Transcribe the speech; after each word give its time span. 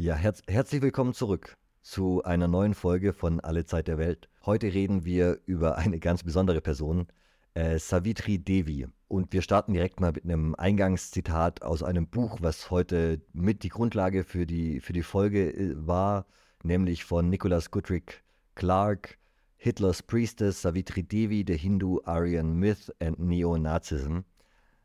Ja, 0.00 0.14
herz 0.14 0.42
herzlich 0.46 0.80
willkommen 0.80 1.12
zurück 1.12 1.56
zu 1.82 2.22
einer 2.22 2.46
neuen 2.46 2.74
Folge 2.74 3.12
von 3.12 3.40
Alle 3.40 3.64
Zeit 3.64 3.88
der 3.88 3.98
Welt. 3.98 4.28
Heute 4.46 4.72
reden 4.72 5.04
wir 5.04 5.40
über 5.44 5.76
eine 5.76 5.98
ganz 5.98 6.22
besondere 6.22 6.60
Person, 6.60 7.08
äh, 7.54 7.80
Savitri 7.80 8.38
Devi. 8.38 8.86
Und 9.08 9.32
wir 9.32 9.42
starten 9.42 9.72
direkt 9.72 9.98
mal 9.98 10.12
mit 10.12 10.22
einem 10.22 10.54
Eingangszitat 10.54 11.62
aus 11.62 11.82
einem 11.82 12.06
Buch, 12.06 12.38
was 12.40 12.70
heute 12.70 13.20
mit 13.32 13.64
die 13.64 13.70
Grundlage 13.70 14.22
für 14.22 14.46
die, 14.46 14.78
für 14.80 14.92
die 14.92 15.02
Folge 15.02 15.52
äh, 15.52 15.74
war, 15.74 16.26
nämlich 16.62 17.04
von 17.04 17.28
Nicholas 17.28 17.72
Goodrick 17.72 18.22
Clark, 18.54 19.18
Hitler's 19.56 20.04
Priestess, 20.04 20.62
Savitri 20.62 21.02
Devi, 21.02 21.44
The 21.44 21.58
Hindu 21.58 22.02
Aryan 22.04 22.54
Myth 22.54 22.94
and 23.00 23.18
Neo-Nazism. 23.18 24.20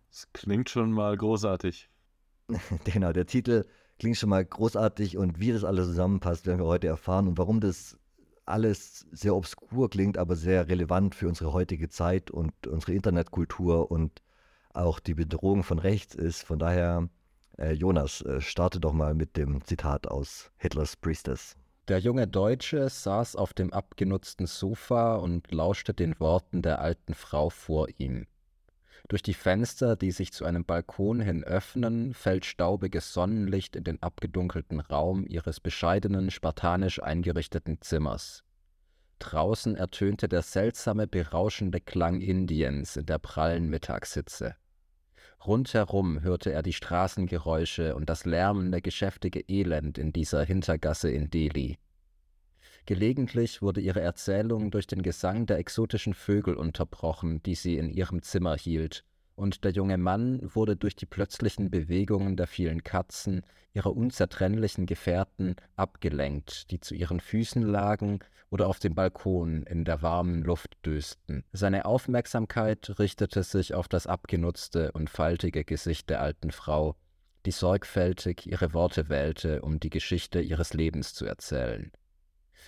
Das 0.09 0.27
klingt 0.33 0.71
schon 0.71 0.91
mal 0.91 1.16
großartig. 1.16 1.88
genau, 2.83 3.13
der 3.13 3.27
Titel 3.27 3.63
klingt 4.03 4.17
schon 4.17 4.31
mal 4.31 4.43
großartig 4.43 5.17
und 5.17 5.39
wie 5.39 5.53
das 5.53 5.63
alles 5.63 5.88
zusammenpasst, 5.88 6.45
werden 6.45 6.59
wir 6.59 6.66
heute 6.66 6.88
erfahren 6.88 7.25
und 7.25 7.38
warum 7.38 7.61
das 7.61 7.98
alles 8.45 9.07
sehr 9.13 9.34
obskur 9.34 9.89
klingt, 9.89 10.17
aber 10.17 10.35
sehr 10.35 10.67
relevant 10.67 11.16
für 11.16 11.30
unsere 11.30 11.53
heutige 11.53 11.88
Zeit 11.88 12.30
und 12.30 12.52
unsere 12.67 12.91
Internetkultur 12.91 13.89
und 13.89 14.21
auch 14.73 14.99
die 14.99 15.13
Bedrohung 15.13 15.63
von 15.63 15.80
rechts 15.80 16.16
ist. 16.16 16.44
Von 16.44 16.59
daher, 16.59 17.08
äh, 17.58 17.71
Jonas, 17.71 18.21
äh, 18.23 18.41
starte 18.41 18.81
doch 18.81 18.91
mal 18.91 19.13
mit 19.13 19.38
dem 19.38 19.63
Zitat 19.63 20.05
aus 20.05 20.52
Hitlers 20.58 20.97
Priestess. 20.97 21.55
Der 21.88 21.99
junge 21.99 22.27
Deutsche 22.27 22.89
saß 22.89 23.38
auf 23.38 23.53
dem 23.53 23.72
abgenutzten 23.72 24.47
Sofa 24.47 25.16
und 25.16 25.49
lauschte 25.53 25.94
den 25.94 26.20
Worten 26.20 26.61
der 26.61 26.81
alten 26.81 27.13
Frau 27.13 27.49
vor 27.49 27.88
ihm. 27.99 28.27
Durch 29.09 29.21
die 29.21 29.33
Fenster, 29.33 29.95
die 29.95 30.11
sich 30.11 30.31
zu 30.31 30.45
einem 30.45 30.65
Balkon 30.65 31.19
hin 31.19 31.43
öffnen, 31.43 32.13
fällt 32.13 32.45
staubiges 32.45 33.13
Sonnenlicht 33.13 33.75
in 33.75 33.83
den 33.83 34.01
abgedunkelten 34.01 34.79
Raum 34.79 35.25
ihres 35.27 35.59
bescheidenen, 35.59 36.31
spartanisch 36.31 37.01
eingerichteten 37.01 37.81
Zimmers. 37.81 38.43
Draußen 39.19 39.75
ertönte 39.75 40.27
der 40.27 40.41
seltsame, 40.41 41.07
berauschende 41.07 41.79
Klang 41.79 42.21
Indiens 42.21 42.97
in 42.97 43.05
der 43.05 43.19
prallen 43.19 43.69
Mittagshitze. 43.69 44.55
Rundherum 45.45 46.21
hörte 46.21 46.51
er 46.51 46.63
die 46.63 46.73
Straßengeräusche 46.73 47.95
und 47.95 48.09
das 48.09 48.25
lärmende, 48.25 48.81
geschäftige 48.81 49.41
Elend 49.49 49.97
in 49.97 50.13
dieser 50.13 50.43
Hintergasse 50.43 51.11
in 51.11 51.29
Delhi. 51.29 51.77
Gelegentlich 52.86 53.62
wurde 53.62 53.80
ihre 53.80 54.02
Erzählung 54.02 54.70
durch 54.70 54.88
den 54.88 55.03
Gesang 55.03 55.45
der 55.45 55.58
exotischen 55.58 56.14
Vögel 56.14 56.56
unterbrochen, 56.56 57.42
die 57.44 57.56
sie 57.56 57.78
in 57.78 57.89
ihrem 57.89 58.22
Zimmer 58.22 58.58
hielt, 58.58 59.06
und 59.36 59.64
der 59.64 59.72
junge 59.72 59.98
Mann 59.98 60.39
wurde 60.53 60.76
durch 60.76 60.95
die 60.95 61.06
plötzlichen 61.06 61.72
Bewegungen 61.72 62.36
der 62.36 62.45
vielen 62.45 62.84
Katzen, 62.84 63.42
ihrer 63.73 63.95
unzertrennlichen 63.95 64.86
Gefährten, 64.86 65.56
abgelenkt, 65.76 66.72
die 66.72 66.80
zu 66.80 66.94
ihren 66.94 67.20
Füßen 67.20 67.61
lagen 67.61 68.20
oder 68.50 68.67
auf 68.67 68.80
dem 68.80 68.94
Balkon 68.94 69.64
in 69.64 69.86
der 69.86 70.02
warmen 70.02 70.44
Luft 70.44 70.78
dösten. 70.86 71.44
Seine 71.54 71.86
Aufmerksamkeit 71.86 73.00
richtete 73.00 73.44
sich 73.44 73.73
auf 73.73 73.88
das 73.88 74.06
abgenutzte 74.06 74.92
und 74.92 75.09
faltige 75.09 75.64
Gesicht 75.64 76.09
der 76.09 76.22
alten 76.22 76.52
Frau, 76.52 76.95
die 77.45 77.52
sorgfältig 77.52 78.45
ihre 78.45 78.73
Worte 78.73 79.09
wählte, 79.09 79.61
um 79.61 79.80
die 79.80 79.89
Geschichte 79.89 80.39
ihres 80.42 80.73
Lebens 80.73 81.14
zu 81.14 81.26
erzählen. 81.26 81.92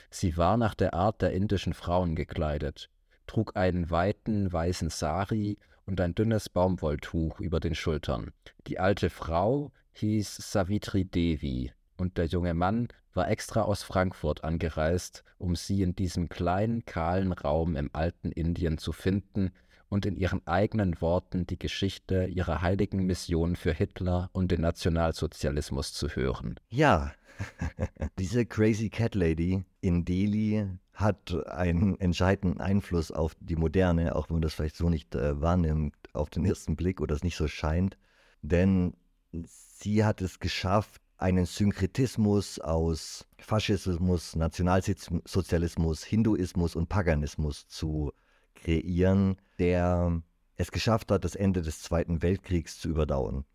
Sie 0.10 0.38
war 0.38 0.58
nach 0.58 0.76
der 0.76 0.94
Art 0.94 1.22
der 1.22 1.32
indischen 1.32 1.74
Frauen 1.74 2.16
gekleidet, 2.16 2.90
trug 3.28 3.56
einen 3.56 3.90
weiten 3.90 4.52
weißen 4.52 4.90
Sari 4.90 5.58
und 5.86 6.02
ein 6.02 6.16
dünnes 6.16 6.50
Baumwolltuch 6.50 7.40
über 7.40 7.60
den 7.60 7.76
Schultern. 7.76 8.32
Die 8.68 8.80
alte 8.80 9.10
Frau 9.10 9.72
hieß 9.94 10.38
Savitri 10.52 11.06
Devi, 11.06 11.72
und 11.98 12.18
der 12.18 12.26
junge 12.26 12.54
Mann 12.54 12.90
war 13.14 13.30
extra 13.30 13.62
aus 13.62 13.84
Frankfurt 13.84 14.44
angereist, 14.44 15.24
um 15.38 15.56
sie 15.56 15.82
in 15.82 15.96
diesem 15.96 16.28
kleinen, 16.28 16.86
kahlen 16.86 17.32
Raum 17.32 17.76
im 17.76 17.90
alten 17.94 18.32
Indien 18.32 18.78
zu 18.78 18.92
finden 18.92 19.52
und 19.88 20.06
in 20.06 20.18
ihren 20.18 20.46
eigenen 20.46 21.00
Worten 21.00 21.48
die 21.48 21.60
Geschichte 21.60 22.26
ihrer 22.26 22.62
heiligen 22.62 23.06
Mission 23.06 23.56
für 23.56 23.72
Hitler 23.72 24.30
und 24.34 24.52
den 24.52 24.62
Nationalsozialismus 24.62 25.94
zu 25.94 26.10
hören. 26.10 26.60
Ja, 26.70 27.14
diese 28.20 28.46
Crazy 28.46 28.90
Cat 28.90 29.16
Lady 29.16 29.64
in 29.86 30.04
Delhi 30.04 30.66
hat 30.94 31.32
einen 31.48 32.00
entscheidenden 32.00 32.60
Einfluss 32.60 33.12
auf 33.12 33.36
die 33.40 33.56
Moderne, 33.56 34.16
auch 34.16 34.30
wenn 34.30 34.38
man 34.38 34.42
das 34.42 34.56
vielleicht 34.56 34.78
so 34.78 34.90
nicht 34.90 35.14
äh, 35.14 35.40
wahrnimmt 35.40 35.94
auf 36.14 36.32
den 36.32 36.44
ersten 36.44 36.76
Blick 36.76 37.02
oder 37.02 37.14
es 37.14 37.24
nicht 37.24 37.36
so 37.36 37.48
scheint. 37.48 37.96
Denn 38.42 38.96
sie 39.32 40.04
hat 40.04 40.22
es 40.22 40.40
geschafft, 40.40 41.02
einen 41.18 41.46
Synkretismus 41.46 42.60
aus 42.60 43.28
Faschismus, 43.38 44.36
Nationalsozialismus, 44.36 46.04
Hinduismus 46.04 46.76
und 46.76 46.90
Paganismus 46.90 47.68
zu 47.68 48.12
kreieren, 48.56 49.38
der 49.60 50.20
es 50.56 50.72
geschafft 50.72 51.12
hat, 51.12 51.24
das 51.24 51.36
Ende 51.36 51.62
des 51.62 51.82
Zweiten 51.84 52.24
Weltkriegs 52.24 52.80
zu 52.80 52.90
überdauern 52.90 53.46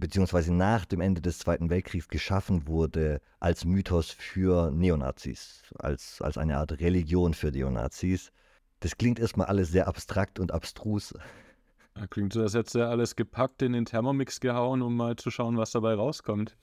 beziehungsweise 0.00 0.52
nach 0.52 0.84
dem 0.84 1.00
Ende 1.00 1.20
des 1.20 1.38
Zweiten 1.38 1.70
Weltkriegs 1.70 2.08
geschaffen 2.08 2.66
wurde 2.66 3.20
als 3.38 3.64
Mythos 3.64 4.10
für 4.10 4.70
Neonazis, 4.70 5.62
als, 5.78 6.20
als 6.22 6.38
eine 6.38 6.56
Art 6.56 6.80
Religion 6.80 7.34
für 7.34 7.50
Neonazis. 7.50 8.32
Das 8.80 8.96
klingt 8.96 9.20
erstmal 9.20 9.46
alles 9.46 9.70
sehr 9.70 9.86
abstrakt 9.86 10.40
und 10.40 10.52
abstrus. 10.52 11.14
Da 11.94 12.06
klingt 12.06 12.32
so, 12.32 12.40
als 12.40 12.54
hätte 12.54 12.80
er 12.80 12.88
alles 12.88 13.14
gepackt, 13.14 13.62
in 13.62 13.74
den 13.74 13.84
Thermomix 13.84 14.40
gehauen, 14.40 14.80
um 14.80 14.96
mal 14.96 15.16
zu 15.16 15.30
schauen, 15.30 15.58
was 15.58 15.72
dabei 15.72 15.94
rauskommt. 15.94 16.56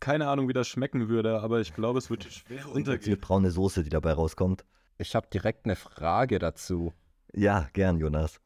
Keine 0.00 0.28
Ahnung, 0.28 0.48
wie 0.48 0.52
das 0.52 0.68
schmecken 0.68 1.08
würde, 1.08 1.40
aber 1.40 1.60
ich 1.60 1.74
glaube, 1.74 1.98
es 1.98 2.10
wird 2.10 2.24
schwer 2.24 2.68
untergehen. 2.68 3.14
Die 3.14 3.16
braune 3.16 3.50
Soße, 3.50 3.82
die 3.82 3.90
dabei 3.90 4.12
rauskommt. 4.12 4.64
Ich 4.96 5.14
habe 5.14 5.28
direkt 5.32 5.64
eine 5.64 5.76
Frage 5.76 6.38
dazu. 6.38 6.92
Ja, 7.32 7.68
gern, 7.72 7.98
Jonas. 7.98 8.40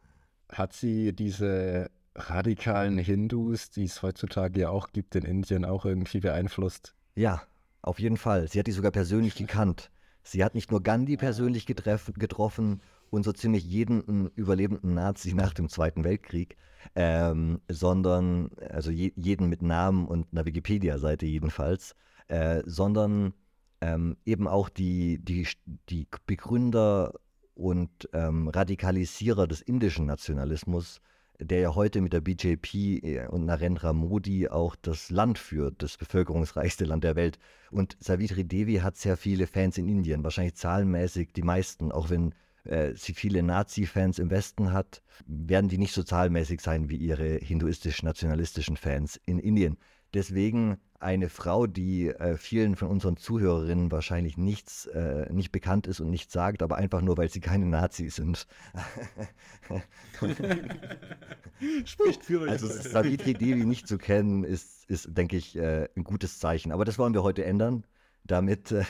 Hat 0.51 0.73
sie 0.75 1.15
diese 1.15 1.91
radikalen 2.15 2.99
Hindus, 2.99 3.71
die 3.71 3.85
es 3.85 4.03
heutzutage 4.03 4.61
ja 4.61 4.71
auch 4.71 4.93
gibt 4.93 5.15
in 5.15 5.25
Indien, 5.25 5.65
auch 5.65 5.85
irgendwie 5.85 6.21
beeinflusst? 6.21 6.95
Ja, 7.15 7.43
auf 7.83 7.99
jeden 7.99 8.17
Fall. 8.17 8.49
Sie 8.49 8.59
hat 8.59 8.67
die 8.67 8.73
sogar 8.73 8.93
persönlich 8.93 9.35
gekannt. 9.35 9.91
Sie 10.23 10.45
hat 10.45 10.55
nicht 10.55 10.71
nur 10.71 10.83
Gandhi 10.83 11.17
persönlich 11.17 11.67
getroffen 11.67 12.81
und 13.11 13.25
so 13.25 13.33
ziemlich 13.33 13.65
jeden 13.65 14.31
überlebenden 14.35 14.95
Nazi 14.95 15.35
nach 15.35 15.53
dem 15.53 15.69
Zweiten 15.69 16.05
Weltkrieg, 16.05 16.57
ähm, 16.95 17.61
sondern, 17.69 18.51
also 18.71 18.91
je, 18.91 19.13
jeden 19.17 19.49
mit 19.49 19.63
Namen 19.63 20.07
und 20.07 20.27
einer 20.33 20.47
Wikipedia-Seite 20.47 21.27
jedenfalls, 21.27 21.95
äh, 22.29 22.63
sondern 22.65 23.35
ähm, 23.81 24.17
eben 24.25 24.47
auch 24.47 24.69
die, 24.69 25.19
die, 25.19 25.47
die 25.89 26.07
Begründer 26.27 27.15
und 27.55 28.09
ähm, 28.13 28.49
Radikalisierer 28.49 29.47
des 29.47 29.61
indischen 29.61 30.07
Nationalismus, 30.07 31.01
der 31.45 31.61
ja 31.61 31.75
heute 31.75 32.01
mit 32.01 32.13
der 32.13 32.21
BJP 32.21 32.75
äh, 32.75 33.27
und 33.29 33.45
Narendra 33.45 33.93
Modi 33.93 34.49
auch 34.49 34.77
das 34.77 35.11
Land 35.11 35.39
führt, 35.39 35.83
das 35.83 35.97
bevölkerungsreichste 35.97 36.85
Land 36.85 37.05
der 37.05 37.17
Welt. 37.17 37.39
Und 37.71 37.97
Savitri 38.01 38.45
Devi 38.45 38.77
hat 38.77 38.97
sehr 38.97 39.17
viele 39.17 39.47
Fans 39.47 39.79
in 39.79 39.89
Indien, 39.89 40.25
wahrscheinlich 40.25 40.55
zahlenmäßig 40.55 41.33
die 41.33 41.43
meisten, 41.43 41.93
auch 41.93 42.11
wenn 42.11 42.35
äh, 42.65 42.93
sie 42.95 43.15
viele 43.15 43.43
Nazi-Fans 43.43 44.19
im 44.19 44.31
Westen 44.31 44.73
hat, 44.73 45.03
werden 45.27 45.69
die 45.69 45.79
nicht 45.79 45.93
so 45.93 46.03
zahlmäßig 46.03 46.61
sein 46.61 46.89
wie 46.89 46.97
ihre 46.97 47.37
hinduistisch-nationalistischen 47.37 48.77
Fans 48.77 49.21
in 49.27 49.39
Indien. 49.39 49.79
Deswegen 50.15 50.79
eine 51.03 51.29
Frau, 51.29 51.67
die 51.67 52.09
äh, 52.09 52.37
vielen 52.37 52.77
von 52.77 52.89
unseren 52.89 53.17
Zuhörerinnen 53.17 53.91
wahrscheinlich 53.91 54.37
nichts, 54.37 54.87
äh, 54.87 55.33
nicht 55.33 55.53
bekannt 55.53 55.87
ist 55.87 56.01
und 56.01 56.11
nichts 56.11 56.33
sagt, 56.33 56.63
aber 56.63 56.77
einfach 56.77 57.03
nur, 57.03 57.17
weil 57.17 57.29
sie 57.29 57.41
keine 57.41 57.67
Nazis 57.67 58.17
sind. 58.17 58.47
Spricht 61.85 62.25
für 62.25 62.41
euch. 62.43 62.51
Also 62.51 62.67
Savitri 62.69 63.35
Devi 63.35 63.65
nicht 63.65 63.87
zu 63.87 63.99
kennen, 63.99 64.45
ist, 64.45 64.89
ist 64.89 65.09
denke 65.17 65.37
ich, 65.37 65.57
äh, 65.57 65.89
ein 65.97 66.05
gutes 66.05 66.39
Zeichen. 66.39 66.73
Aber 66.73 66.85
das 66.85 66.99
wollen 66.99 67.15
wir 67.15 67.23
heute 67.23 67.45
ändern, 67.45 67.85
damit, 68.25 68.73
äh, 68.73 68.85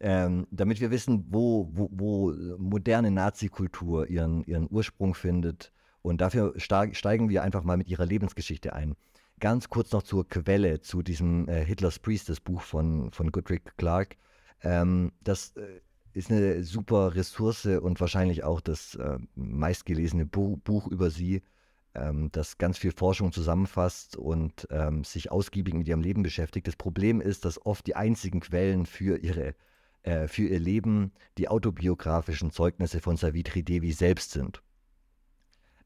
ähm, 0.00 0.46
damit 0.50 0.80
wir 0.80 0.90
wissen, 0.90 1.26
wo, 1.28 1.68
wo, 1.72 1.88
wo 1.92 2.32
moderne 2.58 3.10
Nazi-Kultur 3.10 4.08
ihren, 4.08 4.44
ihren 4.44 4.68
Ursprung 4.70 5.14
findet. 5.14 5.72
Und 6.02 6.20
dafür 6.20 6.54
steigen 6.58 7.28
wir 7.28 7.42
einfach 7.42 7.64
mal 7.64 7.76
mit 7.76 7.88
ihrer 7.88 8.04
Lebensgeschichte 8.04 8.74
ein. 8.74 8.94
Ganz 9.40 9.68
kurz 9.68 9.92
noch 9.92 10.02
zur 10.02 10.28
Quelle, 10.28 10.80
zu 10.80 11.02
diesem 11.02 11.48
äh, 11.48 11.64
Hitlers 11.64 11.98
Priestess 11.98 12.40
Buch 12.40 12.62
von, 12.62 13.10
von 13.12 13.32
Goodrick 13.32 13.76
Clark. 13.76 14.16
Ähm, 14.62 15.12
das 15.22 15.56
äh, 15.56 15.80
ist 16.12 16.30
eine 16.30 16.62
super 16.62 17.14
Ressource 17.14 17.66
und 17.66 18.00
wahrscheinlich 18.00 18.44
auch 18.44 18.60
das 18.60 18.94
äh, 18.94 19.18
meistgelesene 19.34 20.24
Bu 20.24 20.56
Buch 20.58 20.86
über 20.86 21.10
sie, 21.10 21.42
ähm, 21.94 22.30
das 22.32 22.58
ganz 22.58 22.78
viel 22.78 22.92
Forschung 22.92 23.32
zusammenfasst 23.32 24.16
und 24.16 24.66
ähm, 24.70 25.04
sich 25.04 25.32
ausgiebig 25.32 25.74
mit 25.74 25.88
ihrem 25.88 26.00
Leben 26.00 26.22
beschäftigt. 26.22 26.66
Das 26.66 26.76
Problem 26.76 27.20
ist, 27.20 27.44
dass 27.44 27.64
oft 27.66 27.86
die 27.86 27.96
einzigen 27.96 28.40
Quellen 28.40 28.86
für 28.86 29.18
ihre 29.18 29.54
äh, 30.04 30.28
für 30.28 30.46
ihr 30.46 30.60
Leben 30.60 31.12
die 31.38 31.48
autobiografischen 31.48 32.50
Zeugnisse 32.50 33.00
von 33.00 33.16
Savitri 33.16 33.62
Devi 33.62 33.92
selbst 33.92 34.32
sind. 34.32 34.62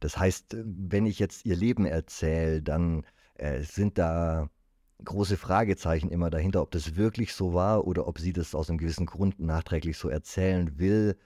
Das 0.01 0.19
heißt, 0.19 0.57
wenn 0.65 1.07
ich 1.07 1.19
jetzt 1.19 1.47
ihr 1.47 1.57
Leben 1.57 1.87
erzähle, 1.87 2.63
dann 2.63 3.05
äh, 3.39 3.63
sind 3.63 3.99
da 3.99 4.51
große 5.05 5.37
Fragezeichen 5.37 6.11
immer 6.11 6.31
dahinter, 6.31 6.63
ob 6.63 6.71
das 6.71 6.97
wirklich 6.97 7.33
so 7.33 7.55
war 7.55 7.87
oder 7.87 8.07
ob 8.07 8.19
sie 8.19 8.33
das 8.33 8.55
aus 8.55 8.69
einem 8.69 8.79
gewissen 8.79 9.07
Grund 9.07 9.39
nachträglich 9.41 9.97
so 9.97 10.09
erzählen 10.09 10.79
will. 10.79 11.17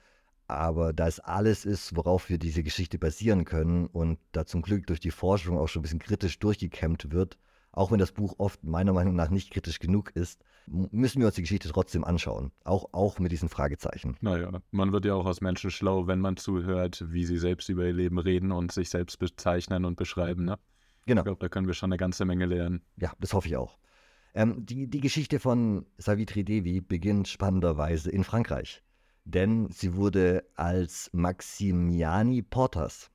Aber 0.47 0.93
da 0.93 1.07
es 1.07 1.19
alles 1.19 1.65
ist, 1.65 1.95
worauf 1.95 2.29
wir 2.29 2.37
diese 2.37 2.63
Geschichte 2.63 2.99
basieren 2.99 3.45
können 3.45 3.87
und 3.87 4.19
da 4.31 4.45
zum 4.45 4.61
Glück 4.61 4.87
durch 4.87 4.99
die 4.99 5.11
Forschung 5.11 5.57
auch 5.57 5.67
schon 5.67 5.79
ein 5.79 5.83
bisschen 5.83 5.99
kritisch 5.99 6.37
durchgekämmt 6.39 7.11
wird, 7.11 7.37
auch 7.71 7.91
wenn 7.91 7.97
das 7.97 8.11
Buch 8.11 8.35
oft 8.37 8.63
meiner 8.63 8.93
Meinung 8.93 9.15
nach 9.15 9.29
nicht 9.29 9.51
kritisch 9.51 9.79
genug 9.79 10.11
ist, 10.15 10.43
müssen 10.67 11.19
wir 11.19 11.27
uns 11.27 11.35
die 11.35 11.41
Geschichte 11.41 11.69
trotzdem 11.69 12.03
anschauen. 12.03 12.51
Auch, 12.63 12.89
auch 12.93 13.19
mit 13.19 13.31
diesen 13.31 13.49
Fragezeichen. 13.49 14.15
Naja, 14.21 14.61
man 14.71 14.91
wird 14.91 15.05
ja 15.05 15.15
auch 15.15 15.25
aus 15.25 15.41
Menschen 15.41 15.71
schlau, 15.71 16.07
wenn 16.07 16.19
man 16.19 16.37
zuhört, 16.37 17.03
wie 17.09 17.25
sie 17.25 17.37
selbst 17.37 17.69
über 17.69 17.85
ihr 17.85 17.93
Leben 17.93 18.19
reden 18.19 18.51
und 18.51 18.71
sich 18.71 18.89
selbst 18.89 19.17
bezeichnen 19.17 19.85
und 19.85 19.95
beschreiben. 19.95 20.45
Ne? 20.45 20.59
Genau. 21.05 21.21
Ich 21.21 21.25
glaube, 21.25 21.39
da 21.39 21.49
können 21.49 21.67
wir 21.67 21.73
schon 21.73 21.89
eine 21.89 21.97
ganze 21.97 22.25
Menge 22.25 22.45
lernen. 22.45 22.81
Ja, 22.97 23.13
das 23.19 23.33
hoffe 23.33 23.47
ich 23.47 23.57
auch. 23.57 23.77
Ähm, 24.33 24.65
die, 24.65 24.87
die 24.87 25.01
Geschichte 25.01 25.39
von 25.39 25.85
Savitri 25.97 26.43
Devi 26.43 26.81
beginnt 26.81 27.27
spannenderweise 27.27 28.09
in 28.09 28.23
Frankreich. 28.23 28.81
Denn 29.25 29.69
sie 29.69 29.95
wurde 29.95 30.43
als 30.55 31.09
Maximiani 31.13 32.41
Portas 32.41 33.11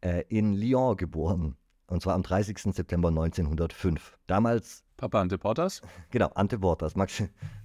äh, 0.00 0.24
in 0.28 0.54
Lyon 0.54 0.96
geboren. 0.96 1.56
Und 1.86 2.02
zwar 2.02 2.14
am 2.14 2.22
30. 2.22 2.74
September 2.74 3.08
1905. 3.08 4.18
Damals. 4.26 4.84
Papa 4.96 5.20
Ante 5.20 5.38
Portas? 5.38 5.80
Genau, 6.10 6.28
Ante 6.34 6.58
Portas. 6.58 6.96
Max, 6.96 7.22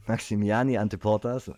Maximiani 0.07 0.77
Ante 0.77 0.97
Portas. 0.97 1.51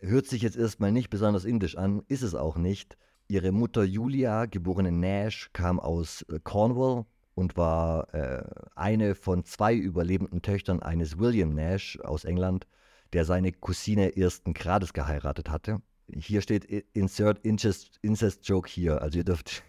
Hört 0.00 0.26
sich 0.26 0.42
jetzt 0.42 0.56
erstmal 0.56 0.92
nicht 0.92 1.10
besonders 1.10 1.44
indisch 1.44 1.76
an, 1.76 2.02
ist 2.08 2.22
es 2.22 2.34
auch 2.34 2.56
nicht. 2.56 2.96
Ihre 3.26 3.52
Mutter 3.52 3.84
Julia, 3.84 4.46
geborene 4.46 4.92
Nash, 4.92 5.50
kam 5.52 5.80
aus 5.80 6.22
äh, 6.22 6.40
Cornwall 6.42 7.06
und 7.34 7.56
war 7.56 8.12
äh, 8.14 8.44
eine 8.74 9.14
von 9.14 9.44
zwei 9.44 9.74
überlebenden 9.74 10.42
Töchtern 10.42 10.82
eines 10.82 11.18
William 11.18 11.54
Nash 11.54 11.98
aus 12.00 12.24
England, 12.24 12.66
der 13.12 13.24
seine 13.24 13.52
Cousine 13.52 14.16
ersten 14.16 14.54
Grades 14.54 14.92
geheiratet 14.92 15.50
hatte. 15.50 15.80
Hier 16.12 16.42
steht 16.42 16.64
Insert 16.92 17.38
Incest, 17.44 17.98
Incest 18.02 18.46
Joke 18.46 18.68
hier. 18.68 19.00
Also 19.02 19.18
ihr 19.18 19.24
dürft 19.24 19.62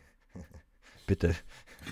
bitte. 1.07 1.35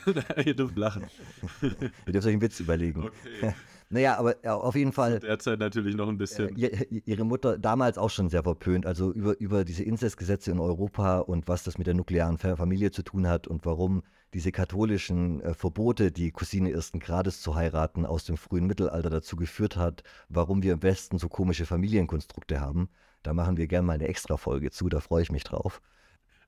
ihr 0.45 0.55
dürft 0.55 0.77
lachen. 0.77 1.05
ihr 1.61 2.13
dürft 2.13 2.27
euch 2.27 2.33
einen 2.33 2.41
Witz 2.41 2.59
überlegen. 2.59 3.03
Okay. 3.05 3.53
Naja, 3.89 4.17
aber 4.17 4.35
auf 4.43 4.75
jeden 4.75 4.91
Fall. 4.91 5.19
Derzeit 5.19 5.59
natürlich 5.59 5.95
noch 5.95 6.09
ein 6.09 6.17
bisschen. 6.17 6.57
Äh, 6.57 6.83
ihre 7.05 7.25
Mutter 7.25 7.59
damals 7.59 7.99
auch 7.99 8.09
schon 8.09 8.27
sehr 8.27 8.41
verpönt, 8.41 8.87
also 8.87 9.11
über, 9.11 9.39
über 9.39 9.63
diese 9.63 9.83
Inzestgesetze 9.83 10.49
in 10.49 10.59
Europa 10.59 11.19
und 11.19 11.47
was 11.47 11.63
das 11.63 11.77
mit 11.77 11.85
der 11.85 11.93
nuklearen 11.93 12.39
Familie 12.39 12.89
zu 12.89 13.03
tun 13.03 13.27
hat 13.27 13.47
und 13.47 13.67
warum 13.67 14.01
diese 14.33 14.51
katholischen 14.51 15.41
äh, 15.41 15.53
Verbote, 15.53 16.11
die 16.11 16.31
Cousine 16.31 16.71
ersten 16.71 16.99
Grades 16.99 17.41
zu 17.41 17.55
heiraten, 17.55 18.05
aus 18.05 18.25
dem 18.25 18.37
frühen 18.37 18.65
Mittelalter 18.65 19.09
dazu 19.09 19.35
geführt 19.35 19.77
hat, 19.77 20.03
warum 20.29 20.63
wir 20.63 20.73
im 20.73 20.83
Westen 20.83 21.17
so 21.19 21.29
komische 21.29 21.65
Familienkonstrukte 21.65 22.59
haben. 22.59 22.89
Da 23.21 23.33
machen 23.33 23.57
wir 23.57 23.67
gerne 23.67 23.85
mal 23.85 23.93
eine 23.93 24.07
extra 24.07 24.37
Folge 24.37 24.71
zu, 24.71 24.89
da 24.89 24.99
freue 24.99 25.23
ich 25.23 25.31
mich 25.31 25.43
drauf. 25.43 25.81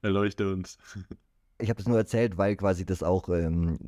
Erleuchte 0.01 0.51
uns. 0.51 0.77
Ich 1.57 1.69
habe 1.69 1.79
es 1.79 1.87
nur 1.87 1.97
erzählt, 1.97 2.37
weil 2.37 2.57
quasi 2.57 2.85
das 2.85 3.01
auch 3.01 3.29
ähm, 3.29 3.79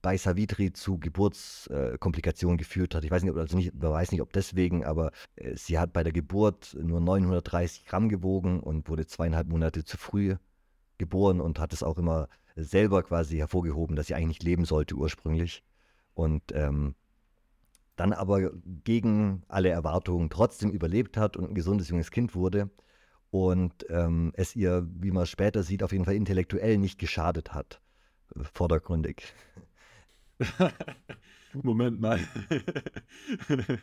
bei 0.00 0.16
Savitri 0.16 0.72
zu 0.72 0.98
Geburtskomplikationen 0.98 2.56
äh, 2.56 2.58
geführt 2.58 2.94
hat. 2.94 3.04
Ich 3.04 3.10
weiß 3.10 3.22
nicht, 3.22 3.36
also 3.36 3.56
nicht, 3.56 3.70
weiß 3.74 4.12
nicht, 4.12 4.22
ob 4.22 4.32
deswegen, 4.32 4.84
aber 4.84 5.12
äh, 5.36 5.54
sie 5.54 5.78
hat 5.78 5.92
bei 5.92 6.02
der 6.02 6.12
Geburt 6.14 6.74
nur 6.80 7.00
930 7.00 7.84
Gramm 7.84 8.08
gewogen 8.08 8.60
und 8.60 8.88
wurde 8.88 9.06
zweieinhalb 9.06 9.46
Monate 9.46 9.84
zu 9.84 9.98
früh 9.98 10.36
geboren 10.96 11.40
und 11.40 11.58
hat 11.58 11.72
es 11.72 11.82
auch 11.82 11.98
immer 11.98 12.28
selber 12.56 13.02
quasi 13.02 13.36
hervorgehoben, 13.36 13.96
dass 13.96 14.06
sie 14.06 14.14
eigentlich 14.14 14.28
nicht 14.28 14.42
leben 14.42 14.64
sollte 14.64 14.94
ursprünglich. 14.94 15.62
Und 16.14 16.42
ähm, 16.52 16.94
dann 17.96 18.12
aber 18.12 18.50
gegen 18.84 19.42
alle 19.48 19.68
Erwartungen 19.68 20.30
trotzdem 20.30 20.70
überlebt 20.70 21.16
hat 21.16 21.36
und 21.36 21.50
ein 21.50 21.54
gesundes 21.54 21.88
junges 21.88 22.10
Kind 22.10 22.34
wurde 22.34 22.70
und 23.32 23.86
ähm, 23.88 24.32
es 24.34 24.54
ihr, 24.54 24.86
wie 24.92 25.10
man 25.10 25.24
später 25.24 25.62
sieht, 25.62 25.82
auf 25.82 25.92
jeden 25.92 26.04
Fall 26.04 26.16
intellektuell 26.16 26.76
nicht 26.76 26.98
geschadet 26.98 27.54
hat, 27.54 27.80
vordergründig. 28.52 29.22
Moment 31.54 31.98
mal. 31.98 32.20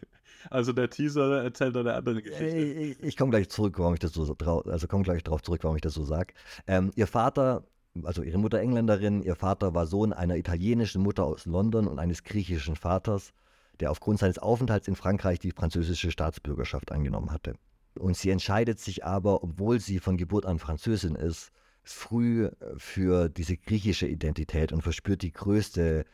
also 0.51 0.71
der 0.71 0.91
Teaser 0.91 1.43
erzählt 1.43 1.75
eine 1.77 1.95
andere 1.95 2.21
Geschichte. 2.21 2.57
Ich, 2.57 3.01
ich 3.01 3.17
komme 3.17 3.31
gleich 3.31 3.49
zurück, 3.49 3.79
warum 3.79 3.95
ich 3.95 3.99
das 3.99 4.13
so 4.13 4.35
also 4.37 4.87
komme 4.87 5.03
gleich 5.03 5.23
darauf 5.23 5.41
zurück, 5.41 5.63
warum 5.63 5.77
ich 5.77 5.81
das 5.81 5.95
so 5.95 6.03
sage. 6.03 6.35
Ähm, 6.67 6.91
ihr 6.95 7.07
Vater, 7.07 7.63
also 8.03 8.23
ihre 8.23 8.37
Mutter 8.37 8.59
Engländerin, 8.59 9.21
ihr 9.21 9.35
Vater 9.35 9.73
war 9.73 9.85
Sohn 9.85 10.13
einer 10.13 10.37
italienischen 10.37 11.01
Mutter 11.01 11.25
aus 11.25 11.45
London 11.45 11.87
und 11.87 11.99
eines 11.99 12.23
griechischen 12.23 12.75
Vaters, 12.75 13.33
der 13.79 13.91
aufgrund 13.91 14.19
seines 14.19 14.39
Aufenthalts 14.39 14.87
in 14.87 14.95
Frankreich 14.95 15.39
die 15.39 15.51
französische 15.51 16.11
Staatsbürgerschaft 16.11 16.91
angenommen 16.91 17.31
hatte. 17.31 17.55
Und 17.97 18.15
sie 18.15 18.29
entscheidet 18.29 18.79
sich 18.79 19.05
aber, 19.05 19.43
obwohl 19.43 19.79
sie 19.79 19.99
von 19.99 20.17
Geburt 20.17 20.45
an 20.45 20.59
Französin 20.59 21.15
ist, 21.15 21.51
früh 21.81 22.49
für 22.77 23.29
diese 23.29 23.57
griechische 23.57 24.07
Identität 24.07 24.71
und 24.71 24.81
verspürt 24.81 25.21
die 25.21 25.31
größte 25.31 26.05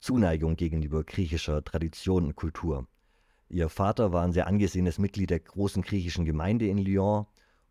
Zuneigung 0.00 0.56
gegenüber 0.56 1.04
griechischer 1.04 1.62
Tradition 1.64 2.26
und 2.26 2.36
Kultur. 2.36 2.86
Ihr 3.48 3.68
Vater 3.68 4.12
war 4.12 4.22
ein 4.22 4.32
sehr 4.32 4.46
angesehenes 4.46 4.98
Mitglied 4.98 5.30
der 5.30 5.40
großen 5.40 5.82
griechischen 5.82 6.24
Gemeinde 6.24 6.66
in 6.66 6.78
Lyon 6.78 7.26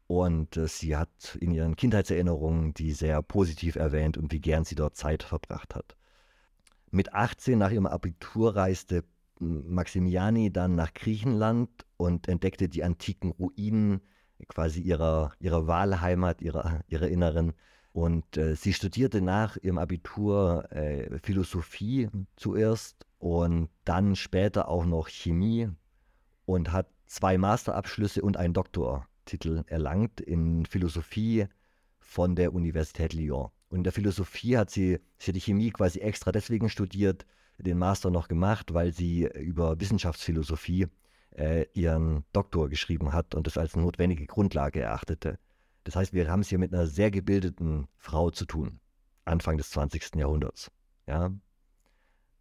und 0.08 0.58
äh, 0.58 0.68
sie 0.68 0.96
hat 0.96 1.38
in 1.40 1.52
ihren 1.52 1.76
Kindheitserinnerungen 1.76 2.74
die 2.74 2.94
sehr 2.94 3.22
positiv 3.22 3.76
erwähnt 3.76 4.18
und 4.18 4.32
wie 4.32 4.40
gern 4.40 4.64
sie 4.64 4.76
dort 4.76 4.96
Zeit 4.96 5.24
verbracht 5.24 5.76
hat. 5.76 5.96
Mit 6.90 7.14
18 7.14 7.60
nach 7.60 7.72
ihrem 7.72 7.86
Abitur 7.86 8.56
reiste 8.56 9.04
Maximiani 9.40 10.52
dann 10.52 10.76
nach 10.76 10.94
Griechenland 10.94 11.70
und 11.98 12.28
entdeckte 12.28 12.70
die 12.70 12.84
antiken 12.84 13.32
Ruinen 13.32 14.02
quasi 14.48 14.82
ihrer, 14.82 15.34
ihrer 15.40 15.68
Wahlheimat, 15.68 16.42
ihrer, 16.42 16.82
ihrer 16.88 17.08
inneren 17.08 17.54
und 17.92 18.38
äh, 18.38 18.56
sie 18.56 18.74
studierte 18.74 19.22
nach 19.22 19.58
ihrem 19.58 19.80
Abitur 19.80 20.72
äh, 20.72 21.20
Philosophie 21.20 22.10
zuerst 22.36 23.06
und 23.18 23.70
dann 23.84 24.16
später 24.16 24.70
auch 24.70 24.86
noch 24.86 25.10
Chemie 25.10 25.70
und 26.46 26.72
hat 26.72 26.88
zwei 27.08 27.38
Masterabschlüsse 27.38 28.22
und 28.22 28.38
einen 28.38 28.54
Doktortitel 29.28 29.64
erlangt 29.68 30.22
in 30.22 30.66
Philosophie 30.66 31.48
von 32.00 32.36
der 32.36 32.54
Universität 32.54 33.14
Lyon. 33.14 33.50
Und 33.70 33.80
in 33.80 33.84
der 33.84 33.92
Philosophie 33.92 34.58
hat 34.58 34.70
sie, 34.70 35.00
sie 35.18 35.32
hat 35.32 35.36
die 35.36 35.42
Chemie 35.42 35.72
quasi 35.72 36.00
extra 36.00 36.32
deswegen 36.32 36.70
studiert, 36.70 37.26
den 37.58 37.78
Master 37.78 38.10
noch 38.10 38.30
gemacht, 38.30 38.74
weil 38.74 38.94
sie 38.94 39.26
über 39.26 39.80
Wissenschaftsphilosophie 39.82 40.88
äh, 41.36 41.66
ihren 41.74 42.24
Doktor 42.32 42.70
geschrieben 42.70 43.12
hat 43.12 43.36
und 43.36 43.48
das 43.48 43.58
als 43.58 43.76
notwendige 43.76 44.26
Grundlage 44.28 44.80
erachtete. 44.80 45.40
Das 45.84 45.98
heißt, 45.98 46.14
wir 46.14 46.32
haben 46.32 46.42
es 46.42 46.48
hier 46.50 46.60
mit 46.60 46.74
einer 46.74 46.88
sehr 46.88 47.12
gebildeten 47.12 47.88
Frau 47.98 48.32
zu 48.32 48.46
tun, 48.46 48.80
Anfang 49.26 49.58
des 49.58 49.72
20. 49.72 50.16
Jahrhunderts. 50.16 50.72
Ja? 51.06 51.32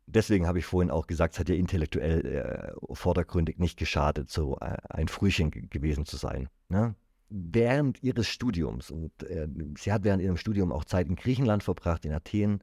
Deswegen 0.06 0.46
habe 0.46 0.58
ich 0.58 0.64
vorhin 0.64 0.90
auch 0.90 1.06
gesagt, 1.06 1.34
es 1.34 1.40
hat 1.40 1.48
ja 1.48 1.56
intellektuell 1.56 2.24
äh, 2.24 2.94
vordergründig 2.94 3.58
nicht 3.58 3.78
geschadet, 3.78 4.30
so 4.30 4.56
äh, 4.60 4.76
ein 4.88 5.08
Frühchen 5.08 5.50
gewesen 5.50 6.06
zu 6.06 6.16
sein. 6.16 6.48
Ne? 6.68 6.94
Während 7.28 8.02
ihres 8.02 8.28
Studiums, 8.28 8.90
und 8.90 9.10
äh, 9.24 9.48
sie 9.76 9.92
hat 9.92 10.04
während 10.04 10.22
ihrem 10.22 10.36
Studium 10.36 10.70
auch 10.70 10.84
Zeit 10.84 11.08
in 11.08 11.16
Griechenland 11.16 11.64
verbracht, 11.64 12.04
in 12.04 12.12
Athen, 12.12 12.62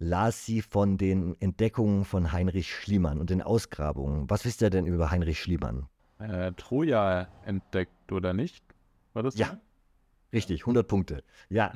las 0.00 0.44
sie 0.44 0.60
von 0.60 0.98
den 0.98 1.40
Entdeckungen 1.40 2.04
von 2.04 2.32
Heinrich 2.32 2.74
Schliemann 2.74 3.18
und 3.18 3.30
den 3.30 3.42
Ausgrabungen. 3.42 4.28
Was 4.28 4.44
wisst 4.44 4.60
ihr 4.60 4.70
denn 4.70 4.86
über 4.86 5.12
Heinrich 5.12 5.40
Schliemann? 5.40 5.86
Troja 6.56 7.28
entdeckt 7.44 8.12
oder 8.12 8.32
nicht? 8.32 8.64
War 9.12 9.22
das? 9.22 9.36
Ja, 9.36 9.46
so? 9.46 9.56
Richtig, 10.32 10.62
100 10.62 10.88
Punkte. 10.88 11.22
Ja. 11.48 11.72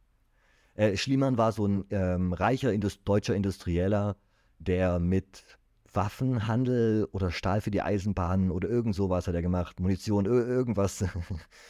äh, 0.74 0.96
Schliemann 0.96 1.38
war 1.38 1.52
so 1.52 1.66
ein 1.66 1.84
ähm, 1.90 2.32
reicher 2.32 2.72
Indust 2.72 3.00
deutscher 3.04 3.34
Industrieller, 3.34 4.16
der 4.58 4.98
mit 4.98 5.44
Waffenhandel 5.92 7.08
oder 7.12 7.30
Stahl 7.30 7.60
für 7.60 7.70
die 7.70 7.82
Eisenbahn 7.82 8.50
oder 8.50 8.68
irgend 8.68 8.94
sowas 8.94 9.26
hat 9.26 9.34
er 9.34 9.42
gemacht, 9.42 9.80
Munition, 9.80 10.26
irgendwas, 10.26 11.04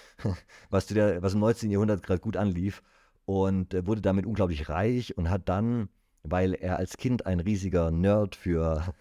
was, 0.71 0.87
der, 0.87 1.23
was 1.23 1.35
im 1.35 1.41
19. 1.41 1.71
Jahrhundert 1.71 2.03
gerade 2.03 2.21
gut 2.21 2.37
anlief 2.37 2.83
und 3.25 3.75
wurde 3.87 4.01
damit 4.01 4.27
unglaublich 4.27 4.69
reich 4.69 5.17
und 5.17 5.31
hat 5.31 5.49
dann, 5.49 5.89
weil 6.23 6.55
er 6.55 6.79
als 6.79 6.97
Kind 6.97 7.27
ein 7.27 7.41
riesiger 7.41 7.91
Nerd 7.91 8.35
für 8.35 8.95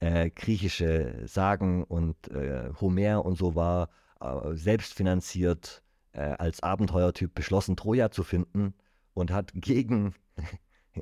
äh, 0.00 0.30
griechische 0.30 1.22
Sagen 1.26 1.84
und 1.84 2.28
äh, 2.28 2.70
Homer 2.80 3.24
und 3.24 3.36
so 3.36 3.54
war, 3.54 3.90
äh, 4.20 4.54
selbst 4.54 4.94
finanziert 4.94 5.82
äh, 6.12 6.20
als 6.20 6.62
Abenteuertyp 6.62 7.34
beschlossen, 7.34 7.76
Troja 7.76 8.10
zu 8.10 8.22
finden 8.22 8.74
und 9.14 9.30
hat 9.30 9.52
gegen, 9.54 10.14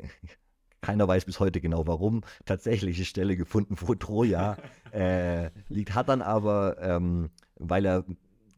keiner 0.83 1.09
weiß 1.09 1.25
bis 1.25 1.41
heute 1.41 1.61
genau 1.61 1.87
warum, 1.87 2.23
tatsächliche 2.45 3.05
Stelle 3.07 3.37
gefunden, 3.37 3.77
wo 3.81 3.95
Troja 3.95 4.57
äh, 4.93 5.51
liegt. 5.69 5.95
Hat 5.95 6.11
dann 6.11 6.21
aber, 6.21 6.77
ähm, 6.81 7.31
weil 7.57 7.87
er 7.87 8.05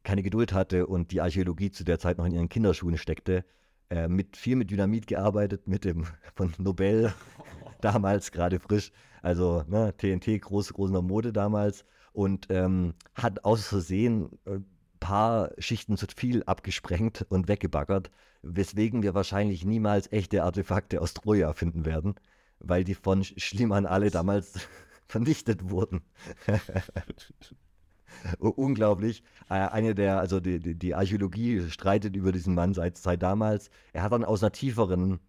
keine 0.03 0.23
Geduld 0.23 0.53
hatte 0.53 0.87
und 0.87 1.13
die 1.13 1.21
Archäologie 1.21 1.71
zu 1.71 1.85
der 1.85 1.99
Zeit 1.99 2.19
noch 2.19 2.27
in 2.27 2.33
ihren 2.33 2.49
Kinderschuhen 2.49 2.99
steckte, 2.99 3.45
äh, 3.91 4.09
mit, 4.09 4.37
viel 4.37 4.57
mit 4.57 4.71
Dynamit 4.71 5.07
gearbeitet, 5.07 5.69
mit 5.69 5.85
dem 5.85 6.07
von 6.35 6.53
Nobel 6.59 7.13
damals 7.81 8.33
gerade 8.33 8.59
frisch. 8.59 8.91
Also 9.23 9.63
ne, 9.69 9.95
TNT, 9.97 10.41
groß, 10.41 10.73
groß 10.73 10.89
in 10.89 10.95
der 10.95 11.03
Mode 11.03 11.33
damals. 11.33 11.85
Und 12.13 12.47
ähm, 12.49 12.95
hat 13.15 13.45
aus 13.45 13.67
Versehen 13.67 14.31
äh, 14.45 14.61
paar 15.05 15.51
Schichten 15.59 15.99
zu 15.99 16.07
viel 16.17 16.43
abgesprengt 16.45 17.27
und 17.29 17.47
weggebaggert, 17.47 18.11
weswegen 18.41 19.03
wir 19.03 19.13
wahrscheinlich 19.13 19.63
niemals 19.63 20.11
echte 20.11 20.43
Artefakte 20.43 21.03
aus 21.03 21.13
Troja 21.13 21.53
finden 21.53 21.85
werden, 21.85 22.15
weil 22.59 22.85
die 22.85 22.95
von 22.95 23.23
Schliemann 23.23 23.85
alle 23.85 24.11
damals 24.11 24.55
vernichtet 25.07 25.69
wurden. 25.69 26.01
Unglaublich. 28.39 29.23
Äh, 29.51 29.55
eine 29.55 29.95
der, 29.95 30.21
also 30.21 30.41
die, 30.41 30.75
die, 30.75 30.95
Archäologie 30.95 31.69
streitet 31.69 32.17
über 32.17 32.33
diesen 32.33 32.55
Mann 32.55 32.73
seit, 32.73 32.97
seit 32.97 33.23
damals. 33.23 33.69
Er 33.93 34.05
hat 34.05 34.13
dann 34.13 34.25
aus 34.25 34.43
einer 34.43 34.53
tieferen 34.53 35.21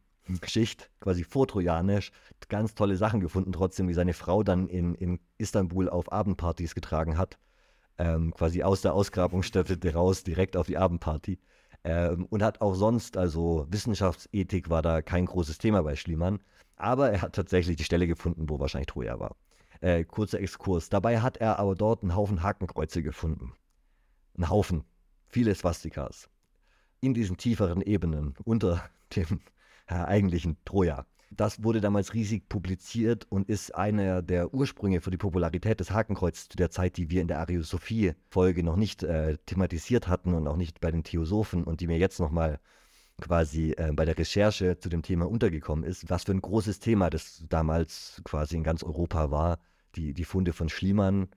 Schicht, 0.45 0.89
quasi 1.01 1.25
vortrojanisch, 1.25 2.13
ganz 2.47 2.75
tolle 2.75 2.95
Sachen 2.95 3.19
gefunden, 3.19 3.51
trotzdem, 3.51 3.89
wie 3.89 3.93
seine 3.93 4.13
Frau 4.13 4.41
dann 4.41 4.69
in, 4.69 4.95
in 4.95 5.19
Istanbul 5.37 5.89
auf 5.89 6.13
Abendpartys 6.13 6.75
getragen 6.75 7.17
hat. 7.17 7.37
Ähm, 7.97 8.33
quasi 8.33 8.63
aus 8.63 8.81
der 8.81 8.93
Ausgrabungsstätte 8.93 9.93
raus, 9.93 10.23
direkt 10.23 10.57
auf 10.57 10.67
die 10.67 10.77
Abendparty. 10.77 11.39
Ähm, 11.83 12.25
und 12.25 12.43
hat 12.43 12.61
auch 12.61 12.73
sonst, 12.73 13.15
also 13.15 13.67
Wissenschaftsethik 13.69 14.69
war 14.69 14.81
da 14.81 15.01
kein 15.01 15.25
großes 15.25 15.59
Thema 15.59 15.83
bei 15.83 15.95
Schliemann. 15.95 16.39
Aber 16.75 17.11
er 17.11 17.21
hat 17.21 17.35
tatsächlich 17.35 17.77
die 17.77 17.83
Stelle 17.83 18.07
gefunden, 18.07 18.49
wo 18.49 18.59
wahrscheinlich 18.59 18.87
Troja 18.87 19.19
war. 19.19 19.35
Äh, 19.81 20.03
kurzer 20.03 20.39
Exkurs. 20.39 20.89
Dabei 20.89 21.21
hat 21.21 21.37
er 21.37 21.59
aber 21.59 21.75
dort 21.75 22.01
einen 22.01 22.15
Haufen 22.15 22.43
Hakenkreuze 22.43 23.03
gefunden. 23.03 23.53
Ein 24.37 24.49
Haufen. 24.49 24.83
Viele 25.27 25.53
Swastikas. 25.53 26.29
In 27.01 27.13
diesen 27.13 27.37
tieferen 27.37 27.81
Ebenen 27.81 28.35
unter 28.43 28.89
dem 29.15 29.41
äh, 29.87 29.93
eigentlichen 29.93 30.57
Troja. 30.65 31.05
Das 31.31 31.63
wurde 31.63 31.81
damals 31.81 32.13
riesig 32.13 32.47
publiziert 32.47 33.25
und 33.29 33.49
ist 33.49 33.73
einer 33.75 34.21
der 34.21 34.53
Ursprünge 34.53 35.01
für 35.01 35.11
die 35.11 35.17
Popularität 35.17 35.79
des 35.79 35.91
Hakenkreuzes 35.91 36.49
zu 36.49 36.57
der 36.57 36.69
Zeit, 36.69 36.97
die 36.97 37.09
wir 37.09 37.21
in 37.21 37.27
der 37.27 37.39
Ariosophie-Folge 37.39 38.63
noch 38.63 38.75
nicht 38.75 39.03
äh, 39.03 39.37
thematisiert 39.45 40.07
hatten 40.07 40.33
und 40.33 40.47
auch 40.47 40.57
nicht 40.57 40.79
bei 40.81 40.91
den 40.91 41.03
Theosophen 41.03 41.63
und 41.63 41.81
die 41.81 41.87
mir 41.87 41.97
jetzt 41.97 42.19
nochmal 42.19 42.59
quasi 43.19 43.71
äh, 43.71 43.91
bei 43.93 44.05
der 44.05 44.17
Recherche 44.17 44.77
zu 44.77 44.89
dem 44.89 45.01
Thema 45.01 45.27
untergekommen 45.27 45.83
ist, 45.83 46.09
was 46.09 46.23
für 46.23 46.31
ein 46.31 46.41
großes 46.41 46.79
Thema 46.79 47.09
das 47.09 47.43
damals 47.49 48.21
quasi 48.23 48.55
in 48.55 48.63
ganz 48.63 48.83
Europa 48.83 49.31
war, 49.31 49.59
die, 49.95 50.13
die 50.13 50.25
Funde 50.25 50.53
von 50.53 50.69
Schliemann 50.69 51.29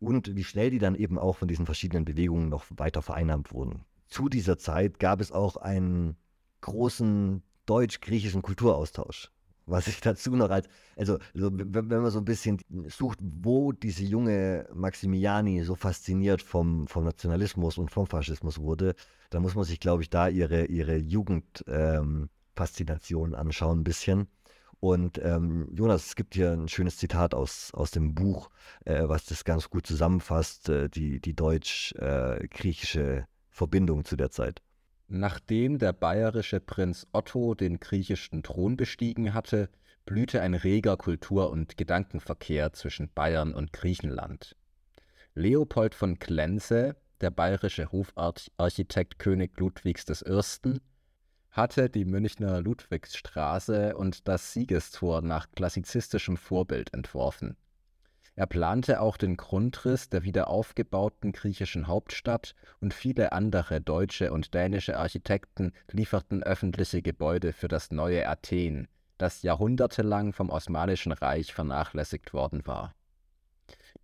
und 0.00 0.34
wie 0.34 0.44
schnell 0.44 0.70
die 0.70 0.78
dann 0.78 0.94
eben 0.94 1.18
auch 1.18 1.36
von 1.36 1.48
diesen 1.48 1.66
verschiedenen 1.66 2.04
Bewegungen 2.04 2.48
noch 2.48 2.64
weiter 2.70 3.02
vereinnahmt 3.02 3.52
wurden. 3.52 3.84
Zu 4.08 4.28
dieser 4.28 4.58
Zeit 4.58 4.98
gab 4.98 5.20
es 5.20 5.32
auch 5.32 5.56
einen 5.56 6.16
großen 6.60 7.42
deutsch-griechischen 7.66 8.42
Kulturaustausch. 8.42 9.30
Was 9.66 9.86
ich 9.86 10.00
dazu 10.00 10.34
noch 10.34 10.50
als, 10.50 10.66
also 10.96 11.18
so, 11.34 11.50
wenn, 11.52 11.86
man 11.86 12.10
so 12.10 12.18
ein 12.18 12.24
bisschen 12.24 12.58
sucht, 12.88 13.20
wo 13.22 13.70
diese 13.72 14.02
junge 14.04 14.68
Maximiani 14.74 15.62
so 15.62 15.76
fasziniert 15.76 16.42
vom, 16.42 16.88
vom 16.88 17.04
Nationalismus 17.04 17.78
und 17.78 17.90
vom 17.90 18.06
Faschismus 18.06 18.58
wurde, 18.58 18.94
dann 19.30 19.40
muss 19.42 19.54
man 19.54 19.64
sich, 19.64 19.78
glaube 19.78 20.02
ich, 20.02 20.10
da 20.10 20.26
ihre, 20.28 20.64
ihre 20.66 20.96
Jugendfaszination 20.96 23.30
ähm, 23.30 23.36
anschauen 23.36 23.78
ein 23.80 23.84
bisschen. 23.84 24.26
Und 24.80 25.20
ähm, 25.22 25.68
Jonas, 25.72 26.06
es 26.06 26.16
gibt 26.16 26.34
hier 26.34 26.50
ein 26.50 26.66
schönes 26.66 26.96
Zitat 26.96 27.34
aus, 27.34 27.70
aus 27.72 27.92
dem 27.92 28.16
Buch, 28.16 28.50
äh, 28.84 29.04
was 29.06 29.26
das 29.26 29.44
ganz 29.44 29.70
gut 29.70 29.86
zusammenfasst, 29.86 30.70
äh, 30.70 30.88
die, 30.88 31.20
die 31.20 31.34
deutsch-griechische 31.34 33.18
äh, 33.18 33.22
Verbindung 33.48 34.04
zu 34.04 34.16
der 34.16 34.32
Zeit. 34.32 34.60
Nachdem 35.14 35.78
der 35.78 35.92
bayerische 35.92 36.58
Prinz 36.58 37.06
Otto 37.12 37.54
den 37.54 37.80
griechischen 37.80 38.42
Thron 38.42 38.78
bestiegen 38.78 39.34
hatte, 39.34 39.68
blühte 40.06 40.40
ein 40.40 40.54
reger 40.54 40.96
Kultur- 40.96 41.50
und 41.50 41.76
Gedankenverkehr 41.76 42.72
zwischen 42.72 43.10
Bayern 43.12 43.52
und 43.52 43.74
Griechenland. 43.74 44.56
Leopold 45.34 45.94
von 45.94 46.18
Klenze, 46.18 46.96
der 47.20 47.30
bayerische 47.30 47.92
Hofarchitekt 47.92 49.18
König 49.18 49.60
Ludwigs 49.60 50.06
I., 50.08 50.80
hatte 51.50 51.90
die 51.90 52.06
Münchner 52.06 52.62
Ludwigsstraße 52.62 53.94
und 53.94 54.26
das 54.26 54.54
Siegestor 54.54 55.20
nach 55.20 55.50
klassizistischem 55.54 56.38
Vorbild 56.38 56.94
entworfen. 56.94 57.58
Er 58.34 58.46
plante 58.46 59.00
auch 59.00 59.16
den 59.16 59.36
Grundriss 59.36 60.08
der 60.08 60.22
wiederaufgebauten 60.22 61.32
griechischen 61.32 61.86
Hauptstadt 61.86 62.54
und 62.80 62.94
viele 62.94 63.32
andere 63.32 63.80
deutsche 63.80 64.32
und 64.32 64.54
dänische 64.54 64.98
Architekten 64.98 65.72
lieferten 65.90 66.42
öffentliche 66.42 67.02
Gebäude 67.02 67.52
für 67.52 67.68
das 67.68 67.90
neue 67.90 68.28
Athen, 68.28 68.88
das 69.18 69.42
jahrhundertelang 69.42 70.32
vom 70.32 70.48
Osmanischen 70.48 71.12
Reich 71.12 71.52
vernachlässigt 71.52 72.32
worden 72.32 72.66
war 72.66 72.94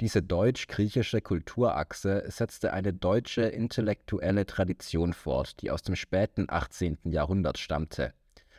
diese 0.00 0.22
deutsch-griechische 0.22 1.20
Kulturachse 1.20 2.22
setzte 2.28 2.72
eine 2.72 2.92
deutsche 2.92 3.42
intellektuelle 3.42 4.46
Tradition 4.46 5.12
fort, 5.12 5.60
die 5.60 5.72
aus 5.72 5.82
dem 5.82 5.96
späten 5.96 6.46
18. 6.48 6.98
Jahrhundert 7.04 7.58
stammte, 7.58 8.12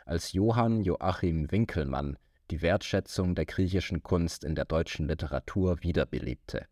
als 0.06 0.34
Johann 0.34 0.82
Joachim 0.82 1.50
Winckelmann 1.50 2.18
die 2.52 2.62
Wertschätzung 2.62 3.36
der 3.36 3.46
griechischen 3.46 4.04
Kunst 4.04 4.44
in 4.44 4.56
der 4.56 4.66
deutschen 4.66 5.08
Literatur 5.08 5.82
wiederbelebte. 5.82 6.66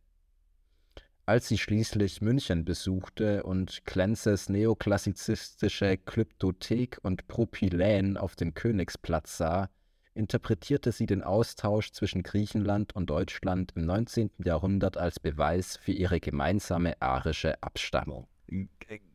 Als 1.26 1.50
sie 1.50 1.58
schließlich 1.58 2.22
München 2.22 2.64
besuchte 2.64 3.44
und 3.44 3.84
Klenzes 3.86 4.48
neoklassizistische 4.48 5.98
Klyptothek 5.98 7.00
und 7.04 7.28
Propylän 7.28 8.16
auf 8.16 8.38
dem 8.38 8.54
Königsplatz 8.54 9.38
sah, 9.38 9.70
interpretierte 10.14 10.92
sie 10.92 11.06
den 11.06 11.24
Austausch 11.24 11.92
zwischen 11.92 12.24
Griechenland 12.24 12.96
und 12.96 13.10
Deutschland 13.10 13.74
im 13.76 13.86
19. 13.86 14.32
Jahrhundert 14.44 14.98
als 14.98 15.20
Beweis 15.20 15.78
für 15.78 15.92
ihre 15.92 16.20
gemeinsame 16.20 17.00
arische 17.02 17.62
Abstammung. 17.62 18.28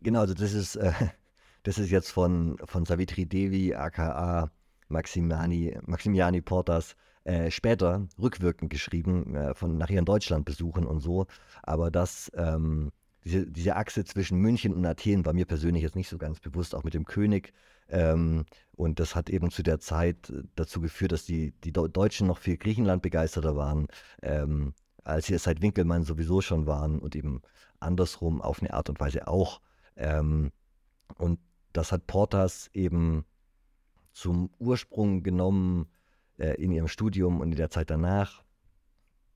Genau, 0.02 0.20
also 0.20 0.34
das 0.34 0.52
ist, 0.52 0.76
äh, 0.76 0.92
das 1.62 1.78
ist 1.78 1.90
jetzt 1.90 2.10
von, 2.10 2.58
von 2.64 2.84
Savitri 2.84 3.24
Devi, 3.24 3.74
aka 3.74 4.50
Maximiani, 4.92 5.78
Maximiani 5.86 6.40
Portas, 6.40 6.96
äh, 7.24 7.50
später 7.50 8.06
rückwirkend 8.18 8.70
geschrieben, 8.70 9.34
äh, 9.34 9.54
von 9.54 9.78
nach 9.78 9.90
ihren 9.90 10.04
Deutschlandbesuchen 10.04 10.86
und 10.86 11.00
so. 11.00 11.26
Aber 11.62 11.90
das, 11.90 12.30
ähm, 12.34 12.92
diese, 13.24 13.46
diese 13.46 13.76
Achse 13.76 14.04
zwischen 14.04 14.38
München 14.38 14.74
und 14.74 14.84
Athen 14.84 15.24
war 15.24 15.32
mir 15.32 15.46
persönlich 15.46 15.82
jetzt 15.82 15.96
nicht 15.96 16.08
so 16.08 16.18
ganz 16.18 16.40
bewusst, 16.40 16.74
auch 16.74 16.82
mit 16.84 16.94
dem 16.94 17.04
König. 17.04 17.52
Ähm, 17.88 18.44
und 18.72 18.98
das 19.00 19.14
hat 19.14 19.30
eben 19.30 19.50
zu 19.50 19.62
der 19.62 19.78
Zeit 19.78 20.30
äh, 20.30 20.42
dazu 20.56 20.80
geführt, 20.80 21.12
dass 21.12 21.24
die, 21.24 21.52
die 21.62 21.72
Deutschen 21.72 22.26
noch 22.26 22.38
viel 22.38 22.56
Griechenland 22.56 23.02
begeisterter 23.02 23.56
waren, 23.56 23.86
ähm, 24.22 24.74
als 25.04 25.26
sie 25.26 25.34
es 25.34 25.44
seit 25.44 25.62
Winkelmann 25.62 26.04
sowieso 26.04 26.40
schon 26.40 26.66
waren 26.66 26.98
und 26.98 27.14
eben 27.14 27.42
andersrum 27.80 28.40
auf 28.40 28.60
eine 28.60 28.72
Art 28.72 28.88
und 28.88 29.00
Weise 29.00 29.28
auch. 29.28 29.60
Ähm, 29.96 30.50
und 31.18 31.38
das 31.72 31.92
hat 31.92 32.06
Portas 32.06 32.70
eben 32.72 33.24
zum 34.12 34.50
Ursprung 34.58 35.22
genommen 35.22 35.86
äh, 36.38 36.54
in 36.62 36.72
ihrem 36.72 36.88
Studium 36.88 37.40
und 37.40 37.52
in 37.52 37.56
der 37.56 37.70
Zeit 37.70 37.90
danach, 37.90 38.42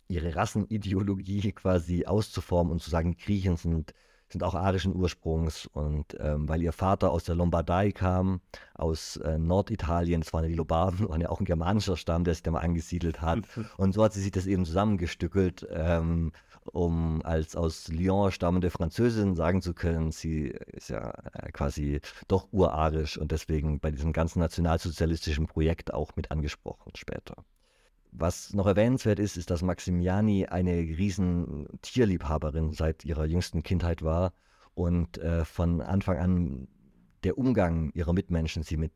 ihre 0.09 0.37
Rassenideologie 0.37 1.52
quasi 1.52 2.06
auszuformen 2.06 2.73
und 2.73 2.83
zu 2.83 2.90
sagen, 2.90 3.16
Griechen 3.16 3.56
sind 3.56 3.95
sind 4.28 4.42
auch 4.42 4.54
arischen 4.54 4.95
Ursprungs 4.95 5.66
und 5.66 6.16
ähm, 6.18 6.49
weil 6.49 6.62
ihr 6.62 6.73
Vater 6.73 7.11
aus 7.12 7.25
der 7.25 7.37
Lombardei 7.37 7.92
kam, 7.92 8.40
aus 8.75 9.16
äh, 9.18 9.38
Norditalien, 9.38 10.21
das 10.21 10.33
waren 10.33 10.49
die 10.49 10.54
Lombarden, 10.54 11.09
waren 11.09 11.21
ja 11.21 11.28
auch 11.28 11.40
ein 11.40 11.45
germanischer 11.45 11.97
Stamm, 11.97 12.25
der 12.25 12.35
sich 12.35 12.42
da 12.42 12.50
mal 12.50 12.61
angesiedelt 12.61 13.21
hat. 13.21 13.40
und 13.76 13.92
so 13.92 14.02
hat 14.02 14.12
sie 14.12 14.21
sich 14.21 14.33
das 14.33 14.47
eben 14.47 14.64
zusammengestückelt, 14.64 15.66
ähm, 15.71 16.33
um 16.73 17.23
als 17.23 17.56
aus 17.56 17.88
Lyon 17.88 18.30
stammende 18.30 18.70
Französin 18.70 19.35
sagen 19.35 19.62
zu 19.62 19.75
können, 19.75 20.11
sie 20.11 20.49
ist 20.73 20.90
ja 20.90 21.11
äh, 21.32 21.50
quasi 21.52 22.00
doch 22.28 22.49
urarisch 22.52 23.18
und 23.18 23.32
deswegen 23.32 23.80
bei 23.80 23.90
diesem 23.90 24.12
ganzen 24.12 24.40
nationalsozialistischen 24.40 25.46
Projekt 25.46 25.92
auch 25.92 26.16
mit 26.16 26.30
angesprochen 26.30 26.92
später. 26.96 27.44
Was 28.12 28.54
noch 28.54 28.66
erwähnenswert 28.66 29.18
ist, 29.18 29.37
ist, 29.37 29.50
dass 29.50 29.62
Maximiani 29.62 30.46
eine 30.46 30.73
riesen 30.73 31.66
Tierliebhaberin 31.82 32.73
seit 32.73 33.04
ihrer 33.04 33.26
jüngsten 33.26 33.62
Kindheit 33.62 34.02
war 34.02 34.32
und 34.75 35.18
äh, 35.18 35.44
von 35.44 35.80
Anfang 35.80 36.18
an 36.18 36.68
der 37.25 37.37
Umgang 37.38 37.90
ihrer 37.92 38.12
Mitmenschen 38.12 38.62
sie 38.62 38.76
mit 38.76 38.92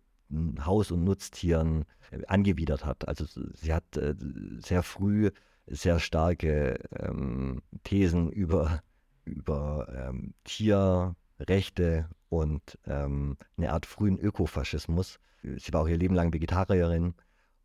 Haus- 0.65 0.91
und 0.91 1.05
Nutztieren 1.05 1.85
äh, 2.11 2.25
angewidert 2.27 2.85
hat. 2.85 3.09
Also 3.09 3.25
sie 3.55 3.75
hat 3.75 3.97
äh, 3.97 4.15
sehr 4.59 4.83
früh 4.83 5.31
sehr 5.71 5.99
starke 6.00 6.79
ähm, 6.99 7.62
Thesen 7.85 8.31
über, 8.31 8.83
über 9.25 9.89
ähm, 10.09 10.35
Tierrechte 10.45 12.09
und 12.29 12.79
ähm, 12.87 13.37
eine 13.57 13.73
Art 13.73 13.87
frühen 13.87 14.19
Ökofaschismus. 14.19 15.21
Sie 15.43 15.73
war 15.73 15.83
auch 15.83 15.89
ihr 15.89 15.97
Leben 15.97 16.15
lang 16.15 16.33
Vegetarierin 16.35 17.15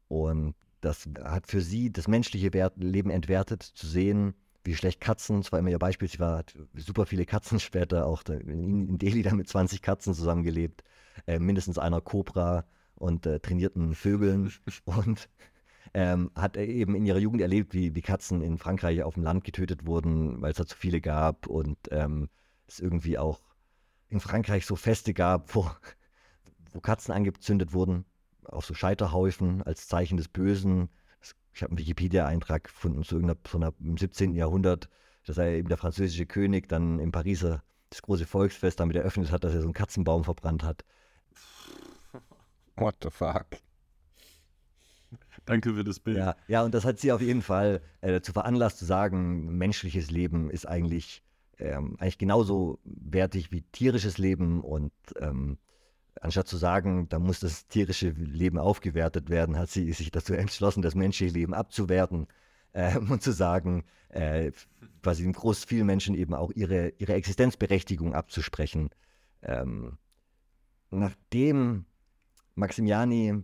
und 0.07 0.55
das 0.81 1.09
hat 1.23 1.47
für 1.47 1.61
sie 1.61 1.91
das 1.91 2.07
menschliche 2.07 2.53
Wert, 2.53 2.73
Leben 2.77 3.09
entwertet, 3.09 3.63
zu 3.63 3.87
sehen, 3.87 4.35
wie 4.63 4.75
schlecht 4.75 5.01
Katzen, 5.01 5.41
das 5.41 5.51
war 5.51 5.59
immer 5.59 5.69
ihr 5.69 5.79
Beispiel, 5.79 6.07
sie 6.07 6.19
war, 6.19 6.39
hat 6.39 6.55
super 6.75 7.05
viele 7.05 7.25
Katzen 7.25 7.59
später, 7.59 8.05
auch 8.05 8.23
in, 8.25 8.97
Delhi 8.97 9.21
da 9.21 9.33
mit 9.33 9.47
20 9.47 9.81
Katzen 9.81 10.13
zusammengelebt, 10.13 10.83
äh, 11.27 11.39
mindestens 11.39 11.77
einer 11.77 12.01
Cobra 12.01 12.65
und 12.95 13.25
äh, 13.25 13.39
trainierten 13.39 13.93
Vögeln. 13.93 14.51
und 14.85 15.29
ähm, 15.95 16.29
hat 16.35 16.57
eben 16.57 16.93
in 16.93 17.05
ihrer 17.05 17.19
Jugend 17.19 17.41
erlebt, 17.41 17.73
wie, 17.73 17.95
wie 17.95 18.01
Katzen 18.01 18.41
in 18.41 18.57
Frankreich 18.57 19.01
auf 19.01 19.13
dem 19.13 19.23
Land 19.23 19.45
getötet 19.45 19.85
wurden, 19.85 20.41
weil 20.41 20.51
es 20.51 20.57
da 20.57 20.65
zu 20.65 20.75
viele 20.75 20.99
gab 20.99 21.47
und 21.47 21.77
ähm, 21.89 22.27
es 22.67 22.81
irgendwie 22.81 23.17
auch 23.17 23.39
in 24.09 24.19
Frankreich 24.19 24.65
so 24.65 24.75
Feste 24.75 25.13
gab, 25.13 25.55
wo, 25.55 25.71
wo 26.73 26.81
Katzen 26.81 27.13
angezündet 27.13 27.71
wurden, 27.71 28.03
auf 28.43 28.65
so 28.65 28.73
Scheiterhaufen 28.73 29.63
als 29.63 29.87
Zeichen 29.87 30.17
des 30.17 30.27
Bösen. 30.27 30.89
Ich 31.53 31.63
habe 31.63 31.71
einen 31.71 31.79
Wikipedia-Eintrag 31.79 32.65
gefunden 32.65 33.03
zu 33.03 33.15
irgendeiner, 33.15 33.39
so 33.47 33.57
einer, 33.57 33.73
im 33.79 33.97
17. 33.97 34.33
Jahrhundert, 34.33 34.89
dass 35.25 35.37
er 35.37 35.47
eben 35.47 35.69
der 35.69 35.77
französische 35.77 36.25
König 36.25 36.67
dann 36.67 36.99
im 36.99 37.13
Pariser 37.13 37.63
das 37.89 38.01
große 38.01 38.25
Volksfest 38.25 38.81
damit 38.81 38.97
eröffnet 38.97 39.31
hat, 39.31 39.45
dass 39.45 39.53
er 39.53 39.61
so 39.61 39.67
einen 39.67 39.73
Katzenbaum 39.73 40.25
verbrannt 40.25 40.63
hat. 40.63 40.83
What 42.75 42.97
the 43.01 43.09
fuck? 43.09 43.45
Danke 45.45 45.73
für 45.73 45.83
das 45.83 45.99
Bild. 45.99 46.17
Ja, 46.17 46.35
ja, 46.47 46.63
und 46.63 46.73
das 46.73 46.85
hat 46.85 46.99
sie 46.99 47.11
auf 47.11 47.21
jeden 47.21 47.41
Fall 47.41 47.81
äh, 48.01 48.11
dazu 48.11 48.33
veranlasst 48.33 48.79
zu 48.79 48.85
sagen, 48.85 49.57
menschliches 49.57 50.09
Leben 50.09 50.49
ist 50.49 50.67
eigentlich, 50.67 51.23
ähm, 51.59 51.95
eigentlich 51.99 52.17
genauso 52.17 52.79
wertig 52.83 53.51
wie 53.51 53.61
tierisches 53.61 54.17
Leben 54.17 54.61
und 54.61 54.91
ähm, 55.19 55.57
anstatt 56.21 56.47
zu 56.47 56.57
sagen, 56.57 57.07
da 57.09 57.19
muss 57.19 57.39
das 57.39 57.67
tierische 57.67 58.09
Leben 58.09 58.57
aufgewertet 58.57 59.29
werden, 59.29 59.57
hat 59.57 59.69
sie 59.69 59.91
sich 59.91 60.11
dazu 60.11 60.33
entschlossen, 60.33 60.81
das 60.81 60.95
menschliche 60.95 61.33
Leben 61.33 61.53
abzuwerten 61.53 62.27
ähm, 62.73 63.11
und 63.11 63.21
zu 63.21 63.31
sagen, 63.31 63.83
äh, 64.09 64.51
quasi 65.03 65.23
dem 65.23 65.33
groß 65.33 65.65
vielen 65.65 65.85
Menschen 65.85 66.15
eben 66.15 66.33
auch 66.33 66.51
ihre, 66.51 66.89
ihre 66.97 67.13
Existenzberechtigung 67.13 68.15
abzusprechen. 68.15 68.89
Ähm, 69.43 69.97
nachdem 70.89 71.85
Maximiani 72.55 73.43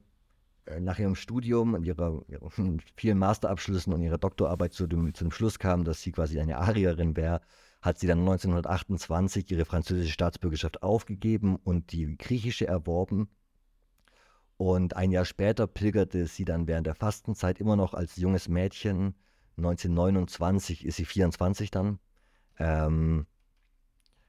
nach 0.80 1.00
ihrem 1.00 1.16
Studium 1.16 1.74
und 1.74 1.84
ihrer, 1.84 2.22
ihren 2.28 2.82
vielen 2.96 3.18
Masterabschlüssen 3.18 3.94
und 3.94 4.02
ihrer 4.02 4.18
Doktorarbeit 4.18 4.74
zu 4.74 4.88
dem, 4.88 5.14
zu 5.14 5.26
dem 5.26 5.32
Schluss 5.32 5.60
kam, 5.60 5.84
dass 5.84 6.02
sie 6.02 6.12
quasi 6.12 6.40
eine 6.40 6.58
Arierin 6.58 7.16
wäre, 7.16 7.42
hat 7.82 8.00
sie 8.00 8.08
dann 8.08 8.20
1928 8.20 9.50
ihre 9.52 9.66
französische 9.66 10.12
Staatsbürgerschaft 10.14 10.84
aufgegeben 10.84 11.56
und 11.56 11.92
die 11.92 12.16
griechische 12.18 12.68
erworben. 12.68 13.30
Und 14.58 14.96
ein 14.96 15.12
Jahr 15.12 15.26
später 15.26 15.66
pilgerte 15.66 16.28
sie 16.28 16.46
dann 16.46 16.68
während 16.68 16.86
der 16.86 16.94
Fastenzeit 16.94 17.60
immer 17.60 17.76
noch 17.76 17.96
als 17.96 18.18
junges 18.18 18.48
Mädchen. 18.48 19.16
1929 19.58 20.86
ist 20.86 20.98
sie 20.98 21.06
24 21.06 21.72
dann. 21.72 22.00
Ähm, 22.60 23.26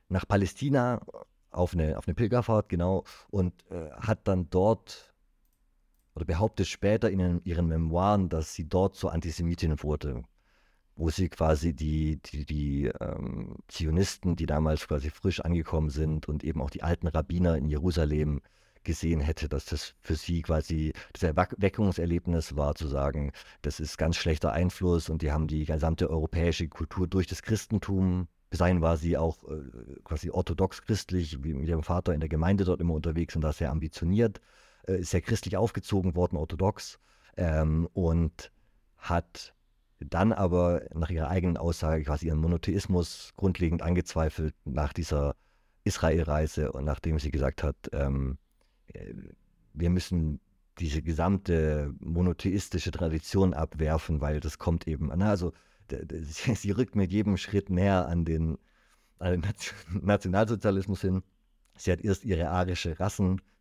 nach 0.09 0.27
Palästina 0.27 1.05
auf 1.51 1.75
eine, 1.75 1.99
auf 1.99 2.09
eine 2.09 2.15
Pilgerfahrt, 2.15 2.71
genau, 2.71 3.05
und 3.31 3.53
äh, 3.71 3.91
hat 3.91 4.27
dann 4.27 4.49
dort 4.49 5.12
oder 6.15 6.25
behauptet 6.25 6.67
später 6.67 7.11
in 7.11 7.41
ihren 7.45 7.69
Memoiren, 7.69 8.29
dass 8.29 8.55
sie 8.55 8.69
dort 8.69 8.97
zur 8.97 9.13
Antisemitin 9.13 9.83
wurde, 9.83 10.23
wo 10.97 11.11
sie 11.11 11.29
quasi 11.29 11.73
die, 11.73 12.21
die, 12.23 12.45
die 12.45 12.91
ähm, 13.01 13.57
Zionisten, 13.69 14.37
die 14.37 14.47
damals 14.47 14.87
quasi 14.87 15.11
frisch 15.11 15.41
angekommen 15.41 15.91
sind 15.91 16.29
und 16.29 16.45
eben 16.45 16.61
auch 16.61 16.71
die 16.71 16.83
alten 16.83 17.07
Rabbiner 17.07 17.57
in 17.57 17.67
Jerusalem 17.67 18.41
gesehen 18.85 19.21
hätte, 19.21 19.49
dass 19.49 19.67
das 19.67 19.95
für 20.01 20.17
sie 20.17 20.43
quasi 20.43 20.93
das 21.13 21.23
Erweckungserlebnis 21.23 22.57
war, 22.57 22.75
zu 22.75 22.89
sagen, 22.89 23.33
das 23.63 23.81
ist 23.81 23.97
ganz 23.97 24.17
schlechter 24.17 24.53
Einfluss 24.53 25.09
und 25.09 25.23
die 25.23 25.33
haben 25.33 25.47
die 25.47 25.65
gesamte 25.65 26.11
europäische 26.11 26.69
Kultur 26.69 27.07
durch 27.07 27.27
das 27.27 27.43
Christentum. 27.43 28.29
Bis 28.51 28.59
dahin 28.59 28.83
war 28.83 28.97
sie 28.97 29.17
auch 29.17 29.45
äh, 29.45 30.01
quasi 30.05 30.31
orthodox 30.31 30.83
christlich, 30.83 31.43
wie 31.43 31.55
mit 31.55 31.69
ihrem 31.69 31.83
Vater 31.83 32.13
in 32.13 32.21
der 32.21 32.29
Gemeinde 32.29 32.65
dort 32.65 32.81
immer 32.81 32.95
unterwegs 32.95 33.35
und 33.37 33.43
da 33.43 33.53
sehr 33.53 33.71
ambitioniert, 33.71 34.41
äh, 34.87 34.99
ist 35.01 35.11
sehr 35.11 35.21
christlich 35.21 35.57
aufgezogen 35.57 36.15
worden, 36.15 36.37
orthodox 36.37 36.99
ähm, 37.37 37.89
und 37.93 38.51
hat 38.99 39.55
dann 40.01 40.33
aber 40.33 40.83
nach 40.95 41.11
ihrer 41.11 41.29
eigenen 41.29 41.57
Aussage 41.57 42.05
quasi 42.05 42.27
ihren 42.27 42.41
Monotheismus 42.41 43.33
grundlegend 43.37 43.83
angezweifelt 43.83 44.55
nach 44.65 44.93
dieser 44.93 45.37
Israelreise 45.85 46.73
und 46.73 46.85
nachdem 46.85 47.19
sie 47.19 47.31
gesagt 47.31 47.63
hat, 47.63 47.77
ähm, 47.93 48.39
äh, 48.89 49.15
wir 49.75 49.91
müssen 49.91 50.41
diese 50.79 51.03
gesamte 51.03 51.95
monotheistische 52.01 52.91
Tradition 52.91 53.55
abwerfen, 53.55 54.21
weil 54.21 54.41
das 54.41 54.59
kommt 54.59 54.87
eben, 54.87 55.11
na, 55.15 55.31
also 55.31 55.53
sie, 56.55 56.71
rückt 56.71 56.97
mit 56.97 57.13
jedem 57.13 57.37
Schritt 57.37 57.69
näher 57.69 58.09
an 58.09 58.25
den, 58.25 58.59
an 59.19 59.43
den 59.43 59.53
Nationalsozialismus 60.03 61.03
hin. 61.03 61.23
Sie 61.77 61.93
hat 61.93 62.01
erst 62.01 62.25
ihre 62.25 62.49
arische 62.49 62.99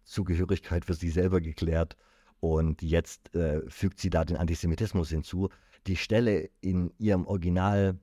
Rassenzugehörigkeit 0.02 0.86
für 0.86 0.94
sie 0.94 1.10
selber 1.10 1.42
geklärt 1.42 1.96
und 2.40 2.82
jetzt 2.82 3.34
äh, 3.36 3.62
fügt 3.70 4.00
sie 4.00 4.10
da 4.10 4.26
den 4.26 4.38
Antisemitismus 4.38 5.10
hinzu. 5.10 5.50
Die 5.88 5.96
Stelle 5.96 6.50
in 6.60 6.92
ihrem 6.98 7.28
Originalbuch 7.28 8.00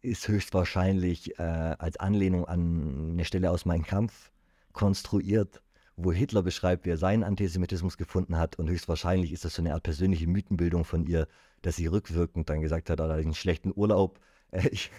ist 0.00 0.28
höchstwahrscheinlich 0.28 1.38
äh, 1.38 1.42
als 1.42 1.98
Anlehnung 1.98 2.46
an 2.46 3.12
eine 3.12 3.24
Stelle 3.24 3.50
aus 3.50 3.64
Mein 3.64 3.84
Kampf 3.84 4.32
konstruiert, 4.72 5.62
wo 5.96 6.12
Hitler 6.12 6.42
beschreibt, 6.42 6.86
wie 6.86 6.90
er 6.90 6.96
seinen 6.96 7.24
Antisemitismus 7.24 7.96
gefunden 7.96 8.36
hat. 8.38 8.58
Und 8.58 8.68
höchstwahrscheinlich 8.68 9.32
ist 9.32 9.44
das 9.44 9.54
so 9.54 9.62
eine 9.62 9.74
Art 9.74 9.82
persönliche 9.82 10.26
Mythenbildung 10.26 10.84
von 10.84 11.06
ihr, 11.06 11.28
dass 11.60 11.76
sie 11.76 11.86
rückwirkend 11.86 12.48
dann 12.48 12.62
gesagt 12.62 12.90
hat, 12.90 13.00
hatte 13.00 13.20
ich 13.20 13.26
einen 13.26 13.34
schlechten 13.34 13.72
Urlaub. 13.74 14.18
Äh, 14.50 14.68
ich, 14.68 14.90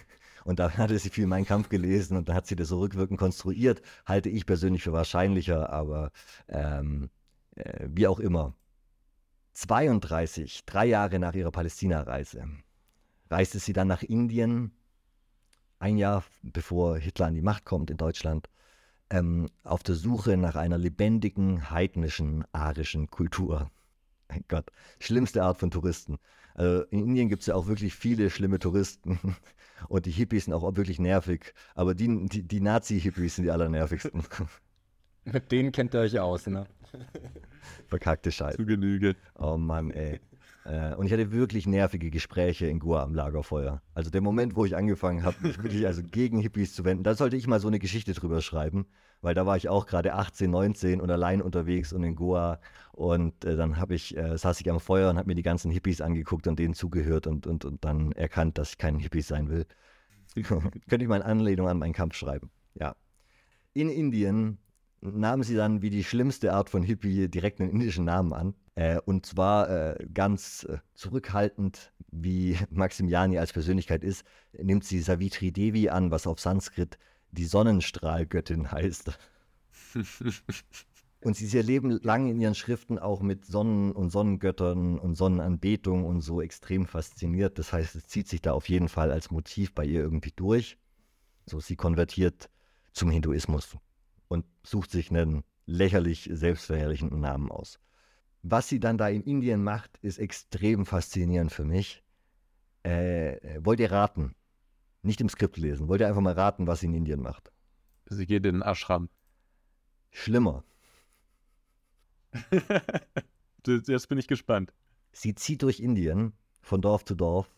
und 0.44 0.58
da 0.58 0.70
hatte 0.76 0.98
sie 0.98 1.10
viel 1.10 1.26
Mein 1.26 1.44
Kampf 1.44 1.68
gelesen 1.68 2.16
und 2.16 2.28
dann 2.28 2.36
hat 2.36 2.46
sie 2.46 2.56
das 2.56 2.68
so 2.68 2.78
rückwirkend 2.78 3.18
konstruiert. 3.18 3.82
Halte 4.06 4.28
ich 4.28 4.46
persönlich 4.46 4.82
für 4.82 4.92
wahrscheinlicher, 4.92 5.70
aber 5.70 6.12
ähm, 6.48 7.10
äh, 7.56 7.88
wie 7.90 8.06
auch 8.06 8.20
immer. 8.20 8.54
32, 9.54 10.64
drei 10.66 10.86
Jahre 10.86 11.18
nach 11.18 11.34
ihrer 11.34 11.52
Palästina-Reise, 11.52 12.48
reiste 13.30 13.60
sie 13.60 13.72
dann 13.72 13.86
nach 13.86 14.02
Indien, 14.02 14.72
ein 15.78 15.96
Jahr 15.96 16.24
bevor 16.42 16.98
Hitler 16.98 17.26
an 17.26 17.34
die 17.34 17.42
Macht 17.42 17.64
kommt 17.64 17.90
in 17.90 17.96
Deutschland, 17.96 18.48
ähm, 19.10 19.48
auf 19.62 19.82
der 19.84 19.94
Suche 19.94 20.36
nach 20.36 20.56
einer 20.56 20.78
lebendigen, 20.78 21.70
heidnischen, 21.70 22.44
arischen 22.52 23.10
Kultur. 23.10 23.70
Mein 24.28 24.44
Gott, 24.48 24.70
schlimmste 24.98 25.44
Art 25.44 25.58
von 25.58 25.70
Touristen. 25.70 26.18
Also 26.54 26.84
in 26.84 27.00
Indien 27.00 27.28
gibt 27.28 27.42
es 27.42 27.46
ja 27.46 27.54
auch 27.54 27.66
wirklich 27.66 27.94
viele 27.94 28.30
schlimme 28.30 28.58
Touristen 28.58 29.36
und 29.88 30.06
die 30.06 30.10
Hippies 30.10 30.44
sind 30.44 30.54
auch 30.54 30.62
wirklich 30.76 30.98
nervig, 30.98 31.54
aber 31.74 31.94
die, 31.94 32.26
die, 32.26 32.42
die 32.42 32.60
Nazi-Hippies 32.60 33.36
sind 33.36 33.44
die 33.44 33.50
allernervigsten. 33.50 34.22
Mit 35.24 35.50
denen 35.52 35.72
kennt 35.72 35.94
ihr 35.94 36.00
euch 36.00 36.18
aus, 36.18 36.46
ne? 36.46 36.66
Verkackte 37.88 38.30
Scheiße. 38.30 38.56
Zu 38.58 38.66
Genüge. 38.66 39.16
Oh 39.38 39.56
Mann, 39.56 39.90
ey. 39.90 40.20
Äh, 40.64 40.94
und 40.94 41.06
ich 41.06 41.12
hatte 41.12 41.30
wirklich 41.32 41.66
nervige 41.66 42.10
Gespräche 42.10 42.66
in 42.66 42.78
Goa 42.78 43.02
am 43.02 43.14
Lagerfeuer. 43.14 43.82
Also 43.94 44.10
der 44.10 44.20
Moment, 44.20 44.56
wo 44.56 44.64
ich 44.64 44.76
angefangen 44.76 45.22
habe, 45.22 45.36
mich 45.46 45.62
wirklich 45.62 45.86
also 45.86 46.02
gegen 46.02 46.38
Hippies 46.40 46.74
zu 46.74 46.84
wenden, 46.84 47.04
da 47.04 47.14
sollte 47.14 47.36
ich 47.36 47.46
mal 47.46 47.60
so 47.60 47.68
eine 47.68 47.78
Geschichte 47.78 48.12
drüber 48.12 48.40
schreiben, 48.40 48.86
weil 49.24 49.34
da 49.34 49.46
war 49.46 49.56
ich 49.56 49.70
auch 49.70 49.86
gerade 49.86 50.12
18, 50.12 50.50
19 50.50 51.00
und 51.00 51.10
allein 51.10 51.40
unterwegs 51.40 51.94
und 51.94 52.04
in 52.04 52.14
Goa. 52.14 52.60
Und 52.92 53.44
äh, 53.44 53.56
dann 53.56 53.78
habe 53.78 53.94
ich, 53.94 54.16
äh, 54.16 54.36
saß 54.36 54.60
ich 54.60 54.70
am 54.70 54.80
Feuer 54.80 55.08
und 55.08 55.16
habe 55.16 55.28
mir 55.28 55.34
die 55.34 55.42
ganzen 55.42 55.70
Hippies 55.70 56.02
angeguckt 56.02 56.46
und 56.46 56.58
denen 56.58 56.74
zugehört 56.74 57.26
und, 57.26 57.46
und, 57.46 57.64
und 57.64 57.84
dann 57.84 58.12
erkannt, 58.12 58.58
dass 58.58 58.70
ich 58.70 58.78
kein 58.78 58.98
Hippie 58.98 59.22
sein 59.22 59.48
will. 59.48 59.66
Könnte 60.42 61.02
ich 61.02 61.08
mal 61.08 61.16
in 61.16 61.22
Anlehnung 61.22 61.68
an 61.68 61.78
meinen 61.78 61.94
Kampf 61.94 62.16
schreiben. 62.16 62.50
Ja. 62.74 62.96
In 63.72 63.88
Indien 63.88 64.58
nahmen 65.00 65.42
sie 65.42 65.56
dann 65.56 65.80
wie 65.80 65.90
die 65.90 66.04
schlimmste 66.04 66.52
Art 66.52 66.68
von 66.68 66.82
Hippie 66.82 67.28
direkt 67.28 67.60
einen 67.60 67.70
indischen 67.70 68.04
Namen 68.04 68.34
an. 68.34 68.54
Äh, 68.74 69.00
und 69.06 69.24
zwar 69.24 69.70
äh, 69.70 70.06
ganz 70.12 70.64
äh, 70.68 70.78
zurückhaltend, 70.92 71.92
wie 72.10 72.58
Maximiani 72.70 73.38
als 73.38 73.54
Persönlichkeit 73.54 74.04
ist, 74.04 74.24
nimmt 74.52 74.84
sie 74.84 75.00
Savitri 75.00 75.50
Devi 75.50 75.88
an, 75.88 76.10
was 76.10 76.26
auf 76.26 76.40
Sanskrit 76.40 76.98
die 77.34 77.44
Sonnenstrahlgöttin 77.44 78.70
heißt. 78.70 79.18
und 81.20 81.36
sie 81.36 81.46
ist 81.46 81.54
ihr 81.54 81.62
Leben 81.62 81.90
lang 82.02 82.28
in 82.28 82.40
ihren 82.40 82.54
Schriften 82.54 82.98
auch 82.98 83.20
mit 83.20 83.44
Sonnen- 83.44 83.92
und 83.92 84.10
Sonnengöttern 84.10 84.98
und 84.98 85.14
Sonnenanbetung 85.14 86.04
und 86.04 86.20
so 86.20 86.40
extrem 86.40 86.86
fasziniert. 86.86 87.58
Das 87.58 87.72
heißt, 87.72 87.94
es 87.94 88.06
zieht 88.06 88.28
sich 88.28 88.40
da 88.40 88.52
auf 88.52 88.68
jeden 88.68 88.88
Fall 88.88 89.10
als 89.10 89.30
Motiv 89.30 89.74
bei 89.74 89.84
ihr 89.84 90.00
irgendwie 90.00 90.32
durch. 90.34 90.78
So, 91.46 91.60
sie 91.60 91.76
konvertiert 91.76 92.50
zum 92.92 93.10
Hinduismus 93.10 93.76
und 94.28 94.44
sucht 94.62 94.90
sich 94.90 95.10
einen 95.10 95.44
lächerlich 95.66 96.28
selbstverherrlichenden 96.32 97.20
Namen 97.20 97.50
aus. 97.50 97.78
Was 98.42 98.68
sie 98.68 98.80
dann 98.80 98.98
da 98.98 99.08
in 99.08 99.22
Indien 99.22 99.62
macht, 99.62 99.98
ist 100.02 100.18
extrem 100.18 100.84
faszinierend 100.84 101.50
für 101.50 101.64
mich. 101.64 102.02
Äh, 102.82 103.60
wollt 103.64 103.80
ihr 103.80 103.90
raten? 103.90 104.34
Nicht 105.04 105.20
im 105.20 105.28
Skript 105.28 105.56
lesen. 105.56 105.88
Wollt 105.88 106.00
ihr 106.00 106.08
einfach 106.08 106.20
mal 106.20 106.34
raten, 106.34 106.66
was 106.66 106.80
sie 106.80 106.86
in 106.86 106.94
Indien 106.94 107.22
macht? 107.22 107.52
Sie 108.06 108.26
geht 108.26 108.44
in 108.46 108.54
den 108.54 108.62
Ashram. 108.62 109.08
Schlimmer. 110.10 110.64
Jetzt 113.66 114.08
bin 114.08 114.18
ich 114.18 114.28
gespannt. 114.28 114.72
Sie 115.12 115.34
zieht 115.34 115.62
durch 115.62 115.80
Indien 115.80 116.32
von 116.62 116.80
Dorf 116.80 117.04
zu 117.04 117.14
Dorf 117.14 117.48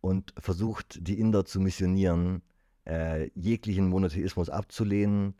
und 0.00 0.34
versucht, 0.38 0.98
die 1.06 1.18
Inder 1.18 1.44
zu 1.44 1.60
missionieren, 1.60 2.42
äh, 2.86 3.30
jeglichen 3.34 3.88
Monotheismus 3.88 4.50
abzulehnen 4.50 5.34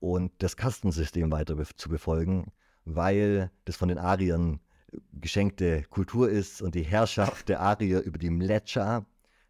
und 0.00 0.32
das 0.38 0.56
Kastensystem 0.56 1.30
weiter 1.30 1.56
zu 1.76 1.88
befolgen 1.88 2.52
weil 2.86 3.50
das 3.64 3.76
von 3.76 3.88
den 3.88 3.98
Ariern 3.98 4.60
geschenkte 5.12 5.82
Kultur 5.90 6.30
ist 6.30 6.62
und 6.62 6.74
die 6.74 6.84
Herrschaft 6.84 7.50
der 7.50 7.60
Arier 7.60 8.00
über 8.00 8.16
die 8.16 8.30
Mlecha. 8.30 9.04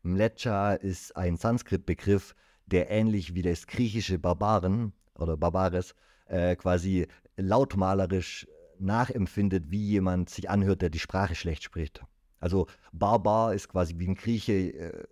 Mlecha 0.07 0.75
ist 0.75 1.16
ein 1.16 1.37
Sanskrit-Begriff, 1.37 2.35
der 2.66 2.90
ähnlich 2.90 3.35
wie 3.35 3.42
das 3.42 3.66
griechische 3.66 4.19
Barbaren 4.19 4.92
oder 5.19 5.37
Barbares 5.37 5.95
äh, 6.27 6.57
quasi 6.57 7.07
lautmalerisch 7.37 8.47
nachempfindet, 8.79 9.71
wie 9.71 9.83
jemand 9.83 10.31
sich 10.31 10.51
anhört, 10.51 10.83
der 10.83 10.90
die 10.90 10.99
Sprache 10.99 11.35
schlecht 11.35 11.62
spricht. 11.62 12.03
Also 12.40 12.66
Barbar 12.92 13.55
ist 13.55 13.69
quasi 13.69 13.99
wie 13.99 14.09
ein 14.09 14.14
Grieche 14.14 14.53
äh, 14.53 15.07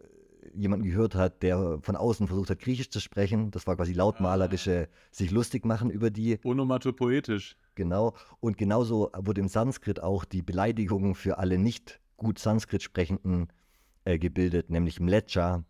jemanden 0.52 0.86
gehört 0.86 1.14
hat, 1.14 1.42
der 1.42 1.78
von 1.82 1.96
außen 1.96 2.28
versucht 2.28 2.50
hat, 2.50 2.58
Griechisch 2.60 2.90
zu 2.90 3.00
sprechen. 3.00 3.50
Das 3.50 3.66
war 3.66 3.76
quasi 3.76 3.92
lautmalerische, 3.92 4.88
ah. 4.88 4.96
sich 5.10 5.30
lustig 5.30 5.64
machen 5.64 5.90
über 5.90 6.10
die. 6.10 6.38
Onomatopoetisch. 6.44 7.56
Genau. 7.74 8.14
Und 8.40 8.58
genauso 8.58 9.10
wurde 9.16 9.40
im 9.40 9.48
Sanskrit 9.48 10.00
auch 10.00 10.24
die 10.24 10.42
Beleidigung 10.42 11.14
für 11.14 11.38
alle 11.38 11.58
nicht 11.58 12.00
gut 12.16 12.38
Sanskrit 12.38 12.82
sprechenden 12.82 13.48
äh, 14.04 14.18
gebildet, 14.18 14.70
nämlich 14.70 15.00
Mlecha 15.00 15.64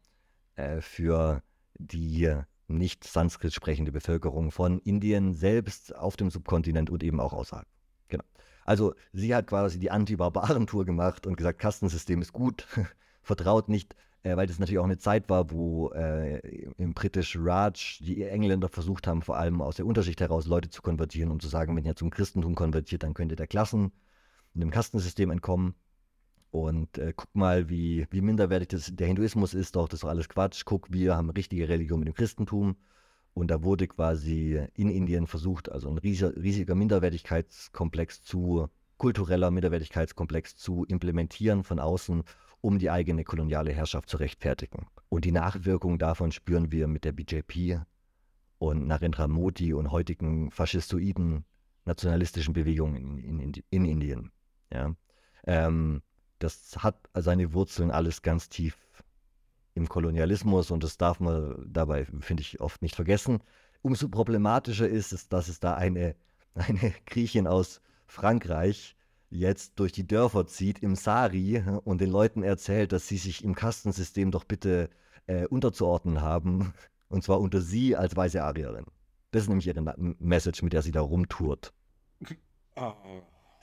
äh, 0.57 0.81
für 0.81 1.43
die 1.79 2.35
nicht 2.67 3.05
Sanskrit 3.05 3.53
sprechende 3.53 3.93
Bevölkerung 3.93 4.51
von 4.51 4.79
Indien 4.81 5.35
selbst 5.35 5.95
auf 5.95 6.17
dem 6.17 6.31
Subkontinent 6.31 6.91
und 6.91 7.03
eben 7.03 7.21
auch 7.21 7.33
außerhalb. 7.33 7.67
Genau. 8.09 8.25
Also 8.65 8.95
sie 9.13 9.35
hat 9.35 9.47
quasi 9.47 9.79
die 9.79 9.91
Anti-Barbaren-Tour 9.91 10.85
gemacht 10.85 11.27
und 11.27 11.37
gesagt, 11.37 11.59
Kastensystem 11.59 12.23
ist 12.23 12.33
gut, 12.33 12.67
vertraut 13.23 13.69
nicht, 13.69 13.95
äh, 14.23 14.37
weil 14.37 14.47
das 14.47 14.59
natürlich 14.59 14.79
auch 14.79 14.85
eine 14.85 14.99
Zeit 14.99 15.29
war, 15.29 15.51
wo 15.51 15.91
äh, 15.91 16.39
im 16.79 16.95
britischen 16.95 17.43
Raj 17.45 17.99
die 18.01 18.23
Engländer 18.23 18.69
versucht 18.69 19.07
haben, 19.07 19.23
vor 19.23 19.37
allem 19.37 19.61
aus 19.61 19.77
der 19.77 19.87
Unterschicht 19.87 20.21
heraus 20.21 20.47
Leute 20.47 20.71
zu 20.71 20.83
konvertieren, 20.83 21.31
um 21.31 21.41
zu 21.41 21.49
sagen, 21.49 21.77
wenn 21.77 21.85
ihr 21.85 21.97
zum 21.97 22.11
Christentum 22.11 22.55
konvertiert, 22.55 23.03
dann 23.03 23.15
könnt 23.15 23.33
ihr 23.33 23.37
der 23.37 23.47
Klassen 23.47 23.93
und 24.55 24.61
dem 24.61 24.71
Kastensystem 24.71 25.31
entkommen. 25.31 25.75
Und 26.55 26.99
äh, 26.99 27.13
guck 27.17 27.35
mal, 27.35 27.69
wie, 27.69 28.07
wie 28.13 28.21
minderwertig 28.21 28.69
das, 28.69 28.93
der 28.95 29.09
Hinduismus 29.09 29.55
ist, 29.55 29.75
doch 29.75 29.89
das 29.89 29.95
ist 29.95 30.05
doch 30.05 30.09
alles 30.09 30.29
Quatsch. 30.29 30.63
Guck, 30.65 30.93
wir 30.93 31.17
haben 31.17 31.29
richtige 31.31 31.69
Religion 31.69 31.99
mit 31.99 32.07
dem 32.07 32.15
Christentum. 32.15 32.77
Und 33.33 33.51
da 33.51 33.65
wurde 33.65 33.89
quasi 33.89 34.65
in 34.75 34.89
Indien 34.89 35.27
versucht, 35.27 35.73
also 35.73 35.89
ein 35.89 35.99
riesiger, 35.99 36.37
riesiger 36.37 36.77
Minderwertigkeitskomplex 36.77 38.23
zu, 38.23 38.69
kultureller 38.99 39.51
Minderwertigkeitskomplex 39.51 40.55
zu 40.55 40.85
implementieren 40.85 41.65
von 41.65 41.81
außen, 41.81 42.23
um 42.61 42.79
die 42.79 42.89
eigene 42.89 43.25
koloniale 43.25 43.73
Herrschaft 43.73 44.09
zu 44.09 44.19
rechtfertigen. 44.19 44.87
Und 45.09 45.25
die 45.25 45.33
Nachwirkungen 45.33 45.99
davon 45.99 46.31
spüren 46.31 46.71
wir 46.71 46.87
mit 46.87 47.05
der 47.05 47.11
BJP 47.11 47.81
und 48.59 48.87
Narendra 48.87 49.27
Modi 49.27 49.75
und 49.75 49.91
heutigen 49.91 50.53
faschistoiden 50.53 51.47
nationalistischen 51.85 52.55
Bewegungen 52.55 53.19
in, 53.19 53.41
in, 53.41 53.53
in 53.71 53.85
Indien. 53.85 54.31
Ja. 54.73 54.95
Ähm, 55.49 56.01
das 56.39 56.77
hat 56.79 56.97
seine 57.15 57.53
Wurzeln 57.53 57.91
alles 57.91 58.23
ganz 58.23 58.49
tief 58.49 58.77
im 59.75 59.89
Kolonialismus 59.89 60.71
und 60.71 60.85
das 60.85 60.99
darf 60.99 61.21
man 61.21 61.67
dabei, 61.67 62.07
finde 62.21 62.43
ich, 62.43 62.61
oft 62.61 62.83
nicht 62.83 62.95
vergessen. 62.95 63.41
Umso 63.83 64.09
problematischer 64.09 64.89
ist 64.89 65.13
es, 65.13 65.29
dass 65.29 65.49
es 65.49 65.61
da 65.61 65.75
eine, 65.75 66.15
eine 66.55 66.95
Griechin 67.07 67.47
aus 67.47 67.81
Frankreich 68.07 68.97
jetzt 69.31 69.81
durch 69.81 69.93
die 69.93 70.07
Dörfer 70.07 70.47
zieht 70.47 70.79
im 70.79 70.95
Sari 70.95 71.63
und 71.85 72.01
den 72.01 72.11
Leuten 72.11 72.43
erzählt, 72.43 72.93
dass 72.93 73.09
sie 73.09 73.17
sich 73.17 73.43
im 73.43 73.55
Kastensystem 73.55 74.31
doch 74.31 74.45
bitte 74.45 74.91
äh, 75.27 75.47
unterzuordnen 75.47 76.21
haben. 76.21 76.73
Und 77.09 77.23
zwar 77.23 77.39
unter 77.39 77.61
sie 77.61 77.95
als 77.95 78.17
weiße 78.17 78.43
Arierin. 78.43 78.87
Das 79.31 79.43
ist 79.43 79.49
nämlich 79.49 79.69
ihre 79.69 79.83
Message, 80.19 80.63
mit 80.63 80.73
der 80.73 80.83
sie 80.83 80.91
da 80.91 81.01
rumtourt. 81.01 81.73
Oh. 82.75 82.93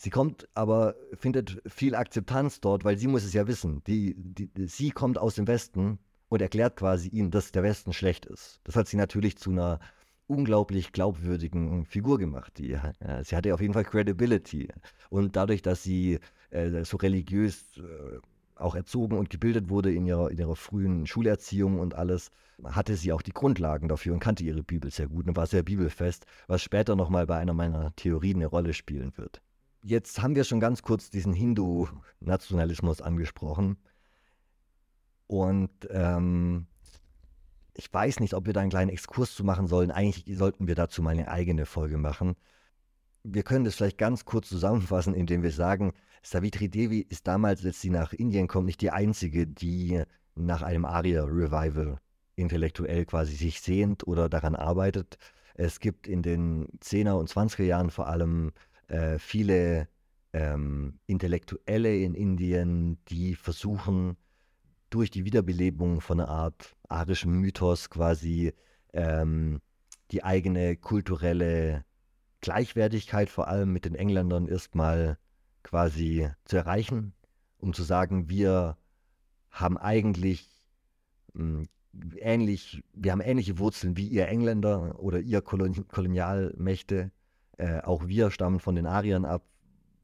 Sie 0.03 0.09
kommt 0.09 0.49
aber, 0.55 0.95
findet 1.13 1.61
viel 1.67 1.93
Akzeptanz 1.93 2.59
dort, 2.59 2.83
weil 2.83 2.97
sie 2.97 3.05
muss 3.05 3.23
es 3.23 3.33
ja 3.33 3.45
wissen. 3.45 3.83
Die, 3.85 4.15
die, 4.17 4.49
sie 4.65 4.89
kommt 4.89 5.19
aus 5.19 5.35
dem 5.35 5.45
Westen 5.45 5.99
und 6.27 6.41
erklärt 6.41 6.75
quasi 6.75 7.09
ihnen, 7.09 7.29
dass 7.29 7.51
der 7.51 7.61
Westen 7.61 7.93
schlecht 7.93 8.25
ist. 8.25 8.61
Das 8.63 8.75
hat 8.75 8.87
sie 8.87 8.97
natürlich 8.97 9.37
zu 9.37 9.51
einer 9.51 9.79
unglaublich 10.25 10.91
glaubwürdigen 10.91 11.85
Figur 11.85 12.17
gemacht. 12.17 12.57
Die, 12.57 12.71
äh, 12.71 13.23
sie 13.23 13.35
hatte 13.35 13.53
auf 13.53 13.61
jeden 13.61 13.75
Fall 13.75 13.83
Credibility. 13.83 14.69
Und 15.11 15.35
dadurch, 15.35 15.61
dass 15.61 15.83
sie 15.83 16.17
äh, 16.49 16.83
so 16.83 16.97
religiös 16.97 17.77
äh, 17.77 18.17
auch 18.55 18.73
erzogen 18.73 19.19
und 19.19 19.29
gebildet 19.29 19.69
wurde 19.69 19.93
in 19.93 20.07
ihrer, 20.07 20.31
in 20.31 20.39
ihrer 20.39 20.55
frühen 20.55 21.05
Schulerziehung 21.05 21.79
und 21.79 21.93
alles, 21.93 22.31
hatte 22.63 22.95
sie 22.95 23.13
auch 23.13 23.21
die 23.21 23.33
Grundlagen 23.33 23.87
dafür 23.87 24.13
und 24.15 24.19
kannte 24.19 24.43
ihre 24.43 24.63
Bibel 24.63 24.89
sehr 24.89 25.09
gut 25.09 25.27
und 25.27 25.37
war 25.37 25.45
sehr 25.45 25.61
bibelfest, 25.61 26.25
was 26.47 26.63
später 26.63 26.95
nochmal 26.95 27.27
bei 27.27 27.37
einer 27.37 27.53
meiner 27.53 27.95
Theorien 27.95 28.37
eine 28.37 28.47
Rolle 28.47 28.73
spielen 28.73 29.15
wird. 29.15 29.43
Jetzt 29.83 30.21
haben 30.21 30.35
wir 30.35 30.43
schon 30.43 30.59
ganz 30.59 30.83
kurz 30.83 31.09
diesen 31.09 31.33
Hindu-Nationalismus 31.33 33.01
angesprochen. 33.01 33.77
Und 35.27 35.71
ähm, 35.89 36.67
ich 37.75 37.91
weiß 37.91 38.19
nicht, 38.19 38.33
ob 38.33 38.45
wir 38.45 38.53
da 38.53 38.59
einen 38.59 38.69
kleinen 38.69 38.91
Exkurs 38.91 39.33
zu 39.33 39.43
machen 39.43 39.67
sollen. 39.67 39.91
Eigentlich 39.91 40.37
sollten 40.37 40.67
wir 40.67 40.75
dazu 40.75 41.01
mal 41.01 41.11
eine 41.11 41.29
eigene 41.29 41.65
Folge 41.65 41.97
machen. 41.97 42.35
Wir 43.23 43.43
können 43.43 43.65
das 43.65 43.75
vielleicht 43.75 43.97
ganz 43.97 44.25
kurz 44.25 44.49
zusammenfassen, 44.49 45.13
indem 45.13 45.41
wir 45.41 45.51
sagen, 45.51 45.93
Savitri 46.23 46.69
Devi 46.69 46.99
ist 46.99 47.27
damals, 47.27 47.65
als 47.65 47.81
sie 47.81 47.89
nach 47.89 48.13
Indien 48.13 48.47
kommt, 48.47 48.67
nicht 48.67 48.81
die 48.81 48.91
einzige, 48.91 49.47
die 49.47 50.03
nach 50.35 50.61
einem 50.61 50.85
Arya-Revival 50.85 51.97
intellektuell 52.35 53.05
quasi 53.05 53.35
sich 53.35 53.61
sehnt 53.61 54.05
oder 54.07 54.29
daran 54.29 54.55
arbeitet. 54.55 55.17
Es 55.55 55.79
gibt 55.79 56.07
in 56.07 56.23
den 56.23 56.67
10er 56.79 57.13
und 57.13 57.29
20er 57.29 57.63
Jahren 57.63 57.89
vor 57.89 58.07
allem 58.07 58.51
äh, 58.91 59.19
viele 59.19 59.87
ähm, 60.33 60.99
Intellektuelle 61.07 61.95
in 61.97 62.13
Indien, 62.13 62.97
die 63.07 63.35
versuchen, 63.35 64.17
durch 64.89 65.09
die 65.09 65.23
Wiederbelebung 65.23 66.01
von 66.01 66.19
einer 66.19 66.29
Art 66.29 66.75
arischem 66.89 67.39
Mythos 67.39 67.89
quasi 67.89 68.53
ähm, 68.91 69.61
die 70.11 70.23
eigene 70.23 70.75
kulturelle 70.75 71.85
Gleichwertigkeit 72.41 73.29
vor 73.29 73.47
allem 73.47 73.71
mit 73.71 73.85
den 73.85 73.95
Engländern 73.95 74.47
erstmal 74.47 75.17
quasi 75.63 76.29
zu 76.43 76.57
erreichen, 76.57 77.13
um 77.57 77.73
zu 77.73 77.83
sagen, 77.83 78.29
wir 78.29 78.77
haben 79.49 79.77
eigentlich 79.77 80.49
hm, 81.33 81.67
ähnlich, 82.17 82.83
wir 82.93 83.13
haben 83.13 83.21
ähnliche 83.21 83.57
Wurzeln 83.57 83.95
wie 83.95 84.07
ihr 84.07 84.27
Engländer 84.27 84.99
oder 84.99 85.19
ihr 85.19 85.41
Kolon 85.41 85.87
Kolonialmächte 85.87 87.11
äh, 87.61 87.81
auch 87.81 88.07
wir 88.07 88.31
stammen 88.31 88.59
von 88.59 88.75
den 88.75 88.87
Ariern 88.87 89.23
ab, 89.23 89.43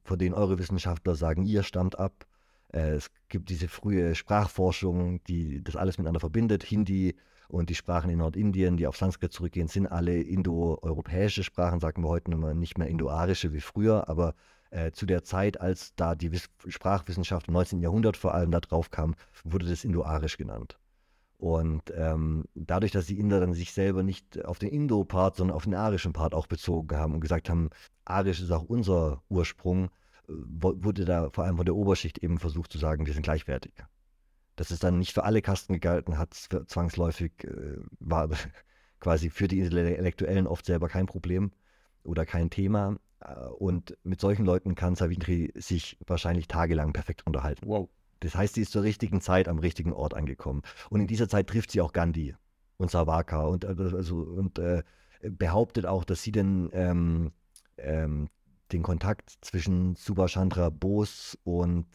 von 0.04 0.20
denen 0.20 0.36
eure 0.36 0.60
Wissenschaftler 0.60 1.16
sagen, 1.16 1.44
ihr 1.44 1.64
stammt 1.64 1.98
ab. 1.98 2.28
Äh, 2.72 2.92
es 2.92 3.10
gibt 3.30 3.50
diese 3.50 3.68
frühe 3.68 4.14
Sprachforschung, 4.14 5.24
die 5.24 5.64
das 5.64 5.76
alles 5.76 5.98
miteinander 5.98 6.20
verbindet. 6.20 6.64
Hindi 6.64 7.16
und 7.48 7.70
die 7.70 7.76
Sprachen 7.76 8.12
in 8.12 8.20
Nordindien, 8.20 8.78
die 8.78 8.86
auf 8.86 8.96
Sanskrit 8.96 9.34
zurückgehen, 9.34 9.68
sind 9.68 9.88
alle 9.88 10.22
indoeuropäische 10.22 11.44
Sprachen, 11.44 11.80
sagen 11.80 12.04
wir 12.04 12.10
heute 12.10 12.30
nicht 12.56 12.78
mehr 12.78 12.90
indoarische 12.90 13.54
wie 13.54 13.62
früher, 13.62 14.08
aber 14.08 14.36
äh, 14.70 14.92
zu 14.92 15.08
der 15.08 15.24
Zeit, 15.24 15.60
als 15.60 15.96
da 15.96 16.14
die 16.14 16.32
Wiss 16.32 16.50
Sprachwissenschaft 16.68 17.48
im 17.48 17.54
19. 17.54 17.82
Jahrhundert 17.82 18.18
vor 18.18 18.36
allem 18.36 18.52
da 18.52 18.60
drauf 18.60 18.92
kam, 18.92 19.16
wurde 19.44 19.66
das 19.66 19.84
Indoarisch 19.84 20.38
genannt. 20.38 20.78
Und 21.38 21.94
ähm, 21.96 22.46
dadurch, 22.56 22.92
dass 22.92 23.06
die 23.06 23.20
Inder 23.20 23.40
dann 23.40 23.54
sich 23.54 23.72
selber 23.72 24.02
nicht 24.02 24.44
auf 24.44 24.58
den 24.58 24.70
Indo-Part, 24.70 25.36
sondern 25.36 25.56
auf 25.56 25.66
den 25.66 25.76
arischen 25.76 26.14
Part 26.14 26.34
auch 26.34 26.48
bezogen 26.48 26.98
haben 26.98 27.14
und 27.14 27.22
gesagt 27.22 27.50
haben, 27.50 27.70
arisch 28.06 28.42
ist 28.42 28.52
auch 28.52 28.64
unser 28.64 29.22
Ursprung, 29.30 29.86
äh, 30.28 30.34
wurde 30.34 31.06
da 31.06 31.30
vor 31.30 31.44
allem 31.44 31.58
von 31.58 31.66
der 31.66 31.76
Oberschicht 31.76 32.18
eben 32.20 32.40
versucht 32.40 32.72
zu 32.72 32.80
sagen, 32.80 33.06
wir 33.06 33.14
sind 33.14 33.22
gleichwertig. 33.22 33.74
Dass 34.56 34.72
es 34.72 34.80
dann 34.80 34.98
nicht 34.98 35.14
für 35.14 35.26
alle 35.26 35.44
Kasten 35.44 35.74
gegalten 35.74 36.18
hat, 36.18 36.34
zwangsläufig 36.34 37.32
äh, 37.44 37.78
war 38.00 38.30
quasi 39.00 39.30
für 39.30 39.48
die 39.48 39.60
Intellektuellen 39.60 40.48
oft 40.48 40.66
selber 40.66 40.90
kein 40.90 41.06
Problem 41.06 41.52
oder 42.04 42.26
kein 42.26 42.50
Thema. 42.50 42.98
Äh, 43.20 43.36
und 43.60 43.96
mit 44.04 44.20
solchen 44.22 44.44
Leuten 44.44 44.74
kann 44.74 44.96
Savitri 44.96 45.52
sich 45.54 46.00
wahrscheinlich 46.08 46.48
tagelang 46.48 46.94
perfekt 46.94 47.28
unterhalten. 47.28 47.68
Wow. 47.68 47.90
Das 48.20 48.36
heißt, 48.36 48.56
sie 48.56 48.62
ist 48.62 48.72
zur 48.72 48.84
richtigen 48.84 49.22
Zeit 49.22 49.48
am 49.48 49.60
richtigen 49.60 49.94
Ort 49.94 50.14
angekommen. 50.14 50.62
Und 50.90 51.02
in 51.02 51.08
dieser 51.08 51.30
Zeit 51.30 51.48
trifft 51.48 51.72
sie 51.72 51.82
auch 51.82 51.94
Gandhi 51.94 52.36
und 52.78 52.92
Savarkar 52.92 53.50
und, 53.50 53.64
äh, 53.64 53.68
also, 53.68 54.18
und 54.18 54.60
äh, 54.60 54.84
behauptet 55.22 55.86
auch, 55.86 56.04
dass 56.04 56.24
sie 56.24 56.32
den, 56.32 56.70
ähm, 56.74 57.32
ähm, 57.78 58.30
den 58.72 58.84
Kontakt 58.84 59.34
zwischen 59.42 59.96
Subhash 59.96 60.34
Chandra 60.34 60.70
Bose 60.70 61.38
und 61.44 61.88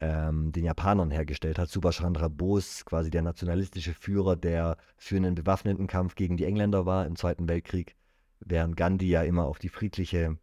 ähm, 0.00 0.52
den 0.52 0.64
Japanern 0.64 1.10
hergestellt 1.10 1.58
hat. 1.58 1.70
Subhash 1.70 1.98
Chandra 1.98 2.28
Bose, 2.28 2.84
quasi 2.84 3.10
der 3.10 3.22
nationalistische 3.22 3.94
Führer, 3.94 4.36
der 4.36 4.76
für 4.96 5.16
einen 5.16 5.34
bewaffneten 5.34 5.86
Kampf 5.86 6.14
gegen 6.14 6.36
die 6.36 6.44
Engländer 6.44 6.86
war 6.86 7.06
im 7.06 7.16
Zweiten 7.16 7.48
Weltkrieg, 7.48 7.96
während 8.40 8.76
Gandhi 8.76 9.08
ja 9.08 9.22
immer 9.22 9.44
auf 9.44 9.58
die 9.58 9.70
friedliche 9.70 10.38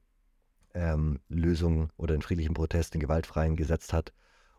ähm, 0.74 1.20
Lösung 1.30 1.92
oder 1.98 2.16
den 2.16 2.22
friedlichen 2.22 2.54
Protest, 2.54 2.94
den 2.94 3.02
gewaltfreien 3.02 3.56
gesetzt 3.56 3.94
hat. 3.94 4.14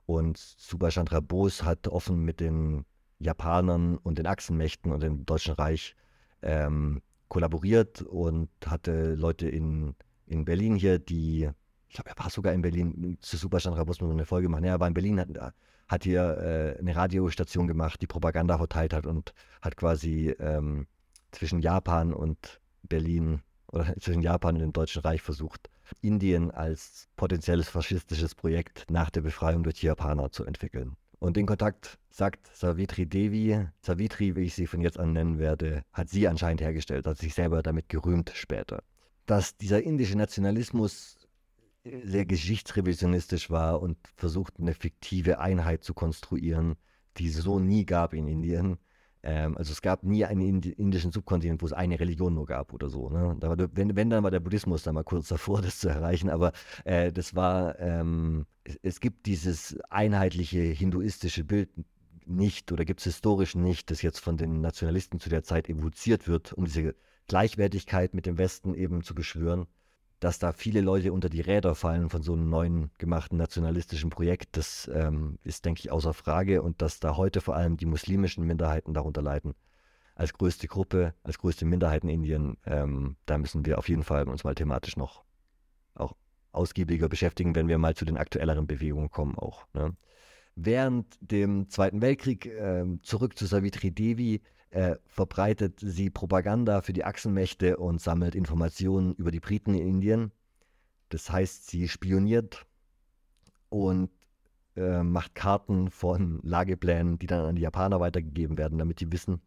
Und 0.06 0.36
Subhash 0.36 0.94
Chandra 0.94 1.20
Bose 1.20 1.64
hat 1.64 1.88
offen 1.88 2.24
mit 2.24 2.40
den 2.40 2.84
Japanern 3.18 3.96
und 3.98 4.18
den 4.18 4.26
Achsenmächten 4.26 4.92
und 4.92 5.02
dem 5.02 5.24
Deutschen 5.24 5.54
Reich 5.54 5.96
ähm, 6.42 7.00
kollaboriert 7.28 8.02
und 8.02 8.50
hatte 8.66 9.14
Leute 9.14 9.48
in, 9.48 9.94
in 10.26 10.44
Berlin 10.44 10.76
hier, 10.76 10.98
die 10.98 11.48
ich 11.94 12.02
glaube, 12.02 12.10
er 12.10 12.18
war 12.24 12.28
sogar 12.28 12.52
in 12.52 12.60
Berlin. 12.60 13.18
Zu 13.20 13.36
Superstandra 13.36 13.84
muss 13.84 14.00
man 14.00 14.10
eine 14.10 14.26
Folge 14.26 14.48
machen. 14.48 14.64
Ja, 14.64 14.72
er 14.72 14.80
war 14.80 14.88
in 14.88 14.94
Berlin, 14.94 15.20
hat, 15.20 15.28
hat 15.86 16.02
hier 16.02 16.38
äh, 16.38 16.78
eine 16.80 16.96
Radiostation 16.96 17.68
gemacht, 17.68 18.02
die 18.02 18.08
Propaganda 18.08 18.58
verteilt 18.58 18.92
hat 18.92 19.06
und 19.06 19.32
hat 19.62 19.76
quasi 19.76 20.34
ähm, 20.40 20.88
zwischen 21.30 21.60
Japan 21.60 22.12
und 22.12 22.60
Berlin 22.82 23.42
oder 23.68 23.94
zwischen 24.00 24.22
Japan 24.22 24.56
und 24.56 24.62
dem 24.62 24.72
Deutschen 24.72 25.02
Reich 25.02 25.22
versucht, 25.22 25.70
Indien 26.00 26.50
als 26.50 27.08
potenzielles 27.16 27.68
faschistisches 27.68 28.34
Projekt 28.34 28.86
nach 28.90 29.10
der 29.10 29.20
Befreiung 29.20 29.62
durch 29.62 29.80
die 29.80 29.86
Japaner 29.86 30.30
zu 30.30 30.44
entwickeln. 30.44 30.96
Und 31.18 31.36
den 31.36 31.46
Kontakt, 31.46 31.98
sagt 32.10 32.54
Savitri 32.54 33.06
Devi, 33.06 33.66
Savitri, 33.80 34.36
wie 34.36 34.42
ich 34.42 34.54
sie 34.54 34.66
von 34.66 34.80
jetzt 34.80 34.98
an 34.98 35.12
nennen 35.12 35.38
werde, 35.38 35.82
hat 35.92 36.10
sie 36.10 36.28
anscheinend 36.28 36.60
hergestellt, 36.60 37.06
hat 37.06 37.18
sich 37.18 37.34
selber 37.34 37.62
damit 37.62 37.88
gerühmt 37.88 38.30
später. 38.34 38.82
Dass 39.26 39.56
dieser 39.56 39.82
indische 39.82 40.18
Nationalismus 40.18 41.16
sehr 41.84 42.26
geschichtsrevisionistisch 42.26 43.50
war 43.50 43.80
und 43.80 43.96
versucht, 44.16 44.58
eine 44.58 44.74
fiktive 44.74 45.38
Einheit 45.38 45.84
zu 45.84 45.94
konstruieren, 45.94 46.76
die 47.16 47.28
es 47.28 47.36
so 47.36 47.58
nie 47.58 47.84
gab 47.84 48.14
in 48.14 48.26
Indien. 48.26 48.78
Ähm, 49.26 49.56
also 49.56 49.72
es 49.72 49.80
gab 49.80 50.04
nie 50.04 50.26
einen 50.26 50.62
indischen 50.62 51.10
Subkontinent, 51.10 51.62
wo 51.62 51.66
es 51.66 51.72
eine 51.72 51.98
Religion 51.98 52.34
nur 52.34 52.44
gab 52.44 52.74
oder 52.74 52.90
so. 52.90 53.08
Ne? 53.08 53.36
Da 53.40 53.56
der, 53.56 53.70
wenn, 53.74 53.96
wenn, 53.96 54.10
dann 54.10 54.22
war 54.22 54.30
der 54.30 54.40
Buddhismus 54.40 54.82
da 54.82 54.92
mal 54.92 55.02
kurz 55.02 55.28
davor, 55.28 55.62
das 55.62 55.78
zu 55.78 55.88
erreichen. 55.88 56.28
Aber 56.28 56.52
äh, 56.84 57.10
das 57.10 57.34
war, 57.34 57.78
ähm, 57.80 58.44
es, 58.64 58.78
es, 58.82 59.00
gibt 59.00 59.24
dieses 59.24 59.78
einheitliche 59.88 60.60
hinduistische 60.60 61.42
Bild 61.42 61.70
nicht 62.26 62.70
oder 62.70 62.84
gibt 62.84 63.00
es 63.00 63.04
historisch 63.04 63.54
nicht, 63.54 63.90
das 63.90 64.02
jetzt 64.02 64.18
von 64.18 64.36
den 64.36 64.60
Nationalisten 64.60 65.20
zu 65.20 65.30
der 65.30 65.42
Zeit 65.42 65.70
evoziert 65.70 66.28
wird, 66.28 66.52
um 66.52 66.66
diese 66.66 66.94
Gleichwertigkeit 67.26 68.12
mit 68.12 68.26
dem 68.26 68.36
Westen 68.36 68.74
eben 68.74 69.02
zu 69.02 69.14
beschwören 69.14 69.66
dass 70.24 70.38
da 70.38 70.54
viele 70.54 70.80
Leute 70.80 71.12
unter 71.12 71.28
die 71.28 71.42
Räder 71.42 71.74
fallen 71.74 72.08
von 72.08 72.22
so 72.22 72.32
einem 72.32 72.48
neuen 72.48 72.90
gemachten 72.96 73.36
nationalistischen 73.36 74.08
Projekt, 74.08 74.56
das 74.56 74.90
ähm, 74.90 75.38
ist, 75.44 75.66
denke 75.66 75.80
ich, 75.80 75.92
außer 75.92 76.14
Frage. 76.14 76.62
Und 76.62 76.80
dass 76.80 76.98
da 76.98 77.18
heute 77.18 77.42
vor 77.42 77.54
allem 77.56 77.76
die 77.76 77.84
muslimischen 77.84 78.46
Minderheiten 78.46 78.94
darunter 78.94 79.20
leiden. 79.20 79.54
Als 80.14 80.32
größte 80.32 80.66
Gruppe, 80.66 81.12
als 81.24 81.36
größte 81.36 81.66
Minderheit 81.66 82.04
in 82.04 82.08
Indien, 82.08 82.56
ähm, 82.64 83.16
da 83.26 83.36
müssen 83.36 83.66
wir 83.66 83.76
auf 83.76 83.90
jeden 83.90 84.02
Fall 84.02 84.26
uns 84.26 84.44
mal 84.44 84.54
thematisch 84.54 84.96
noch 84.96 85.24
auch 85.94 86.14
ausgiebiger 86.52 87.10
beschäftigen, 87.10 87.54
wenn 87.54 87.68
wir 87.68 87.76
mal 87.76 87.94
zu 87.94 88.06
den 88.06 88.16
aktuelleren 88.16 88.66
Bewegungen 88.66 89.10
kommen 89.10 89.36
auch. 89.36 89.66
Ne? 89.74 89.94
Während 90.56 91.18
dem 91.20 91.68
Zweiten 91.68 92.00
Weltkrieg, 92.00 92.46
äh, 92.46 92.86
zurück 93.02 93.36
zu 93.36 93.44
Savitri 93.44 93.90
Devi, 93.90 94.40
äh, 94.74 94.96
verbreitet 95.06 95.78
sie 95.78 96.10
Propaganda 96.10 96.82
für 96.82 96.92
die 96.92 97.04
Achsenmächte 97.04 97.76
und 97.76 98.00
sammelt 98.00 98.34
Informationen 98.34 99.14
über 99.14 99.30
die 99.30 99.38
Briten 99.38 99.72
in 99.72 99.86
Indien. 99.86 100.32
Das 101.10 101.30
heißt, 101.30 101.70
sie 101.70 101.86
spioniert 101.86 102.66
und 103.68 104.10
äh, 104.74 105.04
macht 105.04 105.36
Karten 105.36 105.90
von 105.90 106.40
Lageplänen, 106.42 107.20
die 107.20 107.28
dann 107.28 107.44
an 107.44 107.54
die 107.54 107.62
Japaner 107.62 108.00
weitergegeben 108.00 108.58
werden, 108.58 108.78
damit 108.78 108.98
die 108.98 109.12
wissen, 109.12 109.40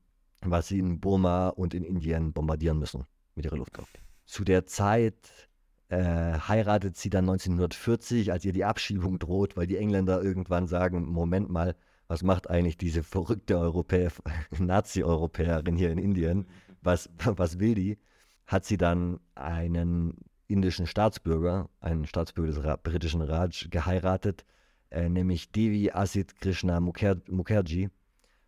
was 0.43 0.69
sie 0.69 0.79
in 0.79 1.01
Burma 1.01 1.49
und 1.49 1.73
in 1.73 1.83
Indien 1.83 2.31
bombardieren 2.31 2.79
müssen 2.79 3.05
mit 3.35 3.43
ihrer 3.43 3.57
Luftwaffe. 3.57 3.97
Zu 4.23 4.45
der 4.45 4.65
Zeit 4.65 5.49
äh, 5.89 6.39
heiratet 6.39 6.95
sie 6.95 7.09
dann 7.09 7.25
1940, 7.25 8.31
als 8.31 8.45
ihr 8.45 8.53
die 8.53 8.63
Abschiebung 8.63 9.19
droht, 9.19 9.57
weil 9.57 9.67
die 9.67 9.77
Engländer 9.77 10.23
irgendwann 10.23 10.67
sagen, 10.67 11.05
Moment 11.05 11.49
mal, 11.49 11.75
was 12.07 12.23
macht 12.23 12.49
eigentlich 12.49 12.77
diese 12.77 13.03
verrückte 13.03 13.57
Europäer, 13.57 14.11
Nazi-Europäerin 14.59 15.75
hier 15.75 15.91
in 15.91 15.97
Indien? 15.97 16.47
Was, 16.81 17.09
was 17.25 17.59
will 17.59 17.75
die? 17.75 17.97
Hat 18.45 18.65
sie 18.65 18.77
dann 18.77 19.19
einen 19.35 20.17
indischen 20.47 20.87
Staatsbürger, 20.87 21.69
einen 21.81 22.05
Staatsbürger 22.05 22.61
des 22.61 22.77
britischen 22.81 23.21
Raj, 23.21 23.67
geheiratet, 23.69 24.45
äh, 24.89 25.09
nämlich 25.09 25.51
Devi 25.51 25.91
Asit 25.91 26.39
Krishna 26.39 26.79
Mukher 26.79 27.17
Mukherjee. 27.27 27.89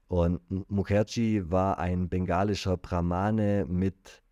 Und 0.08 0.42
Mukherjee 0.72 1.44
war 1.52 1.78
ein 1.78 2.10
bengalischer 2.10 2.78
Brahmane 2.78 3.66
mit 3.68 4.24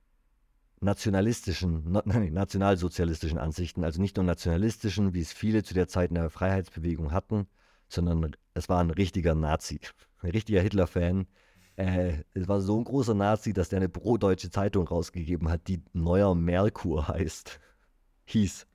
nationalistischen, 0.80 1.92
nationalsozialistischen 2.32 3.38
Ansichten, 3.38 3.84
also 3.84 4.02
nicht 4.02 4.16
nur 4.16 4.26
nationalistischen, 4.26 5.14
wie 5.14 5.22
es 5.22 5.34
viele 5.34 5.64
zu 5.64 5.74
der 5.74 5.88
Zeit 5.88 6.10
in 6.10 6.16
der 6.16 6.30
Freiheitsbewegung 6.30 7.12
hatten, 7.12 7.48
sondern 7.90 8.36
es 8.54 8.70
war 8.70 8.80
ein 8.80 8.90
richtiger 8.90 9.36
Nazi, 9.36 9.80
ein 10.22 10.32
richtiger 10.32 10.62
Hitler-Fan. 10.62 11.28
Äh, 11.76 12.24
es 12.34 12.48
war 12.48 12.62
so 12.62 12.78
ein 12.78 12.84
großer 12.84 13.14
Nazi, 13.14 13.54
dass 13.54 13.70
der 13.70 13.78
eine 13.78 13.90
pro-deutsche 13.90 14.50
Zeitung 14.50 14.88
rausgegeben 14.88 15.50
hat, 15.50 15.68
die 15.68 15.84
Neuer 15.94 16.34
Merkur 16.36 17.08
heißt. 17.08 17.60
Hieß. 18.26 18.68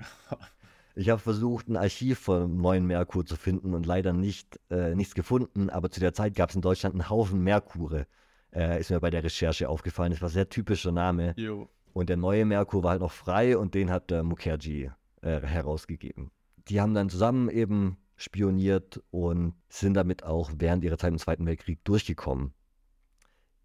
Ich 0.94 1.08
habe 1.08 1.20
versucht, 1.20 1.68
ein 1.68 1.76
Archiv 1.76 2.18
von 2.18 2.56
Neuen 2.56 2.86
Merkur 2.86 3.24
zu 3.24 3.36
finden 3.36 3.74
und 3.74 3.86
leider 3.86 4.12
nicht, 4.12 4.60
äh, 4.70 4.94
nichts 4.94 5.14
gefunden, 5.14 5.68
aber 5.70 5.90
zu 5.90 6.00
der 6.00 6.12
Zeit 6.14 6.34
gab 6.34 6.50
es 6.50 6.56
in 6.56 6.62
Deutschland 6.62 6.94
einen 6.94 7.10
Haufen 7.10 7.42
Merkure. 7.42 8.06
Äh, 8.54 8.80
ist 8.80 8.90
mir 8.90 9.00
bei 9.00 9.10
der 9.10 9.24
Recherche 9.24 9.68
aufgefallen. 9.68 10.12
Das 10.12 10.20
war 10.20 10.28
ein 10.28 10.32
sehr 10.32 10.48
typischer 10.48 10.92
Name. 10.92 11.34
Jo. 11.36 11.68
Und 11.94 12.08
der 12.08 12.16
neue 12.16 12.44
Merkur 12.44 12.82
war 12.82 12.92
halt 12.92 13.00
noch 13.00 13.12
frei 13.12 13.56
und 13.56 13.74
den 13.74 13.90
hat 13.90 14.10
der 14.10 14.22
Mukherjee 14.22 14.90
äh, 15.22 15.40
herausgegeben. 15.40 16.30
Die 16.68 16.80
haben 16.80 16.94
dann 16.94 17.08
zusammen 17.08 17.48
eben 17.48 17.96
spioniert 18.16 19.02
und 19.10 19.54
sind 19.68 19.94
damit 19.94 20.24
auch 20.24 20.50
während 20.56 20.84
ihrer 20.84 20.98
Zeit 20.98 21.12
im 21.12 21.18
Zweiten 21.18 21.46
Weltkrieg 21.46 21.82
durchgekommen. 21.84 22.52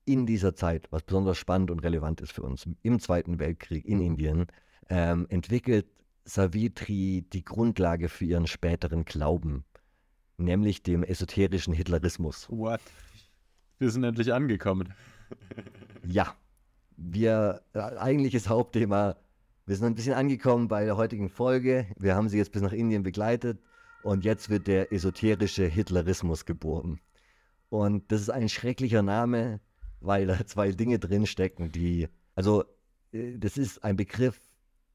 In 0.05 0.25
dieser 0.25 0.55
Zeit, 0.55 0.87
was 0.91 1.03
besonders 1.03 1.37
spannend 1.37 1.69
und 1.69 1.79
relevant 1.79 2.21
ist 2.21 2.31
für 2.31 2.43
uns, 2.43 2.67
im 2.81 2.99
Zweiten 2.99 3.39
Weltkrieg 3.39 3.85
in 3.85 4.01
Indien, 4.01 4.47
ähm, 4.89 5.27
entwickelt 5.29 5.87
Savitri 6.23 7.25
die 7.33 7.43
Grundlage 7.43 8.09
für 8.09 8.25
ihren 8.25 8.47
späteren 8.47 9.05
Glauben, 9.05 9.65
nämlich 10.37 10.83
dem 10.83 11.03
esoterischen 11.03 11.73
Hitlerismus. 11.73 12.47
What? 12.49 12.81
Wir 13.79 13.89
sind 13.91 14.03
endlich 14.03 14.33
angekommen. 14.33 14.93
ja, 16.05 16.35
wir, 16.97 17.61
äh, 17.73 17.79
eigentliches 17.79 18.49
Hauptthema, 18.49 19.17
wir 19.65 19.75
sind 19.75 19.85
ein 19.85 19.95
bisschen 19.95 20.13
angekommen 20.13 20.67
bei 20.67 20.85
der 20.85 20.97
heutigen 20.97 21.29
Folge. 21.29 21.87
Wir 21.97 22.15
haben 22.15 22.29
sie 22.29 22.37
jetzt 22.37 22.51
bis 22.53 22.61
nach 22.61 22.71
Indien 22.71 23.03
begleitet. 23.03 23.59
Und 24.03 24.23
jetzt 24.23 24.49
wird 24.49 24.67
der 24.67 24.91
esoterische 24.93 25.65
Hitlerismus 25.65 26.45
geboren. 26.45 26.99
Und 27.69 28.11
das 28.11 28.21
ist 28.21 28.29
ein 28.29 28.49
schrecklicher 28.49 29.01
Name, 29.03 29.59
weil 29.99 30.27
da 30.27 30.45
zwei 30.45 30.71
Dinge 30.71 30.99
drinstecken, 30.99 31.71
die, 31.71 32.07
also 32.35 32.63
äh, 33.11 33.37
das 33.37 33.57
ist 33.57 33.83
ein 33.83 33.95
Begriff, 33.95 34.39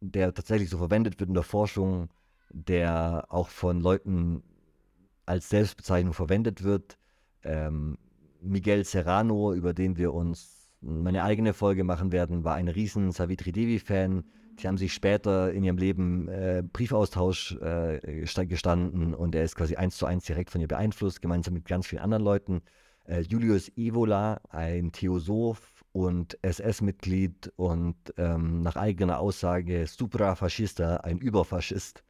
der 0.01 0.35
tatsächlich 0.35 0.71
so 0.71 0.79
verwendet 0.79 1.21
wird 1.21 1.29
in 1.29 1.35
der 1.35 1.43
Forschung, 1.43 2.09
der 2.51 3.27
auch 3.29 3.49
von 3.49 3.81
Leuten 3.81 4.43
als 5.27 5.49
Selbstbezeichnung 5.49 6.13
verwendet 6.13 6.63
wird. 6.63 6.99
Ähm, 7.45 7.99
Miguel 8.41 8.85
Serrano, 8.85 9.55
über 9.55 9.73
den 9.73 9.97
wir 9.97 10.13
uns 10.13 10.69
meine 10.81 11.23
eigene 11.23 11.55
Folge 11.55 11.85
machen 11.85 12.11
werden, 12.11 12.43
war 12.43 12.57
ein 12.57 12.69
riesen 12.69 13.13
Savitri 13.13 13.53
Devi-Fan 13.53 14.25
die 14.59 14.69
haben 14.69 14.79
sich 14.79 14.93
später 14.93 15.53
in 15.53 15.65
ihrem 15.65 15.79
Leben 15.79 16.29
äh, 16.29 16.63
Briefaustausch 16.71 17.57
äh, 17.61 18.25
gestanden 18.47 19.15
und 19.15 19.35
er 19.35 19.45
ist 19.45 19.57
quasi 19.57 19.77
eins 19.77 19.97
zu 19.97 20.07
eins 20.07 20.25
direkt 20.25 20.51
von 20.51 20.61
ihr 20.61 20.69
beeinflusst, 20.69 21.23
gemeinsam 21.23 21.55
mit 21.55 21.67
ganz 21.67 21.87
vielen 21.87 22.03
anderen 22.03 22.25
Leuten. 22.25 22.63
Äh, 23.05 23.21
Julius 23.21 23.71
Evola, 23.77 24.41
ein 24.51 24.93
Theosoph 24.93 25.85
und 25.93 26.39
SS-Mitglied 26.43 27.53
und 27.57 27.97
ähm, 28.17 28.63
nach 28.63 28.77
eigener 28.77 29.19
Aussage 29.19 29.87
Suprafaschista, 29.87 30.99
ein 30.99 31.19
Überfaschist. 31.19 32.05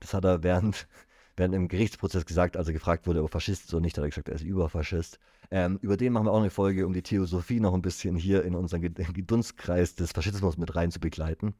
Das 0.00 0.14
hat 0.14 0.24
er 0.24 0.42
während, 0.42 0.86
während 1.36 1.54
im 1.54 1.68
Gerichtsprozess 1.68 2.24
gesagt, 2.24 2.56
als 2.56 2.68
er 2.68 2.74
gefragt 2.74 3.06
wurde, 3.06 3.22
ob 3.22 3.30
Faschist 3.30 3.64
ist 3.64 3.74
oder 3.74 3.82
nicht, 3.82 3.96
hat 3.96 4.04
er 4.04 4.10
gesagt, 4.10 4.28
er 4.28 4.36
ist 4.36 4.42
Überfaschist. 4.42 5.18
Ähm, 5.50 5.78
über 5.82 5.96
den 5.96 6.12
machen 6.12 6.26
wir 6.26 6.32
auch 6.32 6.40
eine 6.40 6.50
Folge, 6.50 6.86
um 6.86 6.92
die 6.92 7.02
Theosophie 7.02 7.60
noch 7.60 7.74
ein 7.74 7.82
bisschen 7.82 8.16
hier 8.16 8.44
in 8.44 8.54
unseren 8.54 8.94
Dunstkreis 9.26 9.94
des 9.94 10.12
Faschismus 10.12 10.56
mit 10.56 10.74
rein 10.74 10.90
zu 10.90 11.00
begleiten. 11.00 11.54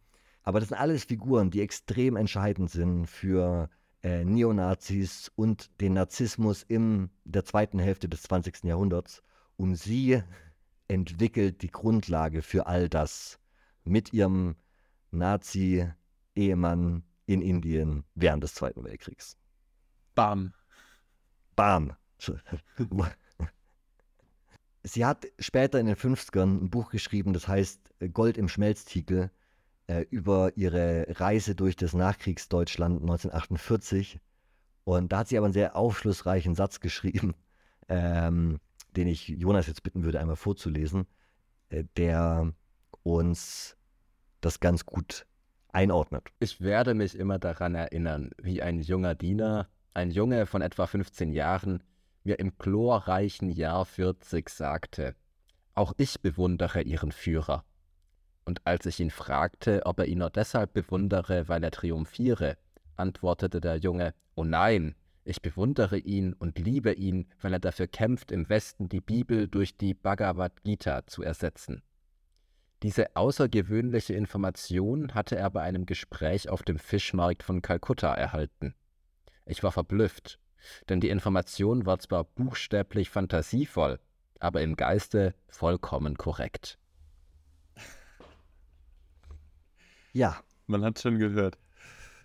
Aber 0.47 0.61
das 0.61 0.69
sind 0.69 0.79
alles 0.79 1.05
Figuren, 1.05 1.51
die 1.51 1.61
extrem 1.61 2.15
entscheidend 2.15 2.71
sind 2.71 3.07
für 3.07 3.69
äh, 4.05 4.25
Neonazis 4.25 5.33
und 5.35 5.81
den 5.81 5.95
Narzissmus 5.95 6.63
in 6.63 7.11
der 7.25 7.45
zweiten 7.45 7.81
Hälfte 7.81 8.09
des 8.09 8.23
20. 8.23 8.63
Jahrhunderts. 8.63 9.25
Und 9.57 9.75
sie 9.75 10.23
entwickelt 10.87 11.63
die 11.63 11.73
Grundlage 11.73 12.43
für 12.43 12.69
all 12.69 12.89
das 12.89 13.41
mit 13.83 14.13
ihrem 14.13 14.55
Nazi-Ehemann 15.11 17.03
in 17.27 17.43
Indien 17.43 18.05
während 18.15 18.45
des 18.45 18.55
Zweiten 18.55 18.85
Weltkriegs. 18.85 19.37
Bam. 20.15 20.55
Bam. 21.57 21.97
Sie 24.85 25.05
hat 25.05 25.27
später 25.41 25.81
in 25.81 25.87
den 25.87 25.97
50ern 25.97 26.63
ein 26.63 26.71
Buch 26.71 26.91
geschrieben, 26.91 27.33
das 27.33 27.49
heißt 27.49 27.81
Gold 28.13 28.39
im 28.39 28.49
Schmelztiegel 28.49 29.33
äh, 29.87 30.05
über 30.11 30.57
ihre 30.57 31.07
Reise 31.09 31.55
durch 31.55 31.77
das 31.77 31.93
Nachkriegsdeutschland 31.93 33.01
1948. 33.01 34.21
Und 34.85 35.13
da 35.13 35.19
hat 35.19 35.29
sie 35.29 35.39
aber 35.39 35.47
einen 35.47 35.55
sehr 35.55 35.77
aufschlussreichen 35.77 36.55
Satz 36.55 36.81
geschrieben, 36.81 37.35
ähm, 37.89 38.59
den 38.97 39.09
ich 39.09 39.29
Jonas 39.29 39.67
jetzt 39.67 39.83
bitten 39.83 40.05
würde, 40.05 40.21
einmal 40.21 40.37
vorzulesen, 40.37 41.07
äh, 41.69 41.85
der 41.97 42.53
uns 43.03 43.77
das 44.41 44.61
ganz 44.61 44.87
gut 44.87 45.27
einordnet. 45.69 46.29
Ich 46.41 46.61
werde 46.61 46.95
mich 46.95 47.19
immer 47.19 47.39
daran 47.39 47.75
erinnern, 47.75 48.31
wie 48.41 48.63
ein 48.63 48.81
junger 48.81 49.15
Diener, 49.15 49.69
ein 49.95 50.11
Junge 50.11 50.47
von 50.47 50.63
etwa 50.63 50.87
15 50.87 51.33
Jahren, 51.33 51.83
mir 52.25 52.39
im 52.39 52.57
glorreichen 52.59 53.51
Jahr 53.51 53.85
40 53.85 54.49
sagte, 54.49 55.15
auch 55.75 55.93
ich 55.99 56.21
bewundere 56.21 56.83
Ihren 56.83 57.13
Führer. 57.13 57.65
Und 58.47 58.65
als 58.65 58.87
ich 58.87 59.01
ihn 59.01 59.11
fragte, 59.11 59.85
ob 59.85 59.99
er 59.99 60.07
ihn 60.07 60.19
nur 60.19 60.31
deshalb 60.31 60.73
bewundere, 60.73 61.49
weil 61.49 61.63
er 61.65 61.73
triumphiere, 61.73 62.57
antwortete 62.97 63.61
der 63.61 63.77
Junge, 63.77 64.15
Oh 64.37 64.45
nein, 64.45 64.95
ich 65.25 65.43
bewundere 65.43 65.99
ihn 65.99 66.33
und 66.33 66.57
liebe 66.57 66.93
ihn, 66.93 67.27
weil 67.41 67.53
er 67.53 67.59
dafür 67.59 67.89
kämpft, 67.89 68.31
im 68.31 68.49
Westen 68.49 68.89
die 68.89 69.01
Bibel 69.01 69.49
durch 69.49 69.77
die 69.77 69.93
Bhagavad 69.93 70.63
Gita 70.63 71.05
zu 71.07 71.25
ersetzen. 71.25 71.83
Diese 72.85 73.17
außergewöhnliche 73.17 74.15
Information 74.15 75.15
hatte 75.15 75.35
er 75.35 75.51
bei 75.51 75.63
einem 75.63 75.85
Gespräch 75.85 76.49
auf 76.49 76.63
dem 76.63 76.79
Fischmarkt 76.79 77.43
von 77.43 77.63
Kalkutta 77.63 78.15
erhalten. 78.15 78.77
Ich 79.45 79.65
war 79.65 79.73
verblüfft, 79.73 80.39
denn 80.89 81.01
die 81.01 81.09
Information 81.09 81.85
war 81.87 81.99
zwar 81.99 82.23
buchstäblich 82.23 83.11
fantasievoll, 83.11 83.99
aber 84.39 84.63
im 84.63 84.77
Geiste 84.77 85.35
vollkommen 85.49 86.17
korrekt. 86.17 86.79
Ja. 90.17 90.43
Man 90.67 90.83
hat 90.83 90.99
schon 90.99 91.19
gehört. 91.19 91.59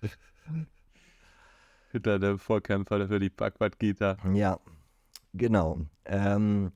Hitler, 1.91 2.19
der 2.19 2.37
Vorkämpfer 2.37 3.05
für 3.09 3.19
die 3.19 3.29
Bhagavad 3.29 3.77
Gita. 3.79 4.15
Ja, 4.33 4.61
genau. 5.33 5.81
Ähm, 6.05 6.71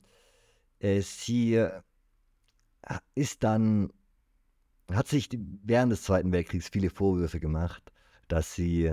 äh, 0.78 1.00
sie 1.00 1.66
ist 3.14 3.44
dann, 3.44 3.90
hat 4.92 5.08
sich 5.08 5.30
während 5.64 5.90
des 5.90 6.02
Zweiten 6.02 6.32
Weltkriegs 6.32 6.68
viele 6.68 6.90
Vorwürfe 6.90 7.40
gemacht, 7.40 7.90
dass 8.28 8.54
sie 8.54 8.92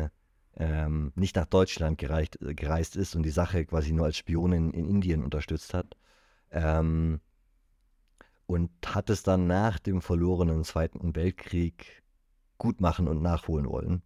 ähm, 0.55 1.11
nicht 1.15 1.35
nach 1.35 1.47
Deutschland 1.47 1.97
gereicht, 1.97 2.37
gereist 2.39 2.95
ist 2.95 3.17
und 3.17 3.23
die 3.23 3.31
Sache 3.31 3.65
quasi 3.65 3.91
nur 3.91 4.05
als 4.05 4.15
Spionin 4.15 4.71
in 4.71 4.85
Indien 4.85 5.25
unterstützt 5.25 5.73
hat. 5.73 5.97
Ähm, 6.51 7.19
und 8.45 8.71
hat 8.85 9.09
es 9.09 9.23
dann 9.23 9.45
nach 9.45 9.77
dem 9.77 10.01
verlorenen 10.01 10.63
Zweiten 10.63 11.15
Weltkrieg 11.17 12.02
gut 12.63 12.79
machen 12.79 13.09
und 13.09 13.21
nachholen 13.21 13.67
wollen. 13.67 14.01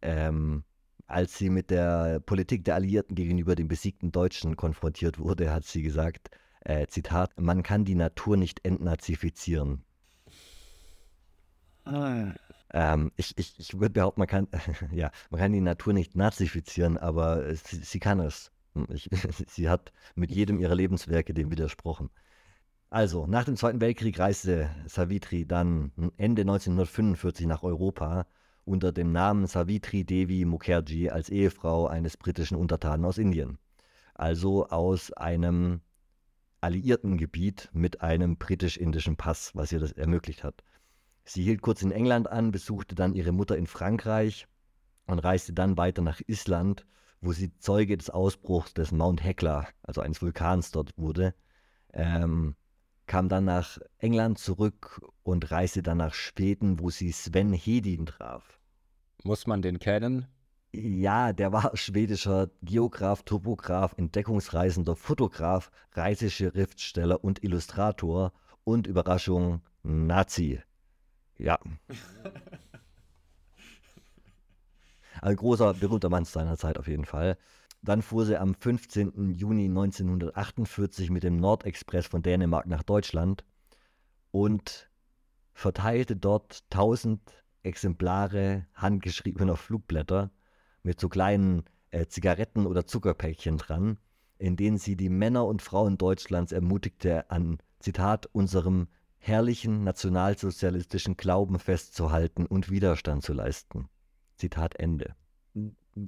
Ähm, 0.00 0.64
als 1.06 1.36
sie 1.36 1.50
mit 1.50 1.70
der 1.70 2.20
Politik 2.20 2.64
der 2.64 2.74
Alliierten 2.76 3.14
gegenüber 3.14 3.54
den 3.54 3.68
besiegten 3.68 4.12
Deutschen 4.12 4.56
konfrontiert 4.56 5.18
wurde, 5.18 5.52
hat 5.52 5.64
sie 5.64 5.82
gesagt, 5.82 6.30
äh, 6.60 6.86
Zitat, 6.86 7.38
man 7.38 7.62
kann 7.62 7.84
die 7.84 7.94
Natur 7.94 8.38
nicht 8.38 8.64
entnazifizieren. 8.64 9.84
Ah. 11.84 12.32
Ähm, 12.72 13.12
ich 13.16 13.36
ich, 13.36 13.58
ich 13.58 13.74
würde 13.74 13.90
behaupten, 13.90 14.20
man 14.22 14.28
kann, 14.28 14.48
ja, 14.92 15.10
man 15.28 15.40
kann 15.40 15.52
die 15.52 15.60
Natur 15.60 15.92
nicht 15.92 16.16
nazifizieren, 16.16 16.96
aber 16.96 17.54
sie, 17.54 17.76
sie 17.76 18.00
kann 18.00 18.20
es. 18.20 18.52
Ich, 18.88 19.10
sie 19.48 19.68
hat 19.68 19.92
mit 20.14 20.30
jedem 20.30 20.58
ihrer 20.60 20.74
Lebenswerke 20.74 21.34
dem 21.34 21.50
widersprochen. 21.50 22.08
Also, 22.90 23.26
nach 23.26 23.44
dem 23.44 23.56
Zweiten 23.56 23.82
Weltkrieg 23.82 24.18
reiste 24.18 24.70
Savitri 24.86 25.46
dann 25.46 25.92
Ende 26.16 26.42
1945 26.42 27.46
nach 27.46 27.62
Europa 27.62 28.26
unter 28.64 28.92
dem 28.92 29.12
Namen 29.12 29.46
Savitri 29.46 30.04
Devi 30.04 30.46
Mukherjee 30.46 31.10
als 31.10 31.28
Ehefrau 31.28 31.86
eines 31.86 32.16
britischen 32.16 32.56
Untertanen 32.56 33.04
aus 33.04 33.18
Indien. 33.18 33.58
Also 34.14 34.68
aus 34.68 35.12
einem 35.12 35.80
alliierten 36.62 37.18
Gebiet 37.18 37.68
mit 37.72 38.00
einem 38.00 38.38
britisch-indischen 38.38 39.16
Pass, 39.16 39.54
was 39.54 39.70
ihr 39.70 39.80
das 39.80 39.92
ermöglicht 39.92 40.42
hat. 40.42 40.64
Sie 41.24 41.42
hielt 41.42 41.60
kurz 41.60 41.82
in 41.82 41.92
England 41.92 42.26
an, 42.26 42.52
besuchte 42.52 42.94
dann 42.94 43.12
ihre 43.12 43.32
Mutter 43.32 43.58
in 43.58 43.66
Frankreich 43.66 44.48
und 45.06 45.18
reiste 45.18 45.52
dann 45.52 45.76
weiter 45.76 46.00
nach 46.00 46.22
Island, 46.26 46.86
wo 47.20 47.32
sie 47.32 47.54
Zeuge 47.58 47.98
des 47.98 48.08
Ausbruchs 48.08 48.72
des 48.72 48.92
Mount 48.92 49.22
Hekla, 49.22 49.68
also 49.82 50.00
eines 50.00 50.22
Vulkans 50.22 50.70
dort 50.70 50.96
wurde, 50.96 51.34
ähm, 51.92 52.56
kam 53.08 53.28
dann 53.28 53.46
nach 53.46 53.78
England 53.98 54.38
zurück 54.38 55.00
und 55.24 55.50
reiste 55.50 55.82
dann 55.82 55.98
nach 55.98 56.14
Schweden, 56.14 56.78
wo 56.78 56.90
sie 56.90 57.10
Sven 57.10 57.52
Hedin 57.52 58.06
traf. 58.06 58.60
Muss 59.24 59.48
man 59.48 59.62
den 59.62 59.80
kennen? 59.80 60.28
Ja, 60.70 61.32
der 61.32 61.50
war 61.50 61.76
schwedischer 61.76 62.50
Geograf, 62.62 63.22
Topograf, 63.22 63.94
Entdeckungsreisender, 63.96 64.94
Fotograf, 64.94 65.70
Reiseschriftsteller 65.92 67.24
und 67.24 67.42
Illustrator 67.42 68.32
und 68.64 68.86
Überraschung 68.86 69.62
Nazi. 69.82 70.60
Ja. 71.38 71.58
Ein 75.22 75.36
großer, 75.36 75.74
berühmter 75.74 76.10
Mann 76.10 76.26
seiner 76.26 76.58
Zeit 76.58 76.78
auf 76.78 76.86
jeden 76.86 77.06
Fall. 77.06 77.38
Dann 77.82 78.02
fuhr 78.02 78.26
sie 78.26 78.38
am 78.38 78.54
15. 78.54 79.30
Juni 79.30 79.66
1948 79.66 81.10
mit 81.10 81.22
dem 81.22 81.36
Nordexpress 81.36 82.06
von 82.06 82.22
Dänemark 82.22 82.66
nach 82.66 82.82
Deutschland 82.82 83.44
und 84.30 84.90
verteilte 85.52 86.16
dort 86.16 86.64
1000 86.70 87.20
Exemplare 87.62 88.66
handgeschriebener 88.74 89.56
Flugblätter 89.56 90.30
mit 90.82 91.00
so 91.00 91.08
kleinen 91.08 91.64
äh, 91.90 92.06
Zigaretten 92.06 92.66
oder 92.66 92.86
Zuckerpäckchen 92.86 93.58
dran, 93.58 93.98
in 94.38 94.56
denen 94.56 94.78
sie 94.78 94.96
die 94.96 95.08
Männer 95.08 95.46
und 95.46 95.62
Frauen 95.62 95.98
Deutschlands 95.98 96.52
ermutigte, 96.52 97.30
an, 97.30 97.58
Zitat, 97.80 98.26
unserem 98.32 98.88
herrlichen 99.18 99.84
nationalsozialistischen 99.84 101.16
Glauben 101.16 101.58
festzuhalten 101.58 102.46
und 102.46 102.70
Widerstand 102.70 103.22
zu 103.22 103.32
leisten. 103.32 103.88
Zitat 104.36 104.76
Ende. 104.76 105.14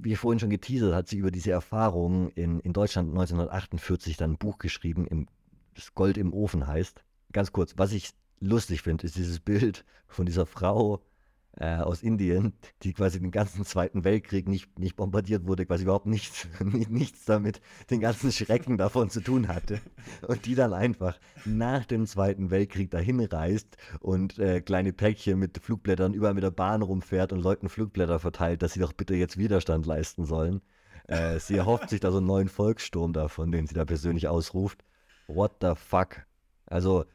Wie 0.03 0.15
vorhin 0.15 0.39
schon 0.39 0.49
geteasert, 0.49 0.93
hat 0.93 1.07
sie 1.07 1.17
über 1.17 1.31
diese 1.31 1.51
Erfahrungen 1.51 2.29
in, 2.29 2.59
in 2.61 2.73
Deutschland 2.73 3.09
1948 3.09 4.17
dann 4.17 4.31
ein 4.31 4.37
Buch 4.37 4.57
geschrieben, 4.57 5.05
im, 5.07 5.27
das 5.75 5.93
Gold 5.93 6.17
im 6.17 6.33
Ofen 6.33 6.67
heißt. 6.67 7.03
Ganz 7.31 7.51
kurz, 7.51 7.73
was 7.77 7.91
ich 7.91 8.11
lustig 8.39 8.81
finde, 8.81 9.05
ist 9.05 9.15
dieses 9.15 9.39
Bild 9.39 9.85
von 10.07 10.25
dieser 10.25 10.45
Frau, 10.45 11.01
äh, 11.57 11.77
aus 11.77 12.01
Indien, 12.01 12.53
die 12.83 12.93
quasi 12.93 13.19
den 13.19 13.31
ganzen 13.31 13.65
Zweiten 13.65 14.03
Weltkrieg 14.03 14.47
nicht, 14.47 14.79
nicht 14.79 14.95
bombardiert 14.95 15.45
wurde, 15.45 15.65
quasi 15.65 15.83
überhaupt 15.83 16.05
nichts, 16.05 16.47
nichts 16.63 17.25
damit, 17.25 17.61
den 17.89 17.99
ganzen 17.99 18.31
Schrecken 18.31 18.77
davon 18.77 19.09
zu 19.09 19.21
tun 19.21 19.47
hatte. 19.47 19.81
Und 20.27 20.45
die 20.45 20.55
dann 20.55 20.73
einfach 20.73 21.19
nach 21.45 21.85
dem 21.85 22.05
Zweiten 22.05 22.51
Weltkrieg 22.51 22.89
dahin 22.91 23.19
reist 23.21 23.77
und 23.99 24.39
äh, 24.39 24.61
kleine 24.61 24.93
Päckchen 24.93 25.37
mit 25.37 25.57
Flugblättern 25.57 26.13
überall 26.13 26.33
mit 26.33 26.43
der 26.43 26.51
Bahn 26.51 26.81
rumfährt 26.81 27.33
und 27.33 27.41
Leuten 27.41 27.69
Flugblätter 27.69 28.19
verteilt, 28.19 28.61
dass 28.61 28.73
sie 28.73 28.79
doch 28.79 28.93
bitte 28.93 29.15
jetzt 29.15 29.37
Widerstand 29.37 29.85
leisten 29.85 30.25
sollen. 30.25 30.61
Äh, 31.07 31.39
sie 31.39 31.57
erhofft 31.57 31.89
sich 31.89 31.99
da 31.99 32.11
so 32.11 32.17
einen 32.17 32.27
neuen 32.27 32.47
Volkssturm 32.47 33.13
davon, 33.13 33.51
den 33.51 33.67
sie 33.67 33.75
da 33.75 33.85
persönlich 33.85 34.27
ausruft. 34.27 34.83
What 35.27 35.57
the 35.61 35.73
fuck? 35.75 36.25
Also, 36.65 37.05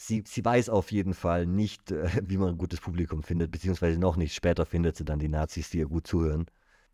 sie, 0.00 0.24
sie 0.26 0.44
weiß 0.44 0.70
auf 0.70 0.92
jeden 0.92 1.14
Fall 1.14 1.46
nicht, 1.46 1.90
äh, 1.90 2.08
wie 2.24 2.38
man 2.38 2.50
ein 2.50 2.58
gutes 2.58 2.80
Publikum 2.80 3.22
findet, 3.22 3.50
beziehungsweise 3.50 3.98
noch 3.98 4.16
nicht. 4.16 4.34
Später 4.34 4.66
findet 4.66 4.96
sie 4.96 5.04
dann 5.04 5.18
die 5.18 5.28
Nazis, 5.28 5.70
die 5.70 5.78
ihr 5.78 5.88
gut 5.88 6.06
zuhören. 6.06 6.46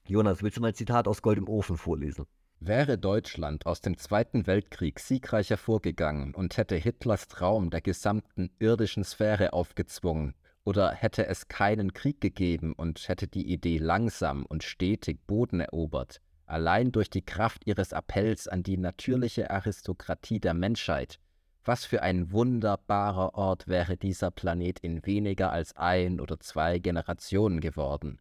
Jonas, 0.07 0.43
willst 0.43 0.57
du 0.57 0.61
mal 0.61 0.69
ein 0.69 0.75
Zitat 0.75 1.09
aus 1.09 1.23
Gold 1.23 1.39
im 1.39 1.49
Ofen 1.49 1.77
vorlesen? 1.77 2.27
Wäre 2.59 2.97
Deutschland 2.97 3.67
aus 3.67 3.81
dem 3.81 3.99
Zweiten 3.99 4.47
Weltkrieg 4.47 4.99
siegreich 4.99 5.51
hervorgegangen 5.51 6.35
und 6.35 6.57
hätte 6.57 6.77
Hitlers 6.77 7.29
Traum 7.29 7.71
der 7.71 7.81
gesamten 7.81 8.51
irdischen 8.59 9.05
Sphäre 9.05 9.53
aufgezwungen, 9.53 10.35
oder 10.65 10.93
hätte 10.93 11.27
es 11.27 11.49
keinen 11.49 11.93
Krieg 11.93 12.21
gegeben 12.21 12.73
und 12.73 13.09
hätte 13.09 13.29
die 13.29 13.53
Idee 13.53 13.79
langsam 13.79 14.47
und 14.47 14.65
stetig 14.65 15.27
Boden 15.27 15.61
erobert, 15.61 16.21
allein 16.47 16.93
durch 16.93 17.11
die 17.11 17.25
Kraft 17.25 17.67
ihres 17.67 17.93
Appells 17.93 18.49
an 18.49 18.63
die 18.63 18.79
natürliche 18.79 19.51
Aristokratie 19.51 20.41
der 20.41 20.55
Menschheit, 20.55 21.21
was 21.67 21.85
für 21.85 22.03
ein 22.03 22.33
wunderbarer 22.33 23.35
Ort 23.35 23.67
wäre 23.69 23.97
dieser 23.97 24.31
Planet 24.31 24.79
in 24.81 25.05
weniger 25.05 25.51
als 25.51 25.77
ein 25.77 26.21
oder 26.21 26.39
zwei 26.39 26.79
Generationen 26.79 27.61
geworden. 27.61 28.21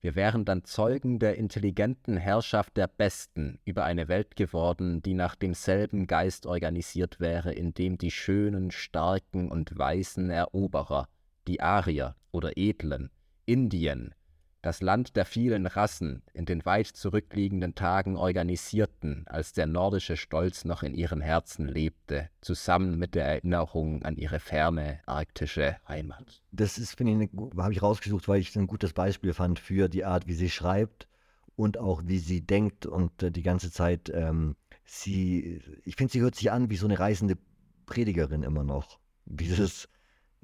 Wir 0.00 0.14
wären 0.14 0.44
dann 0.44 0.64
Zeugen 0.64 1.18
der 1.18 1.36
intelligenten 1.36 2.16
Herrschaft 2.16 2.76
der 2.76 2.86
Besten 2.86 3.58
über 3.64 3.84
eine 3.84 4.06
Welt 4.06 4.36
geworden, 4.36 5.02
die 5.02 5.14
nach 5.14 5.34
demselben 5.34 6.06
Geist 6.06 6.46
organisiert 6.46 7.18
wäre, 7.18 7.52
in 7.52 7.74
dem 7.74 7.98
die 7.98 8.12
schönen, 8.12 8.70
starken 8.70 9.50
und 9.50 9.76
weißen 9.76 10.30
Eroberer, 10.30 11.08
die 11.48 11.60
Arier 11.60 12.14
oder 12.30 12.56
Edlen, 12.56 13.10
Indien, 13.44 14.14
das 14.62 14.82
Land 14.82 15.14
der 15.16 15.24
vielen 15.24 15.66
Rassen 15.66 16.22
in 16.32 16.44
den 16.44 16.64
weit 16.64 16.88
zurückliegenden 16.88 17.74
Tagen 17.74 18.16
organisierten, 18.16 19.24
als 19.28 19.52
der 19.52 19.66
nordische 19.66 20.16
Stolz 20.16 20.64
noch 20.64 20.82
in 20.82 20.94
ihren 20.94 21.20
Herzen 21.20 21.68
lebte, 21.68 22.28
zusammen 22.40 22.98
mit 22.98 23.14
der 23.14 23.24
Erinnerung 23.24 24.02
an 24.02 24.16
ihre 24.16 24.40
ferne 24.40 25.00
arktische 25.06 25.76
Heimat. 25.86 26.42
Das 26.50 26.78
ist, 26.78 26.96
finde 26.96 27.24
ich, 27.24 27.30
habe 27.56 27.72
ich 27.72 27.82
rausgesucht, 27.82 28.26
weil 28.26 28.40
ich 28.40 28.56
ein 28.56 28.66
gutes 28.66 28.92
Beispiel 28.92 29.32
fand 29.32 29.60
für 29.60 29.88
die 29.88 30.04
Art, 30.04 30.26
wie 30.26 30.34
sie 30.34 30.50
schreibt 30.50 31.08
und 31.54 31.78
auch 31.78 32.02
wie 32.06 32.18
sie 32.18 32.40
denkt 32.40 32.86
und 32.86 33.22
äh, 33.22 33.30
die 33.30 33.42
ganze 33.42 33.70
Zeit, 33.70 34.10
ähm, 34.12 34.56
sie, 34.84 35.62
ich 35.84 35.96
finde, 35.96 36.12
sie 36.12 36.20
hört 36.20 36.34
sich 36.34 36.50
an 36.50 36.70
wie 36.70 36.76
so 36.76 36.86
eine 36.86 36.98
reisende 36.98 37.38
Predigerin 37.86 38.42
immer 38.42 38.64
noch. 38.64 38.98
Dieses, 39.24 39.88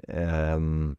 ähm, 0.06 0.96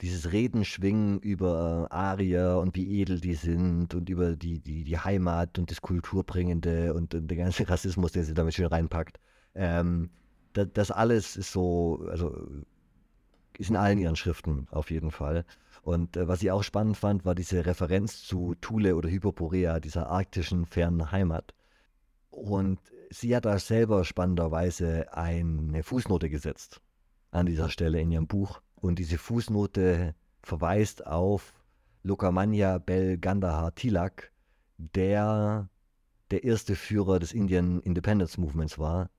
dieses 0.00 0.32
Reden 0.32 0.64
schwingen 0.64 1.18
über 1.20 1.88
Arier 1.90 2.58
und 2.60 2.76
wie 2.76 3.00
edel 3.00 3.20
die 3.20 3.34
sind 3.34 3.94
und 3.94 4.08
über 4.10 4.36
die, 4.36 4.60
die, 4.60 4.84
die 4.84 4.98
Heimat 4.98 5.58
und 5.58 5.70
das 5.70 5.80
Kulturbringende 5.80 6.92
und, 6.94 7.14
und 7.14 7.28
den 7.28 7.38
ganzen 7.38 7.66
Rassismus, 7.66 8.12
den 8.12 8.24
sie 8.24 8.34
damit 8.34 8.54
schön 8.54 8.66
reinpackt. 8.66 9.18
Ähm, 9.54 10.10
das, 10.52 10.68
das, 10.74 10.90
alles 10.90 11.36
ist 11.36 11.52
so, 11.52 12.06
also 12.10 12.46
ist 13.58 13.70
in 13.70 13.76
allen 13.76 13.98
ihren 13.98 14.16
Schriften 14.16 14.66
auf 14.70 14.90
jeden 14.90 15.10
Fall. 15.10 15.44
Und 15.82 16.16
äh, 16.16 16.28
was 16.28 16.42
ich 16.42 16.50
auch 16.50 16.62
spannend 16.62 16.96
fand, 16.96 17.24
war 17.24 17.34
diese 17.34 17.64
Referenz 17.64 18.22
zu 18.22 18.54
Thule 18.60 18.96
oder 18.96 19.08
Hyperborea, 19.08 19.80
dieser 19.80 20.08
arktischen 20.08 20.66
fernen 20.66 21.10
Heimat. 21.10 21.54
Und 22.30 22.80
sie 23.10 23.34
hat 23.34 23.46
da 23.46 23.58
selber 23.58 24.04
spannenderweise 24.04 25.12
eine 25.14 25.82
Fußnote 25.82 26.28
gesetzt 26.28 26.82
an 27.30 27.46
dieser 27.46 27.70
Stelle 27.70 28.00
in 28.00 28.10
ihrem 28.10 28.26
Buch. 28.26 28.60
Und 28.76 28.98
diese 28.98 29.18
Fußnote 29.18 30.14
verweist 30.42 31.06
auf 31.06 31.52
Lokamanya 32.02 32.78
Bel 32.78 33.18
Gandhar 33.18 33.74
Tilak, 33.74 34.32
der 34.78 35.68
der 36.30 36.44
erste 36.44 36.76
Führer 36.76 37.18
des 37.18 37.32
Indian 37.32 37.80
Independence 37.80 38.38
Movements 38.38 38.78
war, 38.78 39.10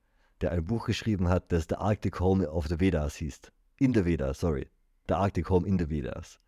der 0.41 0.51
ein 0.51 0.65
Buch 0.65 0.85
geschrieben 0.85 1.29
hat, 1.29 1.51
das 1.51 1.65
The 1.69 1.75
Arctic 1.75 2.19
Home 2.19 2.49
of 2.49 2.67
the 2.67 2.79
Vedas 2.79 3.15
hieß. 3.15 3.41
In 3.79 3.93
the 3.93 4.05
Vedas, 4.05 4.39
sorry. 4.39 4.69
The 5.07 5.15
Arctic 5.15 5.49
Home 5.49 5.67
in 5.67 5.79
the 5.79 5.89
Vedas. 5.89 6.39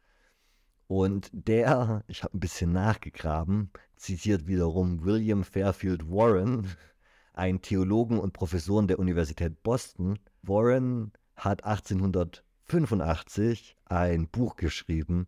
Und 0.87 1.29
der, 1.33 2.03
ich 2.07 2.23
habe 2.23 2.35
ein 2.35 2.39
bisschen 2.39 2.71
nachgegraben, 2.71 3.71
zitiert 3.95 4.47
wiederum 4.47 5.03
William 5.03 5.43
Fairfield 5.43 6.09
Warren, 6.09 6.67
einen 7.33 7.61
Theologen 7.61 8.19
und 8.19 8.33
Professoren 8.33 8.87
der 8.87 8.99
Universität 8.99 9.61
Boston. 9.63 10.19
Warren 10.41 11.11
hat 11.35 11.63
1885 12.69 13.75
ein 13.85 14.27
Buch 14.27 14.55
geschrieben, 14.55 15.27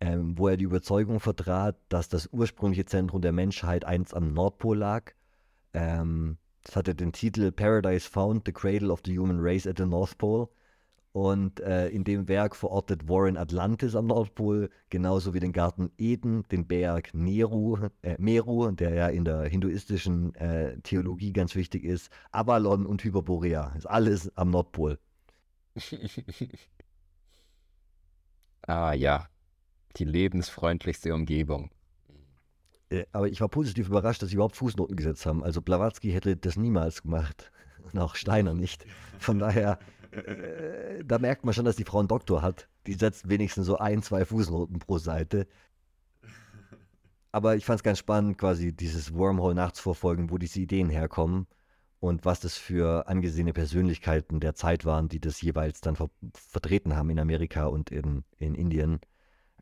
ähm, 0.00 0.38
wo 0.38 0.48
er 0.48 0.58
die 0.58 0.64
Überzeugung 0.64 1.18
vertrat, 1.18 1.76
dass 1.88 2.10
das 2.10 2.28
ursprüngliche 2.30 2.84
Zentrum 2.84 3.22
der 3.22 3.32
Menschheit 3.32 3.86
einst 3.86 4.14
am 4.14 4.34
Nordpol 4.34 4.76
lag. 4.76 5.12
Ähm, 5.72 6.36
das 6.62 6.76
hatte 6.76 6.94
den 6.94 7.12
Titel 7.12 7.52
Paradise 7.52 8.08
Found, 8.10 8.42
The 8.44 8.52
Cradle 8.52 8.92
of 8.92 9.00
the 9.06 9.18
Human 9.18 9.38
Race 9.40 9.66
at 9.66 9.78
the 9.78 9.86
North 9.86 10.18
Pole. 10.18 10.48
Und 11.12 11.60
äh, 11.60 11.88
in 11.88 12.04
dem 12.04 12.28
Werk 12.28 12.56
verortet 12.56 13.08
Warren 13.08 13.36
Atlantis 13.36 13.94
am 13.94 14.08
Nordpol, 14.08 14.68
genauso 14.90 15.32
wie 15.32 15.40
den 15.40 15.52
Garten 15.52 15.90
Eden, 15.96 16.42
den 16.50 16.66
Berg 16.66 17.14
Meru, 17.14 17.78
äh, 18.02 18.16
Meru 18.18 18.72
der 18.72 18.94
ja 18.94 19.08
in 19.08 19.24
der 19.24 19.44
hinduistischen 19.44 20.34
äh, 20.34 20.76
Theologie 20.80 21.32
ganz 21.32 21.54
wichtig 21.54 21.84
ist, 21.84 22.10
Avalon 22.32 22.84
und 22.84 23.04
Hyperborea. 23.04 23.72
Ist 23.76 23.86
alles 23.86 24.36
am 24.36 24.50
Nordpol. 24.50 24.98
ah 28.66 28.92
ja, 28.92 29.28
die 29.96 30.04
lebensfreundlichste 30.04 31.14
Umgebung. 31.14 31.70
Äh, 32.90 33.04
aber 33.12 33.28
ich 33.28 33.40
war 33.40 33.48
positiv 33.48 33.88
überrascht, 33.88 34.22
dass 34.22 34.30
sie 34.30 34.36
überhaupt 34.36 34.56
Fußnoten 34.56 34.96
gesetzt 34.96 35.26
haben. 35.26 35.42
Also 35.42 35.62
Blavatsky 35.62 36.12
hätte 36.12 36.36
das 36.36 36.56
niemals 36.56 37.02
gemacht. 37.02 37.50
Und 37.92 37.98
auch 37.98 38.14
Steiner 38.14 38.54
nicht. 38.54 38.86
Von 39.18 39.38
daher, 39.38 39.78
äh, 40.10 41.04
da 41.04 41.18
merkt 41.18 41.44
man 41.44 41.54
schon, 41.54 41.64
dass 41.64 41.76
die 41.76 41.84
Frau 41.84 41.98
einen 41.98 42.08
Doktor 42.08 42.42
hat. 42.42 42.68
Die 42.86 42.94
setzt 42.94 43.28
wenigstens 43.28 43.66
so 43.66 43.78
ein, 43.78 44.02
zwei 44.02 44.24
Fußnoten 44.24 44.78
pro 44.78 44.98
Seite. 44.98 45.46
Aber 47.32 47.56
ich 47.56 47.64
fand 47.64 47.80
es 47.80 47.82
ganz 47.82 47.98
spannend, 47.98 48.38
quasi 48.38 48.72
dieses 48.72 49.12
Wormhole 49.14 49.54
nachzuverfolgen, 49.54 50.30
wo 50.30 50.38
diese 50.38 50.60
Ideen 50.60 50.88
herkommen 50.88 51.46
und 52.04 52.26
was 52.26 52.40
das 52.40 52.58
für 52.58 53.08
angesehene 53.08 53.54
Persönlichkeiten 53.54 54.38
der 54.38 54.54
Zeit 54.54 54.84
waren, 54.84 55.08
die 55.08 55.20
das 55.20 55.40
jeweils 55.40 55.80
dann 55.80 55.96
ver 55.96 56.10
vertreten 56.34 56.94
haben 56.96 57.08
in 57.08 57.18
Amerika 57.18 57.64
und 57.64 57.90
in, 57.90 58.24
in 58.36 58.54
Indien. 58.54 59.00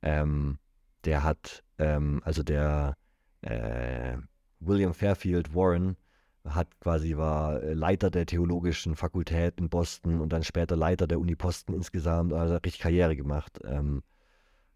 Ähm, 0.03 0.59
der 1.05 1.23
hat, 1.23 1.63
ähm, 1.79 2.21
also 2.25 2.43
der 2.43 2.97
äh, 3.43 4.17
William 4.59 4.93
Fairfield 4.93 5.55
Warren 5.55 5.97
hat 6.45 6.81
quasi 6.81 7.17
war 7.17 7.63
äh, 7.63 7.75
Leiter 7.75 8.11
der 8.11 8.27
theologischen 8.27 8.97
Fakultät 8.97 9.61
in 9.61 9.69
Boston 9.69 10.21
und 10.21 10.33
dann 10.33 10.43
später 10.43 10.75
Leiter 10.75 11.07
der 11.07 11.21
Uni 11.21 11.37
Boston 11.37 11.77
insgesamt, 11.77 12.33
also 12.33 12.55
richtig 12.57 12.81
Karriere 12.81 13.15
gemacht. 13.15 13.61
Ähm, 13.65 14.03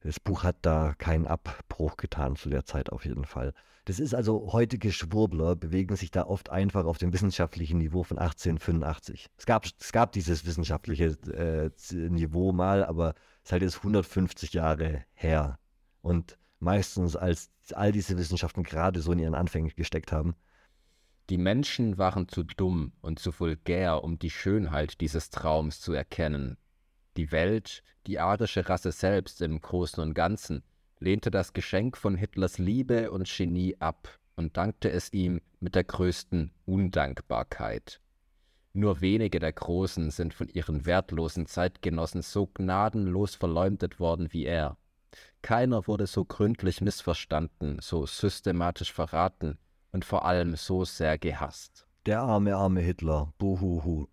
das 0.01 0.21
Buch 0.21 0.45
hat 0.45 0.57
da 0.63 0.95
keinen 0.99 1.27
Abbruch 1.27 1.97
getan 1.97 2.37
zu 2.37 2.49
der 2.49 2.65
Zeit 2.65 2.91
auf 2.91 3.05
jeden 3.05 3.25
Fall. 3.25 3.53
Das 3.87 4.01
ist 4.01 4.15
also 4.15 4.53
heutige 4.53 4.91
Schwurbler 4.91 5.55
bewegen 5.55 5.95
sich 5.95 6.11
da 6.11 6.27
oft 6.27 6.51
einfach 6.51 6.85
auf 6.87 6.99
dem 6.99 7.13
wissenschaftlichen 7.13 7.79
Niveau 7.79 8.03
von 8.03 8.19
1885. 8.19 9.29
Es 9.37 9.47
gab, 9.47 9.65
es 9.65 9.93
gab 9.93 10.11
dieses 10.13 10.45
wissenschaftliche 10.45 11.17
äh, 11.33 11.71
Niveau 11.95 12.53
mal, 12.53 12.85
aber 12.85 13.15
es 13.43 13.51
ist 13.51 13.53
halt 13.53 13.63
jetzt 13.63 13.77
150 13.79 14.53
Jahre 14.55 15.05
her. 15.15 15.61
Und 16.03 16.37
meistens 16.59 17.15
als 17.15 17.51
all 17.75 17.93
diese 17.93 18.19
Wissenschaften 18.19 18.65
gerade 18.65 19.01
so 19.01 19.13
in 19.13 19.21
ihren 19.21 19.35
Anfängen 19.35 19.73
gesteckt 19.75 20.13
haben. 20.13 20.35
Die 21.31 21.39
Menschen 21.39 21.99
waren 21.99 22.29
zu 22.29 22.45
dumm 22.45 22.93
und 23.01 23.19
zu 23.19 23.39
vulgär, 23.39 24.05
um 24.05 24.19
die 24.19 24.31
Schönheit 24.31 25.01
dieses 25.01 25.31
Traums 25.31 25.81
zu 25.81 25.93
erkennen. 25.93 26.57
Die 27.17 27.33
Welt, 27.33 27.83
die 28.07 28.19
arische 28.19 28.69
Rasse 28.69 28.93
selbst 28.93 29.41
im 29.41 29.61
Großen 29.61 30.03
und 30.03 30.15
Ganzen, 30.15 30.63
lehnte 30.99 31.31
das 31.31 31.53
Geschenk 31.53 31.97
von 31.97 32.15
Hitlers 32.15 32.59
Liebe 32.59 33.11
und 33.11 33.29
Genie 33.29 33.77
ab 33.79 34.19
und 34.37 34.57
dankte 34.57 34.91
es 34.91 35.13
ihm 35.13 35.41
mit 35.61 35.75
der 35.75 35.85
größten 35.85 36.53
Undankbarkeit. 36.67 38.01
Nur 38.75 39.01
wenige 39.01 39.39
der 39.39 39.53
Großen 39.53 40.11
sind 40.11 40.35
von 40.35 40.49
ihren 40.49 40.85
wertlosen 40.85 41.47
Zeitgenossen 41.47 42.21
so 42.21 42.47
gnadenlos 42.47 43.35
verleumdet 43.35 43.99
worden 43.99 44.33
wie 44.33 44.45
er. 44.45 44.77
Keiner 45.41 45.87
wurde 45.87 46.07
so 46.07 46.27
gründlich 46.27 46.83
missverstanden, 46.83 47.79
so 47.81 48.05
systematisch 48.05 48.93
verraten 48.93 49.57
und 49.93 50.05
vor 50.05 50.27
allem 50.27 50.55
so 50.57 50.85
sehr 50.85 51.17
gehasst. 51.17 51.87
Der 52.05 52.21
arme, 52.21 52.55
arme 52.55 52.81
Hitler. 52.81 53.33
Buhuhu. 53.39 54.09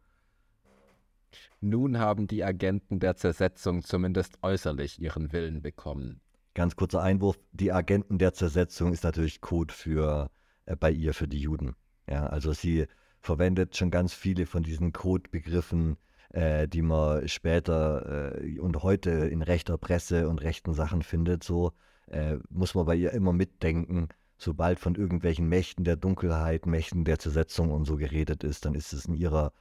Nun 1.65 1.97
haben 1.97 2.27
die 2.27 2.43
Agenten 2.43 2.99
der 2.99 3.15
Zersetzung 3.15 3.83
zumindest 3.83 4.37
äußerlich 4.41 5.01
ihren 5.01 5.31
Willen 5.31 5.61
bekommen. 5.61 6.19
Ganz 6.55 6.75
kurzer 6.75 7.01
Einwurf, 7.01 7.39
die 7.53 7.71
Agenten 7.71 8.17
der 8.17 8.33
Zersetzung 8.33 8.91
ist 8.91 9.05
natürlich 9.05 9.39
Code 9.39 9.73
für 9.73 10.29
äh, 10.65 10.75
bei 10.75 10.91
ihr 10.91 11.13
für 11.13 11.29
die 11.29 11.39
Juden. 11.39 11.77
Ja, 12.05 12.25
also 12.25 12.51
sie 12.51 12.87
verwendet 13.21 13.77
schon 13.77 13.91
ganz 13.91 14.13
viele 14.13 14.45
von 14.45 14.63
diesen 14.63 14.91
Codebegriffen, 14.91 15.95
äh, 16.31 16.67
die 16.67 16.81
man 16.81 17.29
später 17.29 18.41
äh, 18.43 18.59
und 18.59 18.83
heute 18.83 19.11
in 19.11 19.41
rechter 19.41 19.77
Presse 19.77 20.27
und 20.27 20.41
rechten 20.41 20.73
Sachen 20.73 21.01
findet, 21.01 21.45
so 21.45 21.71
äh, 22.07 22.39
muss 22.49 22.75
man 22.75 22.85
bei 22.85 22.95
ihr 22.95 23.13
immer 23.13 23.31
mitdenken. 23.31 24.09
Sobald 24.37 24.79
von 24.81 24.95
irgendwelchen 24.95 25.47
Mächten 25.47 25.85
der 25.85 25.95
Dunkelheit, 25.95 26.65
Mächten 26.65 27.05
der 27.05 27.19
Zersetzung 27.19 27.71
und 27.71 27.85
so 27.85 27.95
geredet 27.95 28.43
ist, 28.43 28.65
dann 28.65 28.75
ist 28.75 28.91
es 28.91 29.05
in 29.05 29.13
ihrer 29.13 29.53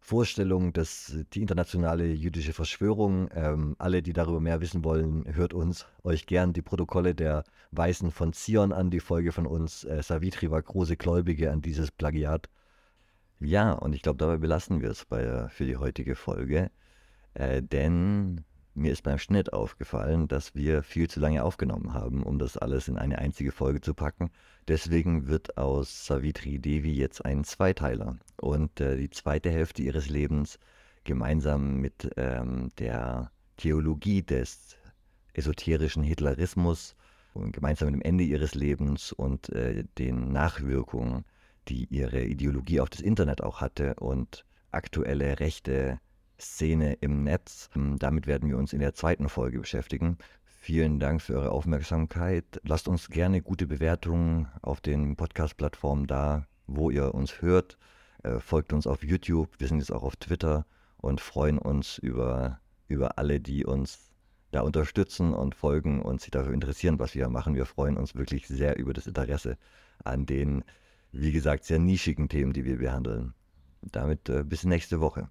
Vorstellung, 0.00 0.72
dass 0.72 1.14
die 1.32 1.42
internationale 1.42 2.06
jüdische 2.06 2.52
Verschwörung, 2.52 3.28
ähm, 3.34 3.76
alle, 3.78 4.02
die 4.02 4.12
darüber 4.12 4.40
mehr 4.40 4.60
wissen 4.60 4.82
wollen, 4.82 5.24
hört 5.34 5.52
uns 5.54 5.86
euch 6.02 6.26
gern 6.26 6.52
die 6.52 6.62
Protokolle 6.62 7.14
der 7.14 7.44
Weißen 7.72 8.10
von 8.10 8.32
Zion 8.32 8.72
an, 8.72 8.90
die 8.90 9.00
Folge 9.00 9.30
von 9.30 9.46
uns. 9.46 9.84
Äh, 9.84 10.02
Savitri 10.02 10.50
war 10.50 10.62
große 10.62 10.96
Gläubige 10.96 11.52
an 11.52 11.60
dieses 11.60 11.90
Plagiat. 11.90 12.48
Ja, 13.40 13.72
und 13.72 13.94
ich 13.94 14.02
glaube, 14.02 14.18
dabei 14.18 14.38
belassen 14.38 14.80
wir 14.80 14.90
es 14.90 15.04
bei, 15.04 15.48
für 15.48 15.66
die 15.66 15.76
heutige 15.76 16.14
Folge. 16.14 16.70
Äh, 17.34 17.62
denn 17.62 18.44
mir 18.80 18.92
ist 18.92 19.02
beim 19.02 19.18
Schnitt 19.18 19.52
aufgefallen, 19.52 20.28
dass 20.28 20.54
wir 20.54 20.82
viel 20.82 21.08
zu 21.08 21.20
lange 21.20 21.44
aufgenommen 21.44 21.94
haben, 21.94 22.22
um 22.22 22.38
das 22.38 22.56
alles 22.56 22.88
in 22.88 22.98
eine 22.98 23.18
einzige 23.18 23.52
Folge 23.52 23.80
zu 23.80 23.94
packen. 23.94 24.30
Deswegen 24.68 25.28
wird 25.28 25.56
aus 25.58 26.06
Savitri 26.06 26.58
Devi 26.58 26.92
jetzt 26.92 27.24
ein 27.24 27.44
Zweiteiler. 27.44 28.18
Und 28.40 28.80
äh, 28.80 28.96
die 28.96 29.10
zweite 29.10 29.50
Hälfte 29.50 29.82
ihres 29.82 30.08
Lebens 30.08 30.58
gemeinsam 31.04 31.76
mit 31.76 32.10
ähm, 32.16 32.70
der 32.78 33.30
Theologie 33.56 34.22
des 34.22 34.76
esoterischen 35.34 36.02
Hitlerismus 36.02 36.96
und 37.34 37.52
gemeinsam 37.52 37.86
mit 37.86 37.96
dem 37.96 38.02
Ende 38.02 38.24
ihres 38.24 38.54
Lebens 38.54 39.12
und 39.12 39.50
äh, 39.50 39.84
den 39.98 40.32
Nachwirkungen 40.32 41.24
die 41.68 41.86
ihre 41.90 42.24
Ideologie 42.24 42.80
auf 42.80 42.90
das 42.90 43.00
Internet 43.00 43.42
auch 43.42 43.60
hatte 43.60 43.94
und 43.94 44.44
aktuelle 44.70 45.40
rechte 45.40 46.00
Szene 46.40 46.94
im 46.94 47.24
Netz. 47.24 47.70
Ähm, 47.76 47.98
damit 47.98 48.26
werden 48.26 48.48
wir 48.48 48.58
uns 48.58 48.72
in 48.72 48.80
der 48.80 48.94
zweiten 48.94 49.28
Folge 49.28 49.60
beschäftigen. 49.60 50.18
Vielen 50.44 51.00
Dank 51.00 51.22
für 51.22 51.34
eure 51.34 51.50
Aufmerksamkeit. 51.50 52.60
Lasst 52.64 52.88
uns 52.88 53.08
gerne 53.08 53.42
gute 53.42 53.66
Bewertungen 53.66 54.48
auf 54.62 54.80
den 54.80 55.16
Podcast-Plattformen 55.16 56.06
da, 56.06 56.46
wo 56.66 56.90
ihr 56.90 57.14
uns 57.14 57.40
hört. 57.42 57.78
Äh, 58.22 58.40
folgt 58.40 58.72
uns 58.72 58.86
auf 58.86 59.02
YouTube. 59.02 59.48
Wir 59.58 59.68
sind 59.68 59.78
jetzt 59.78 59.92
auch 59.92 60.02
auf 60.02 60.16
Twitter 60.16 60.66
und 60.98 61.20
freuen 61.20 61.58
uns 61.58 61.98
über, 61.98 62.60
über 62.88 63.18
alle, 63.18 63.40
die 63.40 63.64
uns 63.64 64.10
da 64.50 64.62
unterstützen 64.62 65.32
und 65.32 65.54
folgen 65.54 66.02
und 66.02 66.20
sich 66.20 66.30
dafür 66.30 66.52
interessieren, 66.52 66.98
was 66.98 67.14
wir 67.14 67.28
machen. 67.28 67.54
Wir 67.54 67.66
freuen 67.66 67.96
uns 67.96 68.14
wirklich 68.16 68.48
sehr 68.48 68.78
über 68.78 68.92
das 68.92 69.06
Interesse 69.06 69.56
an 70.02 70.26
den 70.26 70.64
wie 71.12 71.32
gesagt, 71.32 71.64
sehr 71.64 71.78
nischigen 71.78 72.28
Themen, 72.28 72.52
die 72.52 72.64
wir 72.64 72.78
behandeln. 72.78 73.34
Damit 73.82 74.28
äh, 74.28 74.44
bis 74.44 74.64
nächste 74.64 75.00
Woche. 75.00 75.28